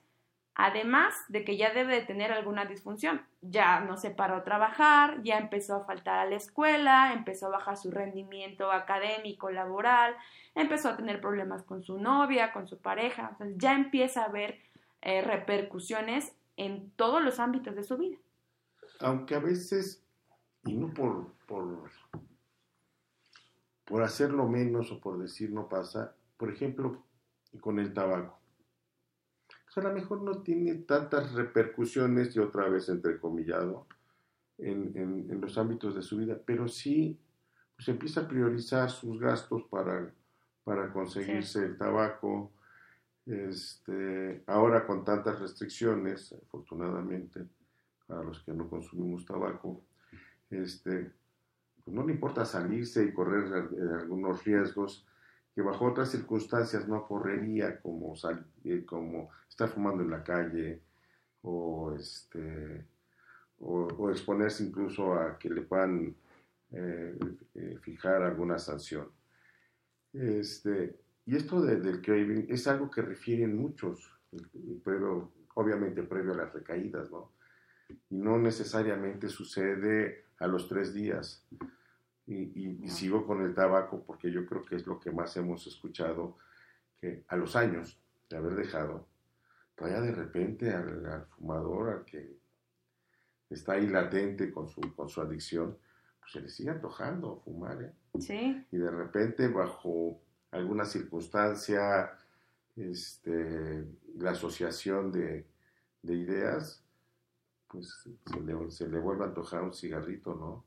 además 0.55 1.13
de 1.27 1.43
que 1.43 1.57
ya 1.57 1.73
debe 1.73 1.95
de 1.95 2.05
tener 2.05 2.31
alguna 2.31 2.63
disfunción. 2.63 3.21
Ya 3.41 3.81
no 3.81 3.97
se 3.97 4.11
paró 4.11 4.37
a 4.37 4.43
trabajar, 4.45 5.21
ya 5.21 5.37
empezó 5.37 5.75
a 5.75 5.85
faltar 5.85 6.19
a 6.19 6.29
la 6.29 6.37
escuela, 6.37 7.11
empezó 7.11 7.47
a 7.47 7.57
bajar 7.57 7.75
su 7.75 7.91
rendimiento 7.91 8.71
académico, 8.71 9.49
laboral, 9.49 10.15
empezó 10.55 10.87
a 10.87 10.95
tener 10.95 11.19
problemas 11.19 11.61
con 11.63 11.83
su 11.83 11.99
novia, 11.99 12.53
con 12.53 12.69
su 12.69 12.77
pareja, 12.79 13.35
ya 13.57 13.73
empieza 13.73 14.21
a 14.21 14.27
haber 14.27 14.61
eh, 15.01 15.21
repercusiones 15.21 16.33
en 16.57 16.91
todos 16.91 17.23
los 17.23 17.39
ámbitos 17.39 17.75
de 17.75 17.83
su 17.83 17.97
vida. 17.97 18.17
Aunque 18.99 19.35
a 19.35 19.39
veces, 19.39 20.03
y 20.65 20.75
no 20.75 20.93
por, 20.93 21.33
por, 21.47 21.89
por 23.85 24.03
hacerlo 24.03 24.47
menos 24.47 24.91
o 24.91 24.99
por 24.99 25.17
decir 25.19 25.51
no 25.51 25.69
pasa, 25.69 26.15
por 26.35 26.51
ejemplo, 26.51 27.03
con 27.61 27.79
el 27.79 27.93
tabaco. 27.93 28.39
Pues 29.65 29.77
a 29.77 29.89
lo 29.89 29.93
mejor 29.93 30.21
no 30.21 30.41
tiene 30.41 30.75
tantas 30.75 31.33
repercusiones, 31.33 32.35
y 32.35 32.39
otra 32.39 32.67
vez 32.67 32.89
entrecomillado, 32.89 33.87
en, 34.57 34.97
en, 34.97 35.31
en 35.31 35.39
los 35.39 35.57
ámbitos 35.57 35.95
de 35.95 36.01
su 36.01 36.17
vida, 36.17 36.39
pero 36.43 36.67
sí 36.67 37.19
pues 37.77 37.87
empieza 37.89 38.21
a 38.21 38.27
priorizar 38.27 38.89
sus 38.89 39.19
gastos 39.19 39.63
para, 39.69 40.11
para 40.63 40.91
conseguirse 40.91 41.59
sí. 41.59 41.65
el 41.65 41.77
tabaco, 41.77 42.51
este, 43.27 44.43
ahora 44.47 44.85
con 44.85 45.03
tantas 45.03 45.39
restricciones, 45.39 46.33
afortunadamente, 46.33 47.45
para 48.07 48.23
los 48.23 48.41
que 48.43 48.53
no 48.53 48.69
consumimos 48.69 49.25
tabaco, 49.25 49.81
este, 50.49 51.11
pues 51.83 51.95
no 51.95 52.05
le 52.05 52.13
importa 52.13 52.45
salirse 52.45 53.03
y 53.03 53.13
correr 53.13 53.53
algunos 53.99 54.43
riesgos 54.43 55.05
que 55.53 55.61
bajo 55.61 55.85
otras 55.85 56.11
circunstancias 56.11 56.87
no 56.87 57.05
correría, 57.07 57.81
como, 57.81 58.13
eh, 58.63 58.85
como 58.85 59.29
estar 59.49 59.69
fumando 59.69 60.03
en 60.03 60.11
la 60.11 60.23
calle 60.23 60.81
o, 61.41 61.93
este, 61.97 62.85
exponerse 64.11 64.63
incluso 64.63 65.13
a 65.15 65.37
que 65.39 65.49
le 65.49 65.61
puedan 65.61 66.15
eh, 66.71 67.17
eh, 67.55 67.77
fijar 67.81 68.21
alguna 68.21 68.59
sanción. 68.59 69.09
Y 71.27 71.35
esto 71.35 71.61
de, 71.61 71.75
del 71.81 72.01
craving 72.01 72.47
es 72.49 72.67
algo 72.67 72.89
que 72.89 73.01
refieren 73.01 73.57
muchos, 73.57 74.09
pero 74.85 75.33
obviamente 75.55 76.01
previo 76.03 76.31
a 76.31 76.37
las 76.37 76.53
recaídas, 76.53 77.11
¿no? 77.11 77.33
Y 78.09 78.15
no 78.15 78.39
necesariamente 78.39 79.27
sucede 79.27 80.23
a 80.39 80.47
los 80.47 80.69
tres 80.69 80.93
días. 80.93 81.45
Y, 82.25 82.35
y, 82.35 82.79
y, 82.81 82.89
sigo 82.89 83.25
con 83.25 83.41
el 83.41 83.53
tabaco 83.53 84.03
porque 84.05 84.31
yo 84.31 84.45
creo 84.45 84.63
que 84.63 84.75
es 84.75 84.87
lo 84.87 84.99
que 84.99 85.11
más 85.11 85.35
hemos 85.35 85.67
escuchado, 85.67 86.37
que 86.99 87.23
a 87.27 87.35
los 87.35 87.57
años 87.57 88.01
de 88.29 88.37
haber 88.37 88.55
dejado, 88.55 89.07
vaya 89.79 89.99
de 89.99 90.13
repente 90.13 90.73
al, 90.73 91.05
al 91.05 91.25
fumador, 91.25 91.89
al 91.89 92.05
que 92.05 92.37
está 93.49 93.73
ahí 93.73 93.87
latente 93.87 94.51
con 94.51 94.67
su, 94.67 94.81
con 94.95 95.09
su 95.09 95.21
adicción, 95.21 95.77
pues 96.19 96.31
se 96.31 96.41
le 96.41 96.49
sigue 96.49 96.69
antojando 96.69 97.41
fumar, 97.43 97.81
¿eh? 97.81 97.93
Sí. 98.19 98.65
Y 98.71 98.77
de 98.77 98.91
repente 98.91 99.47
bajo 99.49 100.21
alguna 100.57 100.85
circunstancia, 100.85 102.11
este, 102.75 103.85
la 104.17 104.31
asociación 104.31 105.11
de, 105.11 105.45
de 106.01 106.15
ideas, 106.15 106.83
pues 107.67 108.07
se 108.25 108.39
le, 108.41 108.71
se 108.71 108.87
vuelve 108.87 109.23
a 109.23 109.27
antojar 109.27 109.63
un 109.63 109.73
cigarrito, 109.73 110.35
¿no? 110.35 110.63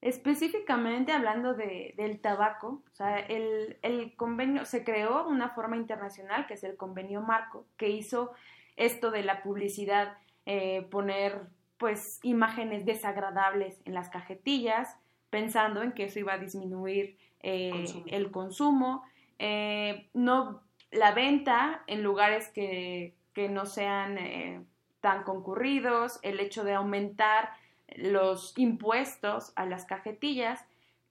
Específicamente 0.00 1.12
hablando 1.12 1.54
de, 1.54 1.94
del 1.96 2.20
tabaco, 2.20 2.82
o 2.92 2.94
sea, 2.94 3.18
el, 3.18 3.78
el, 3.80 4.14
convenio, 4.16 4.66
se 4.66 4.84
creó 4.84 5.26
una 5.26 5.48
forma 5.48 5.78
internacional 5.78 6.46
que 6.46 6.54
es 6.54 6.64
el 6.64 6.76
convenio 6.76 7.22
marco, 7.22 7.66
que 7.78 7.88
hizo 7.88 8.32
esto 8.76 9.10
de 9.10 9.22
la 9.22 9.42
publicidad, 9.42 10.18
eh, 10.44 10.86
poner 10.90 11.46
pues 11.78 12.20
imágenes 12.22 12.84
desagradables 12.84 13.80
en 13.86 13.94
las 13.94 14.10
cajetillas, 14.10 14.94
pensando 15.30 15.82
en 15.82 15.92
que 15.92 16.04
eso 16.04 16.18
iba 16.18 16.34
a 16.34 16.38
disminuir 16.38 17.16
eh, 17.44 17.70
consumo. 17.70 18.04
el 18.08 18.30
consumo, 18.30 19.04
eh, 19.38 20.08
no 20.14 20.62
la 20.90 21.12
venta 21.12 21.82
en 21.86 22.02
lugares 22.02 22.48
que, 22.48 23.14
que 23.34 23.48
no 23.48 23.66
sean 23.66 24.16
eh, 24.18 24.64
tan 25.00 25.24
concurridos, 25.24 26.18
el 26.22 26.40
hecho 26.40 26.64
de 26.64 26.74
aumentar 26.74 27.50
los 27.96 28.56
impuestos 28.56 29.52
a 29.56 29.66
las 29.66 29.84
cajetillas, 29.84 30.64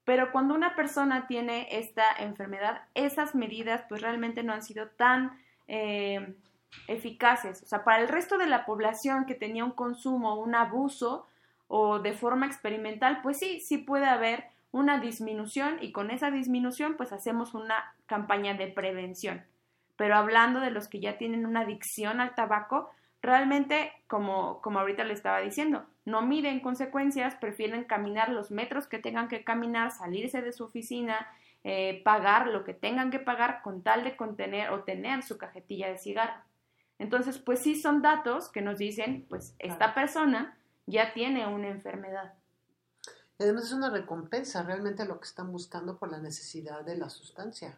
pero 0.06 0.32
cuando 0.32 0.56
una 0.56 0.76
persona 0.76 1.28
tiene 1.28 1.68
esta 1.72 2.04
enfermedad, 2.18 2.82
esas 2.94 3.36
medidas 3.36 3.84
pues 3.88 4.02
realmente 4.02 4.44
no 4.44 4.54
han 4.54 4.64
sido 4.64 4.88
tan 4.88 5.40
eh, 5.68 6.36
eficaces. 6.88 7.64
O 7.64 7.66
sea, 7.68 7.84
para 7.84 8.02
el 8.02 8.08
resto 8.08 8.38
de 8.38 8.48
la 8.48 8.66
población 8.66 9.26
que 9.26 9.36
tenía 9.36 9.64
un 9.64 9.72
consumo, 9.72 10.36
un 10.36 10.56
abuso 10.56 11.28
o 11.68 12.00
de 12.00 12.14
forma 12.14 12.48
experimental, 12.48 13.22
pues 13.22 13.38
sí, 13.38 13.62
sí 13.62 13.78
puede 13.78 14.06
haber 14.06 14.46
una 14.74 15.00
disminución 15.00 15.78
y 15.82 15.94
con 15.94 16.12
esa 16.12 16.32
disminución 16.32 16.96
pues 16.98 17.14
hacemos 17.14 17.54
una 17.54 17.94
campaña 18.08 18.56
de 18.56 18.68
prevención. 18.68 19.46
Pero 19.96 20.16
hablando 20.16 20.60
de 20.60 20.72
los 20.72 20.90
que 20.90 21.00
ya 21.00 21.18
tienen 21.18 21.46
una 21.46 21.62
adicción 21.62 22.20
al 22.20 22.34
tabaco, 22.36 22.90
realmente, 23.22 23.94
como, 24.08 24.60
como 24.62 24.80
ahorita 24.80 25.04
le 25.04 25.14
estaba 25.14 25.40
diciendo, 25.40 25.86
no 26.06 26.24
miden 26.24 26.60
consecuencias, 26.60 27.36
prefieren 27.36 27.84
caminar 27.84 28.30
los 28.30 28.50
metros 28.50 28.88
que 28.88 28.98
tengan 28.98 29.28
que 29.28 29.44
caminar, 29.44 29.92
salirse 29.92 30.42
de 30.42 30.52
su 30.52 30.66
oficina, 30.66 31.28
eh, 31.64 32.02
pagar 32.04 32.48
lo 32.48 32.64
que 32.64 32.74
tengan 32.74 33.12
que 33.12 33.20
pagar 33.20 33.62
con 33.62 33.84
tal 33.84 34.04
de 34.04 34.18
contener 34.18 34.72
o 34.72 34.84
tener 34.84 35.22
su 35.22 35.38
cajetilla 35.38 35.88
de 35.88 36.00
cigarro. 36.00 36.42
Entonces, 36.98 37.38
pues 37.38 37.60
sí 37.60 37.76
son 37.80 38.02
datos 38.02 38.52
que 38.52 38.62
nos 38.62 38.80
dicen, 38.80 39.28
pues 39.30 39.56
esta 39.60 39.94
persona 39.94 40.58
ya 40.88 41.14
tiene 41.14 41.46
una 41.46 41.68
enfermedad. 41.68 42.34
Además 43.44 43.66
es 43.66 43.74
una 43.74 43.90
recompensa 43.90 44.64
realmente 44.64 45.06
lo 45.06 45.20
que 45.20 45.28
están 45.28 45.52
buscando 45.52 45.98
por 45.98 46.10
la 46.10 46.20
necesidad 46.20 46.86
de 46.86 46.96
la 46.96 47.10
sustancia. 47.10 47.78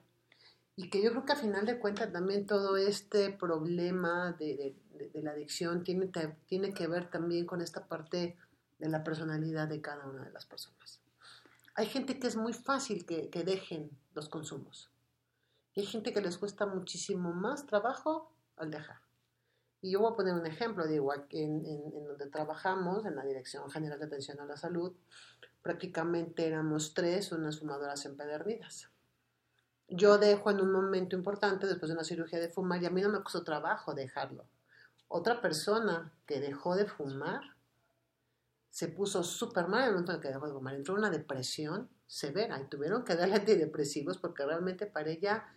Y 0.75 0.91
que 0.91 1.01
yo 1.01 1.09
creo 1.09 1.25
que 1.25 1.33
a 1.33 1.37
final 1.37 1.65
de 1.65 1.79
cuentas 1.79 2.11
también 2.11 2.45
todo 2.45 2.77
este 2.77 3.31
problema 3.31 4.33
de, 4.33 4.75
de, 4.91 5.09
de 5.09 5.21
la 5.23 5.31
adicción 5.31 5.83
tiene, 5.83 6.11
tiene 6.45 6.71
que 6.71 6.85
ver 6.85 7.09
también 7.09 7.47
con 7.47 7.61
esta 7.61 7.87
parte 7.87 8.37
de 8.77 8.89
la 8.89 9.03
personalidad 9.03 9.67
de 9.67 9.81
cada 9.81 10.05
una 10.05 10.23
de 10.23 10.31
las 10.31 10.45
personas. 10.45 11.01
Hay 11.73 11.87
gente 11.87 12.19
que 12.19 12.27
es 12.27 12.35
muy 12.35 12.53
fácil 12.53 13.05
que, 13.07 13.31
que 13.31 13.43
dejen 13.43 13.89
los 14.13 14.29
consumos. 14.29 14.91
Y 15.73 15.81
hay 15.81 15.87
gente 15.87 16.13
que 16.13 16.21
les 16.21 16.37
cuesta 16.37 16.67
muchísimo 16.67 17.33
más 17.33 17.65
trabajo 17.65 18.31
al 18.55 18.69
dejar. 18.69 19.05
Y 19.85 19.91
yo 19.91 19.99
voy 19.99 20.13
a 20.13 20.15
poner 20.15 20.33
un 20.33 20.47
ejemplo, 20.47 20.87
digo, 20.87 21.13
aquí 21.13 21.43
en, 21.43 21.63
en, 21.63 22.07
donde 22.07 22.25
trabajamos, 22.27 23.05
en 23.05 23.15
la 23.15 23.23
Dirección 23.23 23.69
General 23.69 23.99
de 23.99 24.05
Atención 24.05 24.39
a 24.39 24.45
la 24.45 24.57
Salud, 24.57 24.93
prácticamente 25.65 26.45
éramos 26.45 26.93
tres, 26.93 27.31
unas 27.31 27.57
fumadoras 27.57 28.05
empedernidas. 28.05 28.91
Yo 29.87 30.19
dejo 30.19 30.51
en 30.51 30.61
un 30.61 30.71
momento 30.71 31.15
importante, 31.15 31.65
después 31.65 31.89
de 31.89 31.95
una 31.95 32.03
cirugía 32.03 32.39
de 32.39 32.49
fumar, 32.49 32.83
y 32.83 32.85
a 32.85 32.91
mí 32.91 33.01
no 33.01 33.09
me 33.09 33.23
costó 33.23 33.43
trabajo 33.43 33.95
dejarlo. 33.95 34.45
Otra 35.07 35.41
persona 35.41 36.13
que 36.27 36.39
dejó 36.39 36.75
de 36.75 36.85
fumar 36.85 37.41
se 38.69 38.89
puso 38.89 39.23
súper 39.23 39.67
mal 39.67 39.81
en 39.81 39.87
el 39.87 39.91
momento 39.93 40.13
en 40.13 40.21
que 40.21 40.27
dejó 40.27 40.45
de 40.45 40.53
fumar. 40.53 40.75
Entró 40.75 40.93
en 40.93 40.99
una 40.99 41.09
depresión 41.09 41.89
severa 42.05 42.61
y 42.61 42.69
tuvieron 42.69 43.03
que 43.03 43.15
darle 43.15 43.37
antidepresivos 43.37 44.19
porque 44.19 44.45
realmente 44.45 44.85
para 44.85 45.09
ella 45.09 45.47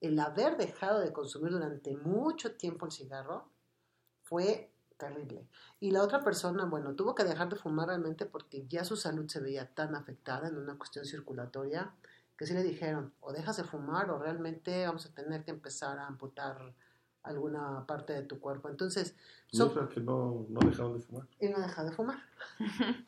el 0.00 0.18
haber 0.18 0.56
dejado 0.56 1.00
de 1.00 1.12
consumir 1.12 1.52
durante 1.52 1.94
mucho 1.94 2.56
tiempo 2.56 2.86
el 2.86 2.92
cigarro 2.92 3.52
fue 4.22 4.72
terrible. 4.98 5.46
Y 5.80 5.92
la 5.92 6.02
otra 6.02 6.22
persona, 6.22 6.66
bueno, 6.66 6.94
tuvo 6.94 7.14
que 7.14 7.24
dejar 7.24 7.48
de 7.48 7.56
fumar 7.56 7.88
realmente 7.88 8.26
porque 8.26 8.66
ya 8.68 8.84
su 8.84 8.96
salud 8.96 9.26
se 9.28 9.40
veía 9.40 9.72
tan 9.72 9.94
afectada 9.94 10.48
en 10.48 10.58
una 10.58 10.76
cuestión 10.76 11.06
circulatoria 11.06 11.94
que 12.36 12.46
sí 12.46 12.54
le 12.54 12.62
dijeron, 12.62 13.12
o 13.20 13.32
dejas 13.32 13.56
de 13.56 13.64
fumar 13.64 14.10
o 14.10 14.18
realmente 14.18 14.86
vamos 14.86 15.06
a 15.06 15.14
tener 15.14 15.44
que 15.44 15.50
empezar 15.50 15.98
a 15.98 16.06
amputar 16.06 16.74
alguna 17.24 17.84
parte 17.86 18.12
de 18.12 18.22
tu 18.22 18.38
cuerpo. 18.38 18.68
Entonces... 18.68 19.16
Son, 19.50 19.88
que 19.88 20.00
no, 20.00 20.46
no 20.48 20.60
dejaron 20.60 20.94
de 20.94 21.00
fumar. 21.00 21.26
Y 21.40 21.48
no 21.48 21.58
dejaron 21.58 21.90
de 21.90 21.96
fumar. 21.96 22.18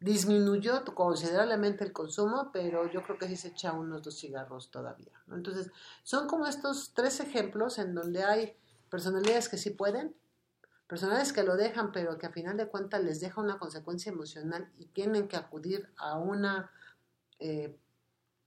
Disminuyó 0.00 0.84
considerablemente 0.94 1.84
el 1.84 1.92
consumo, 1.92 2.50
pero 2.52 2.90
yo 2.90 3.02
creo 3.02 3.18
que 3.18 3.28
sí 3.28 3.36
se 3.36 3.48
echa 3.48 3.72
unos 3.72 4.02
dos 4.02 4.18
cigarros 4.18 4.70
todavía. 4.70 5.12
Entonces, 5.30 5.70
son 6.02 6.26
como 6.26 6.46
estos 6.46 6.92
tres 6.94 7.20
ejemplos 7.20 7.78
en 7.78 7.94
donde 7.94 8.22
hay 8.22 8.56
personalidades 8.88 9.48
que 9.48 9.58
sí 9.58 9.70
pueden, 9.70 10.14
personas 10.88 11.34
que 11.34 11.42
lo 11.42 11.56
dejan, 11.56 11.92
pero 11.92 12.18
que 12.18 12.26
a 12.26 12.32
final 12.32 12.56
de 12.56 12.66
cuentas 12.66 13.04
les 13.04 13.20
deja 13.20 13.40
una 13.40 13.58
consecuencia 13.58 14.10
emocional 14.10 14.72
y 14.78 14.86
tienen 14.86 15.28
que 15.28 15.36
acudir 15.36 15.88
a 15.98 16.18
una 16.18 16.70
eh, 17.38 17.76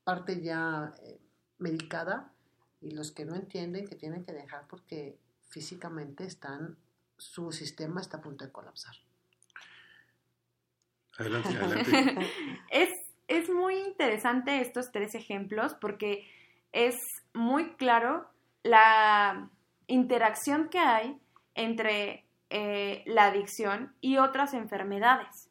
parte 0.03 0.41
ya 0.41 0.91
eh, 1.03 1.21
medicada 1.59 2.33
y 2.81 2.91
los 2.91 3.11
que 3.11 3.25
no 3.25 3.35
entienden 3.35 3.87
que 3.87 3.95
tienen 3.95 4.25
que 4.25 4.33
dejar 4.33 4.67
porque 4.67 5.19
físicamente 5.49 6.25
están, 6.25 6.77
su 7.15 7.51
sistema 7.51 8.01
está 8.01 8.17
a 8.17 8.21
punto 8.21 8.43
de 8.43 8.51
colapsar. 8.51 8.95
Adelante, 11.17 11.49
adelante. 11.49 12.15
es, 12.71 12.89
es 13.27 13.49
muy 13.51 13.77
interesante 13.77 14.61
estos 14.61 14.91
tres 14.91 15.13
ejemplos 15.13 15.75
porque 15.75 16.27
es 16.71 16.95
muy 17.35 17.75
claro 17.75 18.27
la 18.63 19.51
interacción 19.85 20.69
que 20.69 20.79
hay 20.79 21.21
entre 21.53 22.25
eh, 22.53 23.03
la 23.05 23.27
adicción 23.27 23.95
y 24.01 24.17
otras 24.17 24.53
enfermedades. 24.53 25.49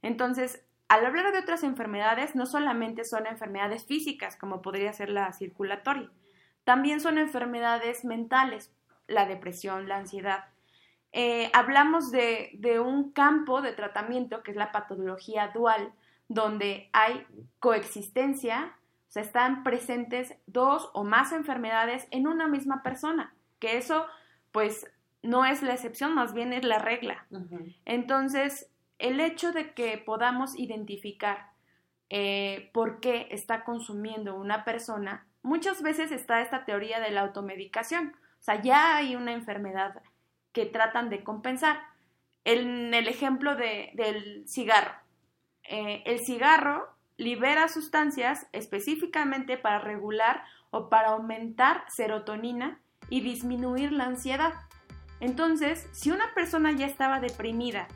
Entonces, 0.00 0.64
al 0.88 1.04
hablar 1.04 1.30
de 1.30 1.40
otras 1.40 1.62
enfermedades, 1.62 2.34
no 2.34 2.46
solamente 2.46 3.04
son 3.04 3.26
enfermedades 3.26 3.84
físicas, 3.84 4.34
como 4.36 4.62
podría 4.62 4.94
ser 4.94 5.10
la 5.10 5.30
circulatoria, 5.34 6.10
también 6.64 7.00
son 7.00 7.18
enfermedades 7.18 8.06
mentales, 8.06 8.72
la 9.06 9.26
depresión, 9.26 9.88
la 9.88 9.98
ansiedad. 9.98 10.46
Eh, 11.12 11.50
hablamos 11.52 12.10
de, 12.10 12.52
de 12.54 12.80
un 12.80 13.12
campo 13.12 13.60
de 13.60 13.72
tratamiento 13.72 14.42
que 14.42 14.52
es 14.52 14.56
la 14.56 14.72
patología 14.72 15.48
dual, 15.48 15.92
donde 16.28 16.88
hay 16.94 17.26
coexistencia, 17.58 18.74
o 19.08 19.10
sea, 19.10 19.22
están 19.22 19.64
presentes 19.64 20.34
dos 20.46 20.90
o 20.94 21.04
más 21.04 21.32
enfermedades 21.32 22.08
en 22.10 22.26
una 22.26 22.48
misma 22.48 22.82
persona, 22.82 23.34
que 23.58 23.76
eso 23.76 24.06
pues 24.50 24.90
no 25.28 25.44
es 25.44 25.62
la 25.62 25.74
excepción, 25.74 26.14
más 26.14 26.32
bien 26.32 26.54
es 26.54 26.64
la 26.64 26.78
regla. 26.78 27.26
Entonces, 27.84 28.70
el 28.98 29.20
hecho 29.20 29.52
de 29.52 29.74
que 29.74 29.98
podamos 29.98 30.58
identificar 30.58 31.50
eh, 32.08 32.70
por 32.72 33.00
qué 33.00 33.28
está 33.30 33.62
consumiendo 33.62 34.36
una 34.36 34.64
persona, 34.64 35.26
muchas 35.42 35.82
veces 35.82 36.12
está 36.12 36.40
esta 36.40 36.64
teoría 36.64 36.98
de 37.00 37.10
la 37.10 37.20
automedicación. 37.20 38.16
O 38.40 38.42
sea, 38.42 38.62
ya 38.62 38.96
hay 38.96 39.16
una 39.16 39.32
enfermedad 39.32 40.00
que 40.52 40.64
tratan 40.64 41.10
de 41.10 41.22
compensar. 41.22 41.78
En 42.44 42.94
el 42.94 43.06
ejemplo 43.06 43.54
del 43.54 44.48
cigarro. 44.48 44.94
Eh, 45.64 46.02
el 46.06 46.20
cigarro 46.20 46.88
libera 47.18 47.68
sustancias 47.68 48.46
específicamente 48.52 49.58
para 49.58 49.78
regular 49.78 50.44
o 50.70 50.88
para 50.88 51.08
aumentar 51.08 51.84
serotonina 51.88 52.80
y 53.10 53.20
disminuir 53.20 53.92
la 53.92 54.04
ansiedad. 54.04 54.54
Entonces, 55.20 55.86
si 55.92 56.10
una 56.10 56.32
persona 56.34 56.72
ya 56.72 56.86
estaba 56.86 57.20
deprimida, 57.20 57.88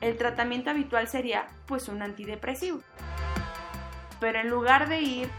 el 0.00 0.16
tratamiento 0.16 0.70
habitual 0.70 1.08
sería 1.08 1.46
pues 1.66 1.88
un 1.88 2.02
antidepresivo. 2.02 2.80
Pero 4.20 4.40
en 4.40 4.50
lugar 4.50 4.88
de 4.88 5.00
ir 5.00 5.30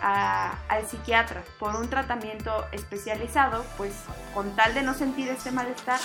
al 0.00 0.86
psiquiatra 0.86 1.42
por 1.58 1.74
un 1.74 1.88
tratamiento 1.88 2.66
especializado, 2.72 3.64
pues 3.76 3.92
con 4.34 4.54
tal 4.54 4.74
de 4.74 4.82
no 4.82 4.94
sentir 4.94 5.28
este 5.28 5.50
malestar, 5.50 6.00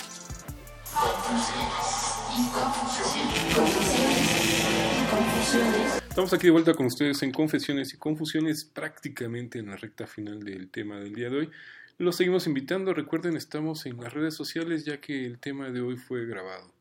Estamos 6.08 6.32
aquí 6.32 6.46
de 6.46 6.50
vuelta 6.52 6.74
con 6.74 6.86
ustedes 6.86 7.22
en 7.22 7.32
Confesiones 7.32 7.92
y 7.94 7.96
Confusiones, 7.96 8.64
prácticamente 8.64 9.58
en 9.58 9.66
la 9.66 9.76
recta 9.76 10.06
final 10.06 10.40
del 10.44 10.70
tema 10.70 10.96
del 10.96 11.12
día 11.12 11.30
de 11.30 11.38
hoy. 11.38 11.50
Los 11.98 12.16
seguimos 12.16 12.46
invitando. 12.46 12.92
Recuerden, 12.92 13.36
estamos 13.36 13.86
en 13.86 14.00
las 14.00 14.12
redes 14.12 14.34
sociales 14.34 14.84
ya 14.84 15.00
que 15.00 15.24
el 15.24 15.38
tema 15.38 15.70
de 15.70 15.80
hoy 15.80 15.96
fue 15.96 16.26
grabado. 16.26 16.72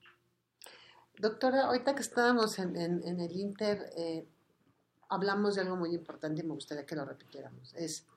Doctora, 1.19 1.65
ahorita 1.65 1.93
que 1.93 2.01
estábamos 2.01 2.57
en, 2.57 2.75
el 2.75 3.31
Inter, 3.31 3.91
eh, 3.95 4.27
hablamos 5.09 5.55
de 5.55 5.61
algo 5.61 5.75
muy 5.75 5.93
importante 5.93 6.41
y 6.41 6.47
me 6.47 6.55
gustaría 6.55 6.85
que 6.85 6.95
lo 6.95 7.05
repitiéramos. 7.05 7.73
Es 7.75 8.07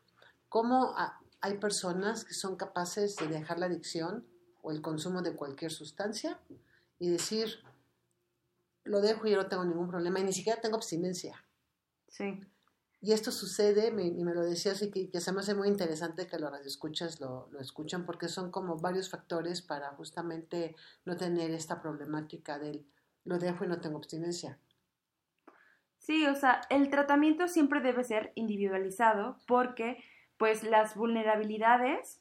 cómo 0.48 0.94
hay 1.42 1.58
personas 1.58 2.24
que 2.24 2.32
son 2.32 2.56
capaces 2.56 3.16
de 3.16 3.28
dejar 3.28 3.58
la 3.58 3.66
adicción 3.66 4.26
o 4.62 4.72
el 4.72 4.80
consumo 4.80 5.20
de 5.20 5.36
cualquier 5.36 5.72
sustancia 5.72 6.40
y 6.98 7.10
decir, 7.10 7.62
lo 8.84 9.02
dejo 9.02 9.26
y 9.26 9.32
yo 9.32 9.36
no 9.36 9.48
tengo 9.48 9.64
ningún 9.64 9.88
problema 9.88 10.20
y 10.20 10.24
ni 10.24 10.32
siquiera 10.32 10.60
tengo 10.62 10.76
abstinencia. 10.76 11.44
Sí. 12.08 12.40
Y 13.00 13.12
esto 13.12 13.30
sucede, 13.30 13.88
y 13.88 14.24
me 14.24 14.34
lo 14.34 14.42
decías, 14.42 14.82
y 14.82 14.90
que, 14.90 15.20
se 15.20 15.32
me 15.32 15.40
hace 15.40 15.54
muy 15.54 15.68
interesante 15.68 16.26
que 16.26 16.38
los 16.38 16.50
radioescuchas 16.50 17.20
lo, 17.20 17.48
lo 17.52 17.60
escuchan, 17.60 18.06
porque 18.06 18.28
son 18.28 18.50
como 18.50 18.78
varios 18.78 19.10
factores 19.10 19.62
para 19.62 19.90
justamente 19.90 20.74
no 21.04 21.16
tener 21.16 21.50
esta 21.50 21.80
problemática 21.80 22.58
del 22.58 22.86
lo 23.26 23.38
dejo 23.38 23.64
y 23.64 23.68
no 23.68 23.80
tengo 23.80 23.98
abstinencia. 23.98 24.58
Sí, 25.98 26.24
o 26.26 26.34
sea, 26.34 26.62
el 26.70 26.88
tratamiento 26.88 27.48
siempre 27.48 27.80
debe 27.80 28.04
ser 28.04 28.32
individualizado 28.36 29.38
porque 29.46 30.02
pues 30.36 30.62
las 30.62 30.94
vulnerabilidades 30.94 32.20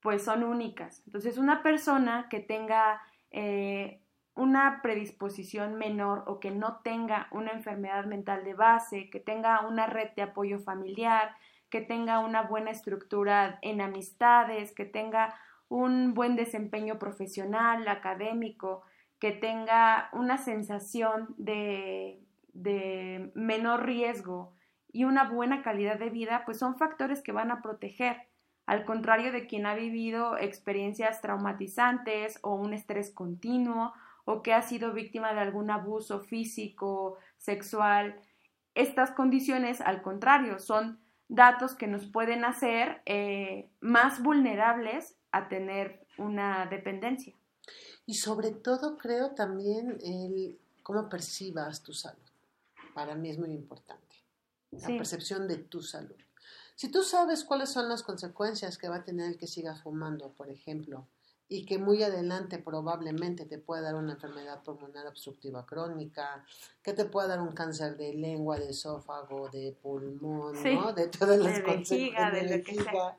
pues 0.00 0.24
son 0.24 0.44
únicas. 0.44 1.02
Entonces, 1.06 1.38
una 1.38 1.62
persona 1.62 2.28
que 2.30 2.40
tenga 2.40 3.02
eh, 3.30 4.00
una 4.38 4.82
predisposición 4.82 5.74
menor 5.74 6.22
o 6.28 6.38
que 6.38 6.52
no 6.52 6.76
tenga 6.84 7.26
una 7.32 7.50
enfermedad 7.50 8.04
mental 8.04 8.44
de 8.44 8.54
base, 8.54 9.10
que 9.10 9.18
tenga 9.18 9.66
una 9.66 9.86
red 9.86 10.10
de 10.14 10.22
apoyo 10.22 10.60
familiar, 10.60 11.34
que 11.70 11.80
tenga 11.80 12.20
una 12.20 12.42
buena 12.42 12.70
estructura 12.70 13.58
en 13.62 13.80
amistades, 13.80 14.72
que 14.72 14.84
tenga 14.84 15.34
un 15.68 16.14
buen 16.14 16.36
desempeño 16.36 17.00
profesional, 17.00 17.88
académico, 17.88 18.82
que 19.18 19.32
tenga 19.32 20.08
una 20.12 20.38
sensación 20.38 21.34
de, 21.36 22.22
de 22.52 23.32
menor 23.34 23.86
riesgo 23.86 24.54
y 24.92 25.02
una 25.02 25.28
buena 25.28 25.62
calidad 25.62 25.98
de 25.98 26.10
vida, 26.10 26.44
pues 26.44 26.60
son 26.60 26.78
factores 26.78 27.22
que 27.22 27.32
van 27.32 27.50
a 27.50 27.60
proteger, 27.60 28.28
al 28.66 28.84
contrario 28.84 29.32
de 29.32 29.48
quien 29.48 29.66
ha 29.66 29.74
vivido 29.74 30.38
experiencias 30.38 31.20
traumatizantes 31.22 32.38
o 32.42 32.54
un 32.54 32.72
estrés 32.72 33.10
continuo 33.10 33.92
o 34.30 34.42
que 34.42 34.52
ha 34.52 34.60
sido 34.60 34.92
víctima 34.92 35.32
de 35.32 35.40
algún 35.40 35.70
abuso 35.70 36.20
físico, 36.20 37.16
sexual. 37.38 38.20
Estas 38.74 39.10
condiciones, 39.12 39.80
al 39.80 40.02
contrario, 40.02 40.58
son 40.58 41.00
datos 41.28 41.74
que 41.74 41.86
nos 41.86 42.04
pueden 42.04 42.44
hacer 42.44 43.00
eh, 43.06 43.70
más 43.80 44.22
vulnerables 44.22 45.16
a 45.32 45.48
tener 45.48 46.06
una 46.18 46.66
dependencia. 46.66 47.34
Y 48.04 48.16
sobre 48.16 48.50
todo 48.50 48.98
creo 48.98 49.30
también 49.30 49.96
el 50.04 50.58
cómo 50.82 51.08
percibas 51.08 51.82
tu 51.82 51.94
salud. 51.94 52.20
Para 52.92 53.14
mí 53.14 53.30
es 53.30 53.38
muy 53.38 53.52
importante. 53.52 54.16
La 54.72 54.88
percepción 54.88 55.48
de 55.48 55.56
tu 55.56 55.80
salud. 55.80 56.16
Si 56.74 56.90
tú 56.90 57.02
sabes 57.02 57.44
cuáles 57.44 57.70
son 57.70 57.88
las 57.88 58.02
consecuencias 58.02 58.76
que 58.76 58.90
va 58.90 58.96
a 58.96 59.04
tener 59.04 59.26
el 59.26 59.38
que 59.38 59.46
sigas 59.46 59.82
fumando, 59.82 60.32
por 60.32 60.50
ejemplo, 60.50 61.06
y 61.48 61.64
que 61.64 61.78
muy 61.78 62.02
adelante 62.02 62.58
probablemente 62.58 63.46
te 63.46 63.58
pueda 63.58 63.80
dar 63.80 63.94
una 63.94 64.12
enfermedad 64.12 64.62
pulmonar 64.62 65.06
obstructiva 65.06 65.64
crónica, 65.64 66.44
que 66.82 66.92
te 66.92 67.06
pueda 67.06 67.28
dar 67.28 67.40
un 67.40 67.52
cáncer 67.52 67.96
de 67.96 68.12
lengua, 68.12 68.58
de 68.58 68.70
esófago, 68.70 69.48
de 69.48 69.76
pulmón, 69.82 70.62
¿no? 70.62 70.92
De 70.92 71.08
todas 71.08 71.38
las 71.38 71.60
consecuencias 71.60 72.32
de, 72.32 72.42
vejiga. 72.42 73.16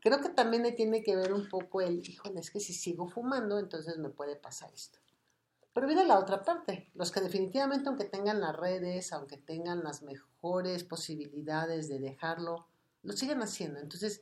Creo 0.00 0.20
que 0.20 0.30
también 0.30 0.62
le 0.62 0.72
tiene 0.72 1.02
que 1.02 1.16
ver 1.16 1.32
un 1.32 1.48
poco 1.48 1.80
el, 1.80 2.06
híjole, 2.06 2.40
es 2.40 2.50
que 2.50 2.60
si 2.60 2.72
sigo 2.72 3.08
fumando, 3.08 3.58
entonces 3.58 3.98
me 3.98 4.08
puede 4.08 4.36
pasar 4.36 4.72
esto. 4.72 4.98
Pero 5.74 5.86
viene 5.86 6.04
la 6.04 6.18
otra 6.18 6.42
parte, 6.44 6.90
los 6.94 7.10
que 7.10 7.20
definitivamente 7.20 7.88
aunque 7.88 8.04
tengan 8.04 8.40
las 8.40 8.56
redes, 8.56 9.12
aunque 9.12 9.36
tengan 9.36 9.82
las 9.82 10.02
mejores 10.02 10.84
posibilidades 10.84 11.88
de 11.88 11.98
dejarlo, 11.98 12.68
lo 13.02 13.12
siguen 13.12 13.42
haciendo. 13.42 13.80
Entonces, 13.80 14.20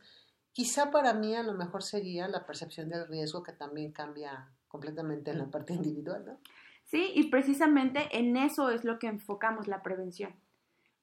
quizá 0.52 0.90
para 0.90 1.14
mí 1.14 1.34
a 1.34 1.42
lo 1.42 1.54
mejor 1.54 1.82
sería 1.82 2.28
la 2.28 2.46
percepción 2.46 2.88
del 2.88 3.08
riesgo 3.08 3.42
que 3.42 3.52
también 3.52 3.92
cambia 3.92 4.48
completamente 4.68 5.30
en 5.30 5.38
la 5.38 5.50
parte 5.50 5.74
individual, 5.74 6.24
¿no? 6.26 6.38
Sí, 6.84 7.10
y 7.14 7.30
precisamente 7.30 8.08
en 8.12 8.36
eso 8.36 8.70
es 8.70 8.84
lo 8.84 8.98
que 8.98 9.06
enfocamos 9.06 9.66
la 9.66 9.82
prevención, 9.82 10.34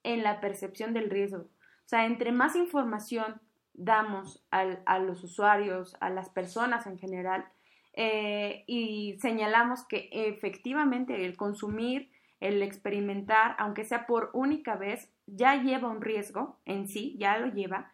en 0.03 0.23
la 0.23 0.39
percepción 0.39 0.93
del 0.93 1.09
riesgo. 1.09 1.41
O 1.41 1.87
sea, 1.89 2.05
entre 2.05 2.31
más 2.31 2.55
información 2.55 3.41
damos 3.73 4.43
a 4.51 4.99
los 4.99 5.23
usuarios, 5.23 5.95
a 5.99 6.09
las 6.09 6.29
personas 6.29 6.85
en 6.85 6.99
general, 6.99 7.45
eh, 7.93 8.63
y 8.67 9.17
señalamos 9.19 9.85
que 9.85 10.09
efectivamente 10.11 11.25
el 11.25 11.35
consumir, 11.35 12.11
el 12.39 12.61
experimentar, 12.61 13.55
aunque 13.57 13.83
sea 13.83 14.05
por 14.05 14.29
única 14.33 14.75
vez, 14.75 15.11
ya 15.25 15.61
lleva 15.61 15.89
un 15.89 16.01
riesgo 16.01 16.59
en 16.65 16.87
sí, 16.87 17.15
ya 17.19 17.37
lo 17.39 17.47
lleva, 17.47 17.91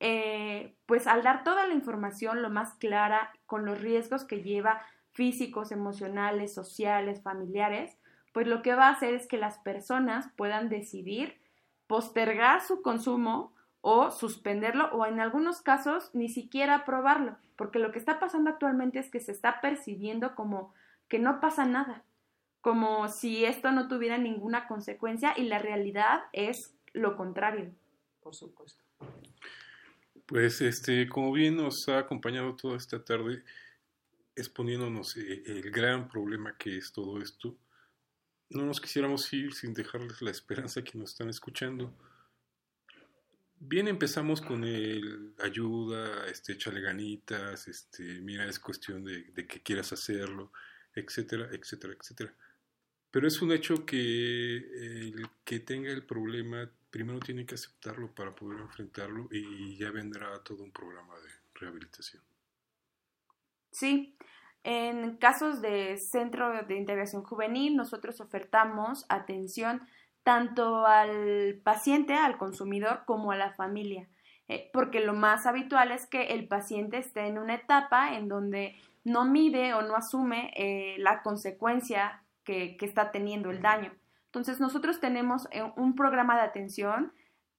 eh, 0.00 0.76
pues 0.86 1.06
al 1.06 1.22
dar 1.22 1.44
toda 1.44 1.66
la 1.66 1.74
información 1.74 2.42
lo 2.42 2.50
más 2.50 2.74
clara 2.74 3.32
con 3.46 3.64
los 3.64 3.80
riesgos 3.80 4.24
que 4.24 4.42
lleva 4.42 4.80
físicos, 5.12 5.72
emocionales, 5.72 6.54
sociales, 6.54 7.22
familiares, 7.22 7.98
pues 8.32 8.46
lo 8.46 8.62
que 8.62 8.74
va 8.74 8.86
a 8.86 8.92
hacer 8.92 9.14
es 9.14 9.26
que 9.26 9.36
las 9.36 9.58
personas 9.58 10.30
puedan 10.36 10.68
decidir 10.68 11.40
postergar 11.88 12.60
su 12.60 12.82
consumo 12.82 13.52
o 13.80 14.10
suspenderlo 14.10 14.86
o 14.92 15.06
en 15.06 15.18
algunos 15.18 15.60
casos 15.62 16.10
ni 16.14 16.28
siquiera 16.28 16.84
probarlo, 16.84 17.36
porque 17.56 17.78
lo 17.78 17.90
que 17.90 17.98
está 17.98 18.20
pasando 18.20 18.50
actualmente 18.50 18.98
es 18.98 19.10
que 19.10 19.20
se 19.20 19.32
está 19.32 19.60
percibiendo 19.60 20.34
como 20.34 20.72
que 21.08 21.18
no 21.18 21.40
pasa 21.40 21.64
nada, 21.64 22.04
como 22.60 23.08
si 23.08 23.44
esto 23.44 23.72
no 23.72 23.88
tuviera 23.88 24.18
ninguna 24.18 24.68
consecuencia 24.68 25.32
y 25.36 25.44
la 25.44 25.58
realidad 25.58 26.20
es 26.32 26.76
lo 26.92 27.16
contrario. 27.16 27.72
Por 28.22 28.34
supuesto. 28.34 28.87
Pues 30.28 30.60
este, 30.60 31.08
como 31.08 31.32
bien 31.32 31.56
nos 31.56 31.88
ha 31.88 31.98
acompañado 31.98 32.54
toda 32.54 32.76
esta 32.76 33.02
tarde 33.02 33.42
exponiéndonos 34.36 35.16
eh, 35.16 35.42
el 35.46 35.70
gran 35.70 36.08
problema 36.08 36.56
que 36.56 36.76
es 36.76 36.92
todo 36.92 37.20
esto, 37.20 37.58
no 38.50 38.64
nos 38.64 38.80
quisiéramos 38.80 39.32
ir 39.32 39.52
sin 39.54 39.74
dejarles 39.74 40.22
la 40.22 40.30
esperanza 40.30 40.84
que 40.84 40.96
nos 40.96 41.10
están 41.10 41.28
escuchando 41.28 41.92
Bien, 43.60 43.88
empezamos 43.88 44.40
con 44.40 44.62
el 44.62 45.34
ayuda, 45.40 46.28
este, 46.28 46.52
échale 46.52 46.80
ganitas, 46.80 47.66
este, 47.66 48.20
mira, 48.20 48.46
es 48.46 48.60
cuestión 48.60 49.02
de, 49.04 49.32
que 49.48 49.62
quieras 49.62 49.92
hacerlo, 49.92 50.52
etcétera, 50.94 51.48
etcétera, 51.52 51.94
etcétera. 51.98 52.34
Pero 53.10 53.26
es 53.26 53.42
un 53.42 53.50
hecho 53.50 53.84
que 53.84 54.58
el 54.58 55.26
que 55.44 55.58
tenga 55.58 55.90
el 55.90 56.04
problema 56.04 56.70
primero 56.90 57.20
tiene 57.20 57.46
que 57.46 57.54
aceptarlo 57.54 58.14
para 58.14 58.34
poder 58.34 58.60
enfrentarlo 58.60 59.28
y 59.30 59.76
ya 59.76 59.90
vendrá 59.90 60.42
todo 60.42 60.62
un 60.62 60.72
programa 60.72 61.14
de 61.20 61.28
rehabilitación. 61.54 62.22
Sí, 63.70 64.16
en 64.64 65.16
casos 65.16 65.60
de 65.60 65.98
centro 65.98 66.64
de 66.64 66.76
integración 66.76 67.22
juvenil 67.22 67.76
nosotros 67.76 68.20
ofertamos 68.20 69.04
atención 69.08 69.86
tanto 70.22 70.86
al 70.86 71.60
paciente, 71.64 72.14
al 72.14 72.36
consumidor, 72.36 73.04
como 73.06 73.32
a 73.32 73.36
la 73.36 73.54
familia. 73.54 74.08
Eh, 74.48 74.70
porque 74.72 75.00
lo 75.00 75.14
más 75.14 75.46
habitual 75.46 75.90
es 75.90 76.06
que 76.06 76.28
el 76.34 76.48
paciente 76.48 76.98
esté 76.98 77.26
en 77.26 77.38
una 77.38 77.54
etapa 77.54 78.14
en 78.14 78.28
donde 78.28 78.76
no 79.04 79.24
mide 79.24 79.74
o 79.74 79.82
no 79.82 79.94
asume 79.94 80.52
eh, 80.56 80.96
la 80.98 81.22
consecuencia 81.22 82.22
que, 82.44 82.76
está 82.80 83.10
teniendo 83.10 83.50
el 83.50 83.60
daño. 83.60 83.94
Entonces 84.28 84.60
nosotros 84.60 85.00
tenemos 85.00 85.48
eh, 85.50 85.62
un 85.76 85.94
programa 85.94 86.36
de 86.36 86.42
atención 86.42 87.12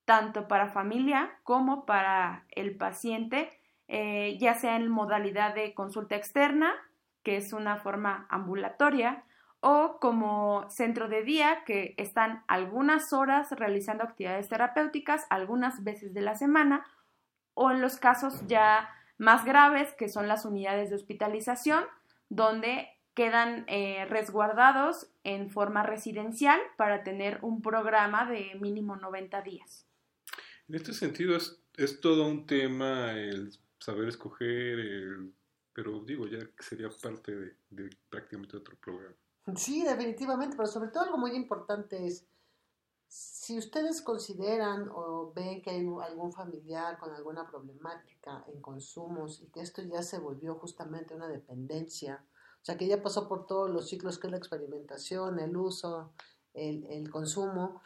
tanto 0.05 0.47
para 0.47 0.70
familia 0.70 1.32
como 1.43 1.86
para 1.86 2.45
el 2.49 2.76
paciente, 2.78 3.51
ya 3.88 4.55
sea 4.55 4.76
en 4.76 4.88
modalidad 4.88 5.53
de 5.53 5.76
consulta 5.76 6.15
externa, 6.15 6.74
que 7.22 7.38
es 7.38 7.53
una 7.53 7.78
forma 7.78 8.26
ambulatoria, 8.30 9.24
o 9.61 9.97
como 9.99 10.70
centro 10.70 11.09
de 11.09 11.24
día 11.24 11.63
que 11.65 11.93
están 11.97 12.43
algunas 12.47 13.11
horas 13.11 13.51
realizando 13.51 14.03
actividades 14.03 14.47
terapéuticas, 14.47 15.26
algunas 15.30 15.84
veces 15.84 16.13
de 16.13 16.22
la 16.22 16.36
semana, 16.36 16.86
o 17.53 17.72
en 17.72 17.82
los 17.82 17.97
casos 17.97 18.47
ya 18.47 18.89
más 19.17 19.43
graves, 19.43 19.93
que 19.95 20.07
son 20.07 20.28
las 20.28 20.45
unidades 20.45 20.89
de 20.89 20.95
hospitalización, 20.95 21.84
donde 22.30 22.88
quedan 23.20 23.65
eh, 23.67 24.05
resguardados 24.05 25.11
en 25.26 25.49
forma 25.49 25.84
residencial 25.84 26.57
para 26.78 27.03
tener 27.03 27.39
un 27.41 27.61
programa 27.61 28.26
de 28.32 28.55
mínimo 28.61 28.95
90 28.95 29.41
días. 29.41 29.86
En 30.70 30.76
este 30.76 30.93
sentido 30.93 31.36
es, 31.36 31.61
es 31.76 31.99
todo 31.99 32.26
un 32.26 32.47
tema 32.47 33.11
el 33.11 33.51
saber 33.78 34.07
escoger, 34.07 35.20
pero 35.74 35.99
digo, 36.05 36.28
ya 36.28 36.39
sería 36.59 36.88
parte 36.89 37.36
de, 37.36 37.57
de 37.72 37.89
prácticamente 38.09 38.55
otro 38.55 38.78
programa. 38.78 39.17
Sí, 39.53 39.84
definitivamente, 39.84 40.55
pero 40.55 40.70
sobre 40.70 40.88
todo 40.88 41.03
algo 41.03 41.17
muy 41.17 41.32
importante 41.32 42.07
es, 42.07 42.26
si 43.09 43.57
ustedes 43.57 44.01
consideran 44.01 44.88
o 44.93 45.34
ven 45.36 45.61
que 45.61 45.72
hay 45.72 45.86
algún 46.03 46.32
familiar 46.32 46.97
con 46.97 47.13
alguna 47.13 47.45
problemática 47.45 48.45
en 48.47 48.61
consumos 48.61 49.41
y 49.41 49.47
que 49.47 49.59
esto 49.59 49.82
ya 49.82 50.03
se 50.03 50.20
volvió 50.20 50.55
justamente 50.55 51.15
una 51.15 51.28
dependencia, 51.28 52.24
o 52.62 52.66
sea, 52.66 52.78
que 52.78 52.88
ya 52.88 53.01
pasó 53.01 53.28
por 53.28 53.45
todos 53.45 53.70
los 53.70 53.88
ciclos 53.88 54.20
que 54.20 54.28
es 54.28 54.32
la 54.32 54.38
experimentación, 54.38 55.39
el 55.39 55.55
uso, 55.55 56.14
el, 56.53 56.86
el 56.86 57.10
consumo, 57.10 57.82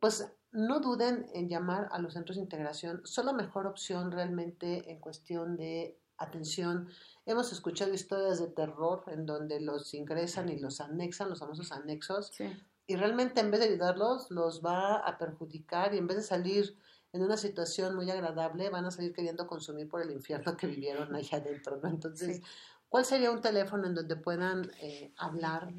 pues 0.00 0.28
no 0.50 0.80
duden 0.80 1.26
en 1.32 1.48
llamar 1.48 1.88
a 1.92 1.98
los 1.98 2.14
centros 2.14 2.36
de 2.36 2.42
integración. 2.42 3.00
Son 3.04 3.26
la 3.26 3.32
mejor 3.32 3.66
opción 3.66 4.10
realmente 4.10 4.90
en 4.90 5.00
cuestión 5.00 5.56
de 5.56 5.98
atención. 6.18 6.88
Hemos 7.26 7.52
escuchado 7.52 7.92
historias 7.94 8.38
de 8.38 8.48
terror 8.48 9.04
en 9.06 9.26
donde 9.26 9.60
los 9.60 9.94
ingresan 9.94 10.48
y 10.48 10.58
los 10.58 10.80
anexan, 10.80 11.30
los 11.30 11.40
famosos 11.40 11.72
anexos, 11.72 12.32
y 12.86 12.96
realmente 12.96 13.40
en 13.40 13.50
vez 13.50 13.60
de 13.60 13.66
ayudarlos, 13.66 14.30
los 14.30 14.62
va 14.64 14.96
a 14.96 15.18
perjudicar 15.18 15.94
y 15.94 15.98
en 15.98 16.06
vez 16.06 16.16
de 16.18 16.22
salir 16.22 16.76
en 17.12 17.22
una 17.22 17.36
situación 17.36 17.94
muy 17.94 18.10
agradable, 18.10 18.70
van 18.70 18.86
a 18.86 18.90
salir 18.90 19.12
queriendo 19.12 19.46
consumir 19.46 19.88
por 19.88 20.00
el 20.00 20.10
infierno 20.10 20.56
que 20.56 20.66
vivieron 20.66 21.14
allá 21.14 21.38
adentro, 21.38 21.78
¿no? 21.82 21.88
Entonces, 21.88 22.40
¿cuál 22.92 23.06
sería 23.06 23.30
un 23.30 23.40
teléfono 23.40 23.86
en 23.86 23.94
donde 23.94 24.16
puedan 24.16 24.70
eh, 24.82 25.14
hablar? 25.16 25.72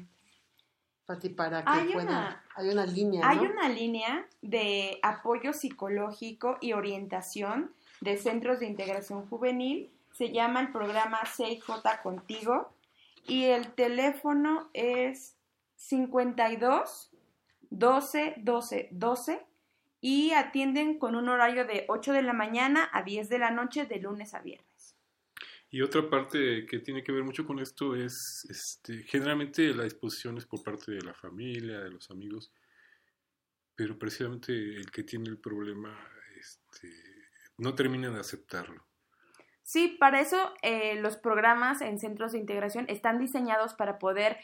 Pati, 1.06 1.28
para 1.28 1.62
que 1.62 1.70
hay 1.70 1.92
puedan. 1.92 2.08
Una, 2.08 2.44
hay 2.56 2.68
una 2.70 2.86
línea. 2.86 3.28
Hay 3.28 3.38
una 3.38 3.68
línea 3.68 4.26
de 4.42 4.98
apoyo 5.00 5.52
psicológico 5.52 6.58
y 6.60 6.72
orientación 6.72 7.72
de 8.00 8.16
centros 8.16 8.58
de 8.58 8.66
integración 8.66 9.28
juvenil 9.28 9.92
se 10.12 10.32
llama 10.32 10.60
el 10.60 10.72
programa 10.72 11.20
6J 11.22 12.02
Contigo 12.02 12.72
y 13.28 13.44
el 13.44 13.72
teléfono 13.74 14.68
es 14.72 15.36
52 15.76 17.10
12 17.70 18.34
12 18.38 18.88
12 18.90 19.46
y 20.00 20.32
atienden 20.32 20.98
con 20.98 21.14
un 21.14 21.28
horario 21.28 21.64
de 21.64 21.84
8 21.88 22.12
de 22.12 22.22
la 22.22 22.32
mañana 22.32 22.90
a 22.92 23.02
10 23.02 23.28
de 23.28 23.38
la 23.38 23.50
noche 23.52 23.86
de 23.86 23.98
lunes 24.00 24.34
a 24.34 24.40
viernes. 24.40 24.73
Y 25.74 25.82
otra 25.82 26.08
parte 26.08 26.66
que 26.66 26.78
tiene 26.78 27.02
que 27.02 27.10
ver 27.10 27.24
mucho 27.24 27.44
con 27.44 27.58
esto 27.58 27.96
es 27.96 28.46
este, 28.48 29.02
generalmente 29.02 29.74
la 29.74 29.82
disposición 29.82 30.38
es 30.38 30.46
por 30.46 30.62
parte 30.62 30.92
de 30.92 31.02
la 31.02 31.14
familia, 31.14 31.80
de 31.80 31.90
los 31.90 32.12
amigos, 32.12 32.52
pero 33.74 33.98
precisamente 33.98 34.52
el 34.52 34.88
que 34.92 35.02
tiene 35.02 35.28
el 35.30 35.38
problema 35.38 35.98
este, 36.38 36.92
no 37.58 37.74
termina 37.74 38.08
de 38.10 38.20
aceptarlo. 38.20 38.86
Sí, 39.64 39.96
para 39.98 40.20
eso 40.20 40.54
eh, 40.62 40.94
los 41.00 41.16
programas 41.16 41.80
en 41.80 41.98
centros 41.98 42.30
de 42.30 42.38
integración 42.38 42.84
están 42.88 43.18
diseñados 43.18 43.74
para 43.74 43.98
poder 43.98 44.36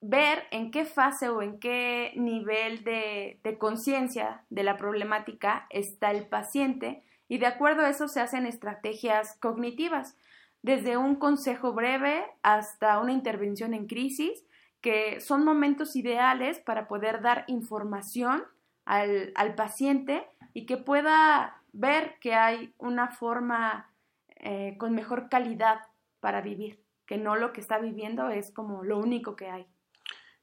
ver 0.00 0.42
en 0.50 0.72
qué 0.72 0.84
fase 0.84 1.28
o 1.28 1.40
en 1.40 1.60
qué 1.60 2.12
nivel 2.16 2.82
de, 2.82 3.38
de 3.44 3.58
conciencia 3.58 4.42
de 4.50 4.64
la 4.64 4.76
problemática 4.76 5.68
está 5.70 6.10
el 6.10 6.26
paciente 6.26 7.04
y 7.28 7.38
de 7.38 7.46
acuerdo 7.46 7.82
a 7.82 7.90
eso 7.90 8.08
se 8.08 8.20
hacen 8.20 8.44
estrategias 8.44 9.36
cognitivas, 9.38 10.16
desde 10.62 10.96
un 10.96 11.16
consejo 11.16 11.72
breve 11.72 12.24
hasta 12.42 13.00
una 13.00 13.12
intervención 13.12 13.74
en 13.74 13.86
crisis, 13.86 14.44
que 14.80 15.20
son 15.20 15.44
momentos 15.44 15.96
ideales 15.96 16.60
para 16.60 16.88
poder 16.88 17.20
dar 17.20 17.44
información 17.48 18.44
al, 18.84 19.32
al 19.34 19.54
paciente 19.54 20.26
y 20.54 20.66
que 20.66 20.76
pueda 20.76 21.62
ver 21.72 22.14
que 22.20 22.34
hay 22.34 22.74
una 22.78 23.08
forma 23.08 23.92
eh, 24.36 24.76
con 24.78 24.94
mejor 24.94 25.28
calidad 25.28 25.80
para 26.20 26.40
vivir, 26.40 26.82
que 27.06 27.18
no 27.18 27.36
lo 27.36 27.52
que 27.52 27.60
está 27.60 27.78
viviendo 27.78 28.30
es 28.30 28.50
como 28.52 28.84
lo 28.84 28.98
único 28.98 29.36
que 29.36 29.48
hay. 29.48 29.66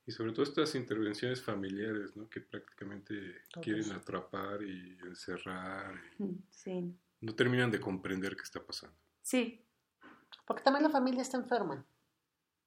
Y 0.06 0.12
sobre 0.12 0.34
todo 0.34 0.44
estas 0.44 0.76
intervenciones 0.76 1.42
familiares, 1.42 2.16
¿no? 2.16 2.30
Que 2.30 2.40
prácticamente 2.40 3.42
quieren 3.62 3.92
atrapar 3.92 4.62
y 4.62 4.98
encerrar. 5.04 6.00
Sí. 6.52 6.94
No 7.22 7.34
terminan 7.34 7.72
de 7.72 7.80
comprender 7.80 8.36
qué 8.36 8.44
está 8.44 8.64
pasando. 8.64 8.96
Sí. 9.22 9.65
Porque 10.46 10.64
también 10.64 10.84
la 10.84 10.90
familia 10.90 11.22
está 11.22 11.38
enferma. 11.38 11.86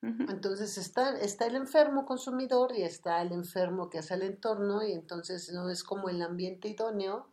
Entonces 0.01 0.79
está, 0.79 1.19
está 1.19 1.47
el 1.47 1.57
enfermo 1.57 2.07
consumidor 2.07 2.73
y 2.73 2.83
está 2.83 3.21
el 3.21 3.33
enfermo 3.33 3.91
que 3.91 3.99
hace 3.99 4.15
el 4.15 4.23
entorno 4.23 4.85
y 4.85 4.93
entonces 4.93 5.53
no 5.53 5.69
es 5.71 5.83
como 5.83 6.09
el 6.09 6.23
ambiente 6.23 6.69
idóneo 6.69 7.27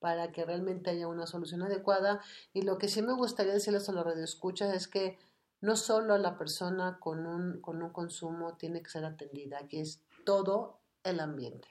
para 0.00 0.30
que 0.30 0.44
realmente 0.44 0.90
haya 0.90 1.08
una 1.08 1.26
solución 1.26 1.62
adecuada. 1.62 2.20
Y 2.52 2.62
lo 2.62 2.76
que 2.76 2.88
sí 2.88 3.00
me 3.00 3.14
gustaría 3.14 3.54
decirles 3.54 3.88
a 3.88 3.92
los 3.92 4.04
radioescuchas 4.04 4.74
es 4.74 4.86
que 4.86 5.18
no 5.62 5.76
solo 5.76 6.18
la 6.18 6.36
persona 6.36 6.98
con 7.00 7.26
un, 7.26 7.60
con 7.62 7.82
un 7.82 7.90
consumo 7.90 8.54
tiene 8.56 8.82
que 8.82 8.90
ser 8.90 9.06
atendida, 9.06 9.66
que 9.66 9.80
es 9.80 10.02
todo 10.24 10.78
el 11.04 11.20
ambiente. 11.20 11.68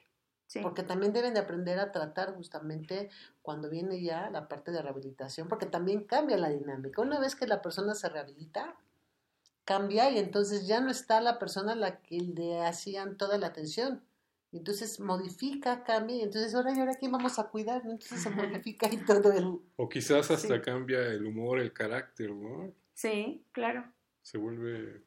Porque 0.62 0.84
también 0.84 1.14
deben 1.14 1.36
de 1.36 1.42
aprender 1.42 1.80
a 1.80 1.92
tratar 1.92 2.34
justamente 2.34 3.10
cuando 3.42 3.70
viene 3.70 4.02
ya 4.02 4.30
la 4.32 4.48
parte 4.48 4.72
de 4.72 4.82
rehabilitación, 4.82 5.48
porque 5.48 5.68
también 5.68 6.06
cambia 6.06 6.38
la 6.38 6.50
dinámica. 6.50 7.02
Una 7.02 7.20
vez 7.20 7.36
que 7.36 7.46
la 7.46 7.62
persona 7.62 7.94
se 7.94 8.10
rehabilita, 8.10 8.76
cambia 9.64 10.10
y 10.10 10.18
entonces 10.18 10.66
ya 10.66 10.82
no 10.82 10.90
está 10.90 11.22
la 11.22 11.38
persona 11.38 11.74
a 11.74 11.76
la 11.76 12.02
que 12.02 12.20
le 12.20 12.66
hacían 12.66 13.18
toda 13.18 13.38
la 13.38 13.48
atención. 13.48 14.02
Entonces 14.52 15.00
modifica, 15.00 15.84
cambia 15.84 16.16
y 16.16 16.22
entonces 16.22 16.56
ahora 16.56 16.76
y 16.76 16.80
ahora 16.80 16.96
quién 16.96 17.12
vamos 17.12 17.38
a 17.38 17.50
cuidar, 17.50 17.84
entonces 17.84 18.24
se 18.24 18.30
modifica 18.32 18.92
y 18.92 18.98
todo 18.98 19.32
el... 19.32 19.60
O 19.76 19.88
quizás 19.88 20.32
hasta 20.32 20.60
cambia 20.64 21.06
el 21.06 21.24
humor, 21.28 21.60
el 21.60 21.72
carácter, 21.72 22.32
¿no? 22.32 22.74
Sí, 22.96 23.46
claro. 23.52 23.86
Se 24.24 24.40
vuelve... 24.40 25.04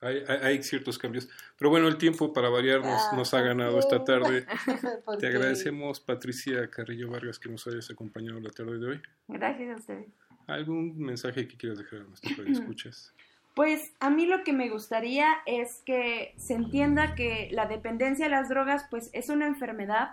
Hay, 0.00 0.22
hay, 0.42 0.62
ciertos 0.62 0.98
cambios. 0.98 1.28
Pero 1.58 1.70
bueno, 1.70 1.86
el 1.88 1.98
tiempo 1.98 2.32
para 2.32 2.48
variar 2.48 2.80
nos, 2.80 3.02
ah, 3.12 3.16
nos 3.16 3.34
ha 3.34 3.40
ganado 3.42 3.78
esta 3.78 4.02
tarde. 4.02 4.46
Te 5.18 5.26
agradecemos, 5.26 6.00
Patricia 6.00 6.70
Carrillo 6.70 7.10
Vargas, 7.10 7.38
que 7.38 7.50
nos 7.50 7.66
hayas 7.66 7.90
acompañado 7.90 8.40
la 8.40 8.50
tarde 8.50 8.78
de 8.78 8.86
hoy. 8.86 9.02
Gracias 9.28 9.70
a 9.70 9.76
ustedes. 9.76 10.06
¿Algún 10.46 10.98
mensaje 10.98 11.46
que 11.46 11.56
quieras 11.56 11.78
dejar 11.78 12.00
a 12.00 12.04
nuestros 12.04 12.38
escuchas? 12.48 13.14
Pues 13.54 13.92
a 13.98 14.10
mí 14.10 14.26
lo 14.26 14.44
que 14.44 14.52
me 14.52 14.70
gustaría 14.70 15.26
es 15.44 15.82
que 15.84 16.34
se 16.36 16.54
entienda 16.54 17.16
que 17.16 17.48
la 17.50 17.66
dependencia 17.66 18.26
de 18.26 18.30
las 18.30 18.48
drogas 18.48 18.86
pues 18.90 19.10
es 19.12 19.28
una 19.28 19.46
enfermedad, 19.46 20.12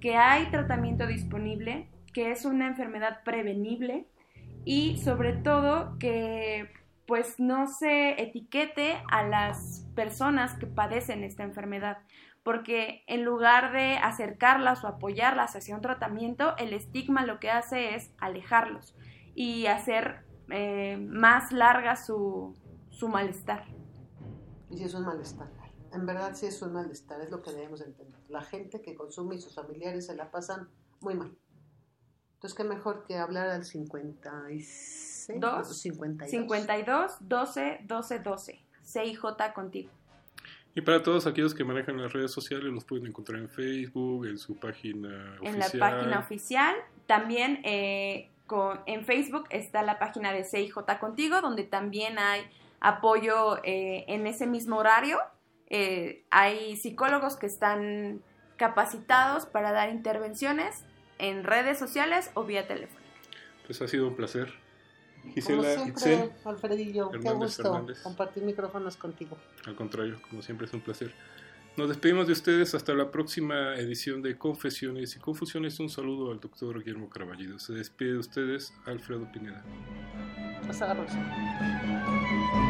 que 0.00 0.16
hay 0.16 0.50
tratamiento 0.50 1.06
disponible, 1.06 1.88
que 2.14 2.30
es 2.30 2.46
una 2.46 2.66
enfermedad 2.66 3.22
prevenible 3.22 4.06
y 4.64 4.98
sobre 4.98 5.34
todo 5.34 5.98
que 5.98 6.72
pues 7.10 7.40
no 7.40 7.66
se 7.66 8.22
etiquete 8.22 9.02
a 9.10 9.26
las 9.26 9.84
personas 9.96 10.54
que 10.54 10.68
padecen 10.68 11.24
esta 11.24 11.42
enfermedad, 11.42 11.98
porque 12.44 13.02
en 13.08 13.24
lugar 13.24 13.72
de 13.72 13.96
acercarlas 13.96 14.84
o 14.84 14.86
apoyarlas 14.86 15.56
hacia 15.56 15.74
un 15.74 15.80
tratamiento, 15.80 16.56
el 16.56 16.72
estigma 16.72 17.26
lo 17.26 17.40
que 17.40 17.50
hace 17.50 17.96
es 17.96 18.12
alejarlos 18.18 18.94
y 19.34 19.66
hacer 19.66 20.24
eh, 20.50 20.98
más 20.98 21.50
larga 21.50 21.96
su, 21.96 22.54
su 22.90 23.08
malestar. 23.08 23.64
Y 24.70 24.78
si 24.78 24.84
es 24.84 24.94
un 24.94 25.04
malestar, 25.04 25.50
en 25.92 26.06
verdad 26.06 26.36
si 26.36 26.46
es 26.46 26.62
un 26.62 26.74
malestar, 26.74 27.20
es 27.22 27.30
lo 27.32 27.42
que 27.42 27.50
debemos 27.50 27.80
entender. 27.80 28.20
La 28.28 28.42
gente 28.42 28.82
que 28.82 28.94
consume 28.94 29.34
y 29.34 29.40
sus 29.40 29.56
familiares 29.56 30.06
se 30.06 30.14
la 30.14 30.30
pasan 30.30 30.68
muy 31.00 31.14
mal. 31.14 31.36
Entonces, 32.34 32.56
qué 32.56 32.62
mejor 32.62 33.02
que 33.02 33.18
hablar 33.18 33.48
al 33.48 33.64
56, 33.64 35.09
52. 35.32 36.30
52 36.30 37.16
12 37.20 37.80
12 37.84 38.18
12. 38.18 38.64
CIJ 38.82 39.20
contigo. 39.54 39.90
Y 40.74 40.82
para 40.82 41.02
todos 41.02 41.26
aquellos 41.26 41.54
que 41.54 41.64
manejan 41.64 42.00
las 42.00 42.12
redes 42.12 42.30
sociales, 42.30 42.72
los 42.72 42.84
pueden 42.84 43.06
encontrar 43.06 43.40
en 43.40 43.48
Facebook, 43.48 44.26
en 44.26 44.38
su 44.38 44.56
página 44.56 45.36
en 45.42 45.48
oficial. 45.48 45.54
En 45.54 45.58
la 45.58 45.90
página 45.90 46.18
oficial. 46.20 46.76
También 47.06 47.60
eh, 47.64 48.30
con, 48.46 48.80
en 48.86 49.04
Facebook 49.04 49.44
está 49.50 49.82
la 49.82 49.98
página 49.98 50.32
de 50.32 50.44
CIJ 50.44 50.74
Contigo, 51.00 51.40
donde 51.40 51.64
también 51.64 52.18
hay 52.18 52.42
apoyo 52.80 53.58
eh, 53.64 54.04
en 54.08 54.26
ese 54.26 54.46
mismo 54.46 54.76
horario. 54.76 55.18
Eh, 55.68 56.24
hay 56.30 56.76
psicólogos 56.76 57.36
que 57.36 57.46
están 57.46 58.22
capacitados 58.56 59.46
para 59.46 59.72
dar 59.72 59.90
intervenciones 59.90 60.84
en 61.18 61.44
redes 61.44 61.78
sociales 61.78 62.30
o 62.34 62.44
vía 62.44 62.66
telefónica. 62.66 63.00
Pues 63.66 63.82
ha 63.82 63.88
sido 63.88 64.08
un 64.08 64.16
placer. 64.16 64.52
Gisela, 65.34 65.76
como 65.76 65.98
siempre, 65.98 66.30
Alfredillo, 66.44 67.10
qué 67.10 67.30
gusto 67.30 67.86
compartir 68.02 68.42
micrófonos 68.42 68.96
contigo. 68.96 69.36
Al 69.66 69.74
contrario, 69.74 70.20
como 70.28 70.42
siempre 70.42 70.66
es 70.66 70.72
un 70.72 70.80
placer. 70.80 71.12
Nos 71.76 71.88
despedimos 71.88 72.26
de 72.26 72.32
ustedes 72.32 72.74
hasta 72.74 72.92
la 72.94 73.10
próxima 73.10 73.76
edición 73.76 74.22
de 74.22 74.36
Confesiones 74.36 75.14
y 75.16 75.20
Confusiones. 75.20 75.78
Un 75.78 75.88
saludo 75.88 76.32
al 76.32 76.40
doctor 76.40 76.78
Guillermo 76.82 77.08
Caraballido. 77.08 77.58
Se 77.58 77.72
despide 77.72 78.12
de 78.12 78.18
ustedes 78.18 78.74
Alfredo 78.86 79.30
Pineda. 79.30 79.64
Hasta 80.68 80.88
la 80.88 80.94
próxima. 80.96 82.69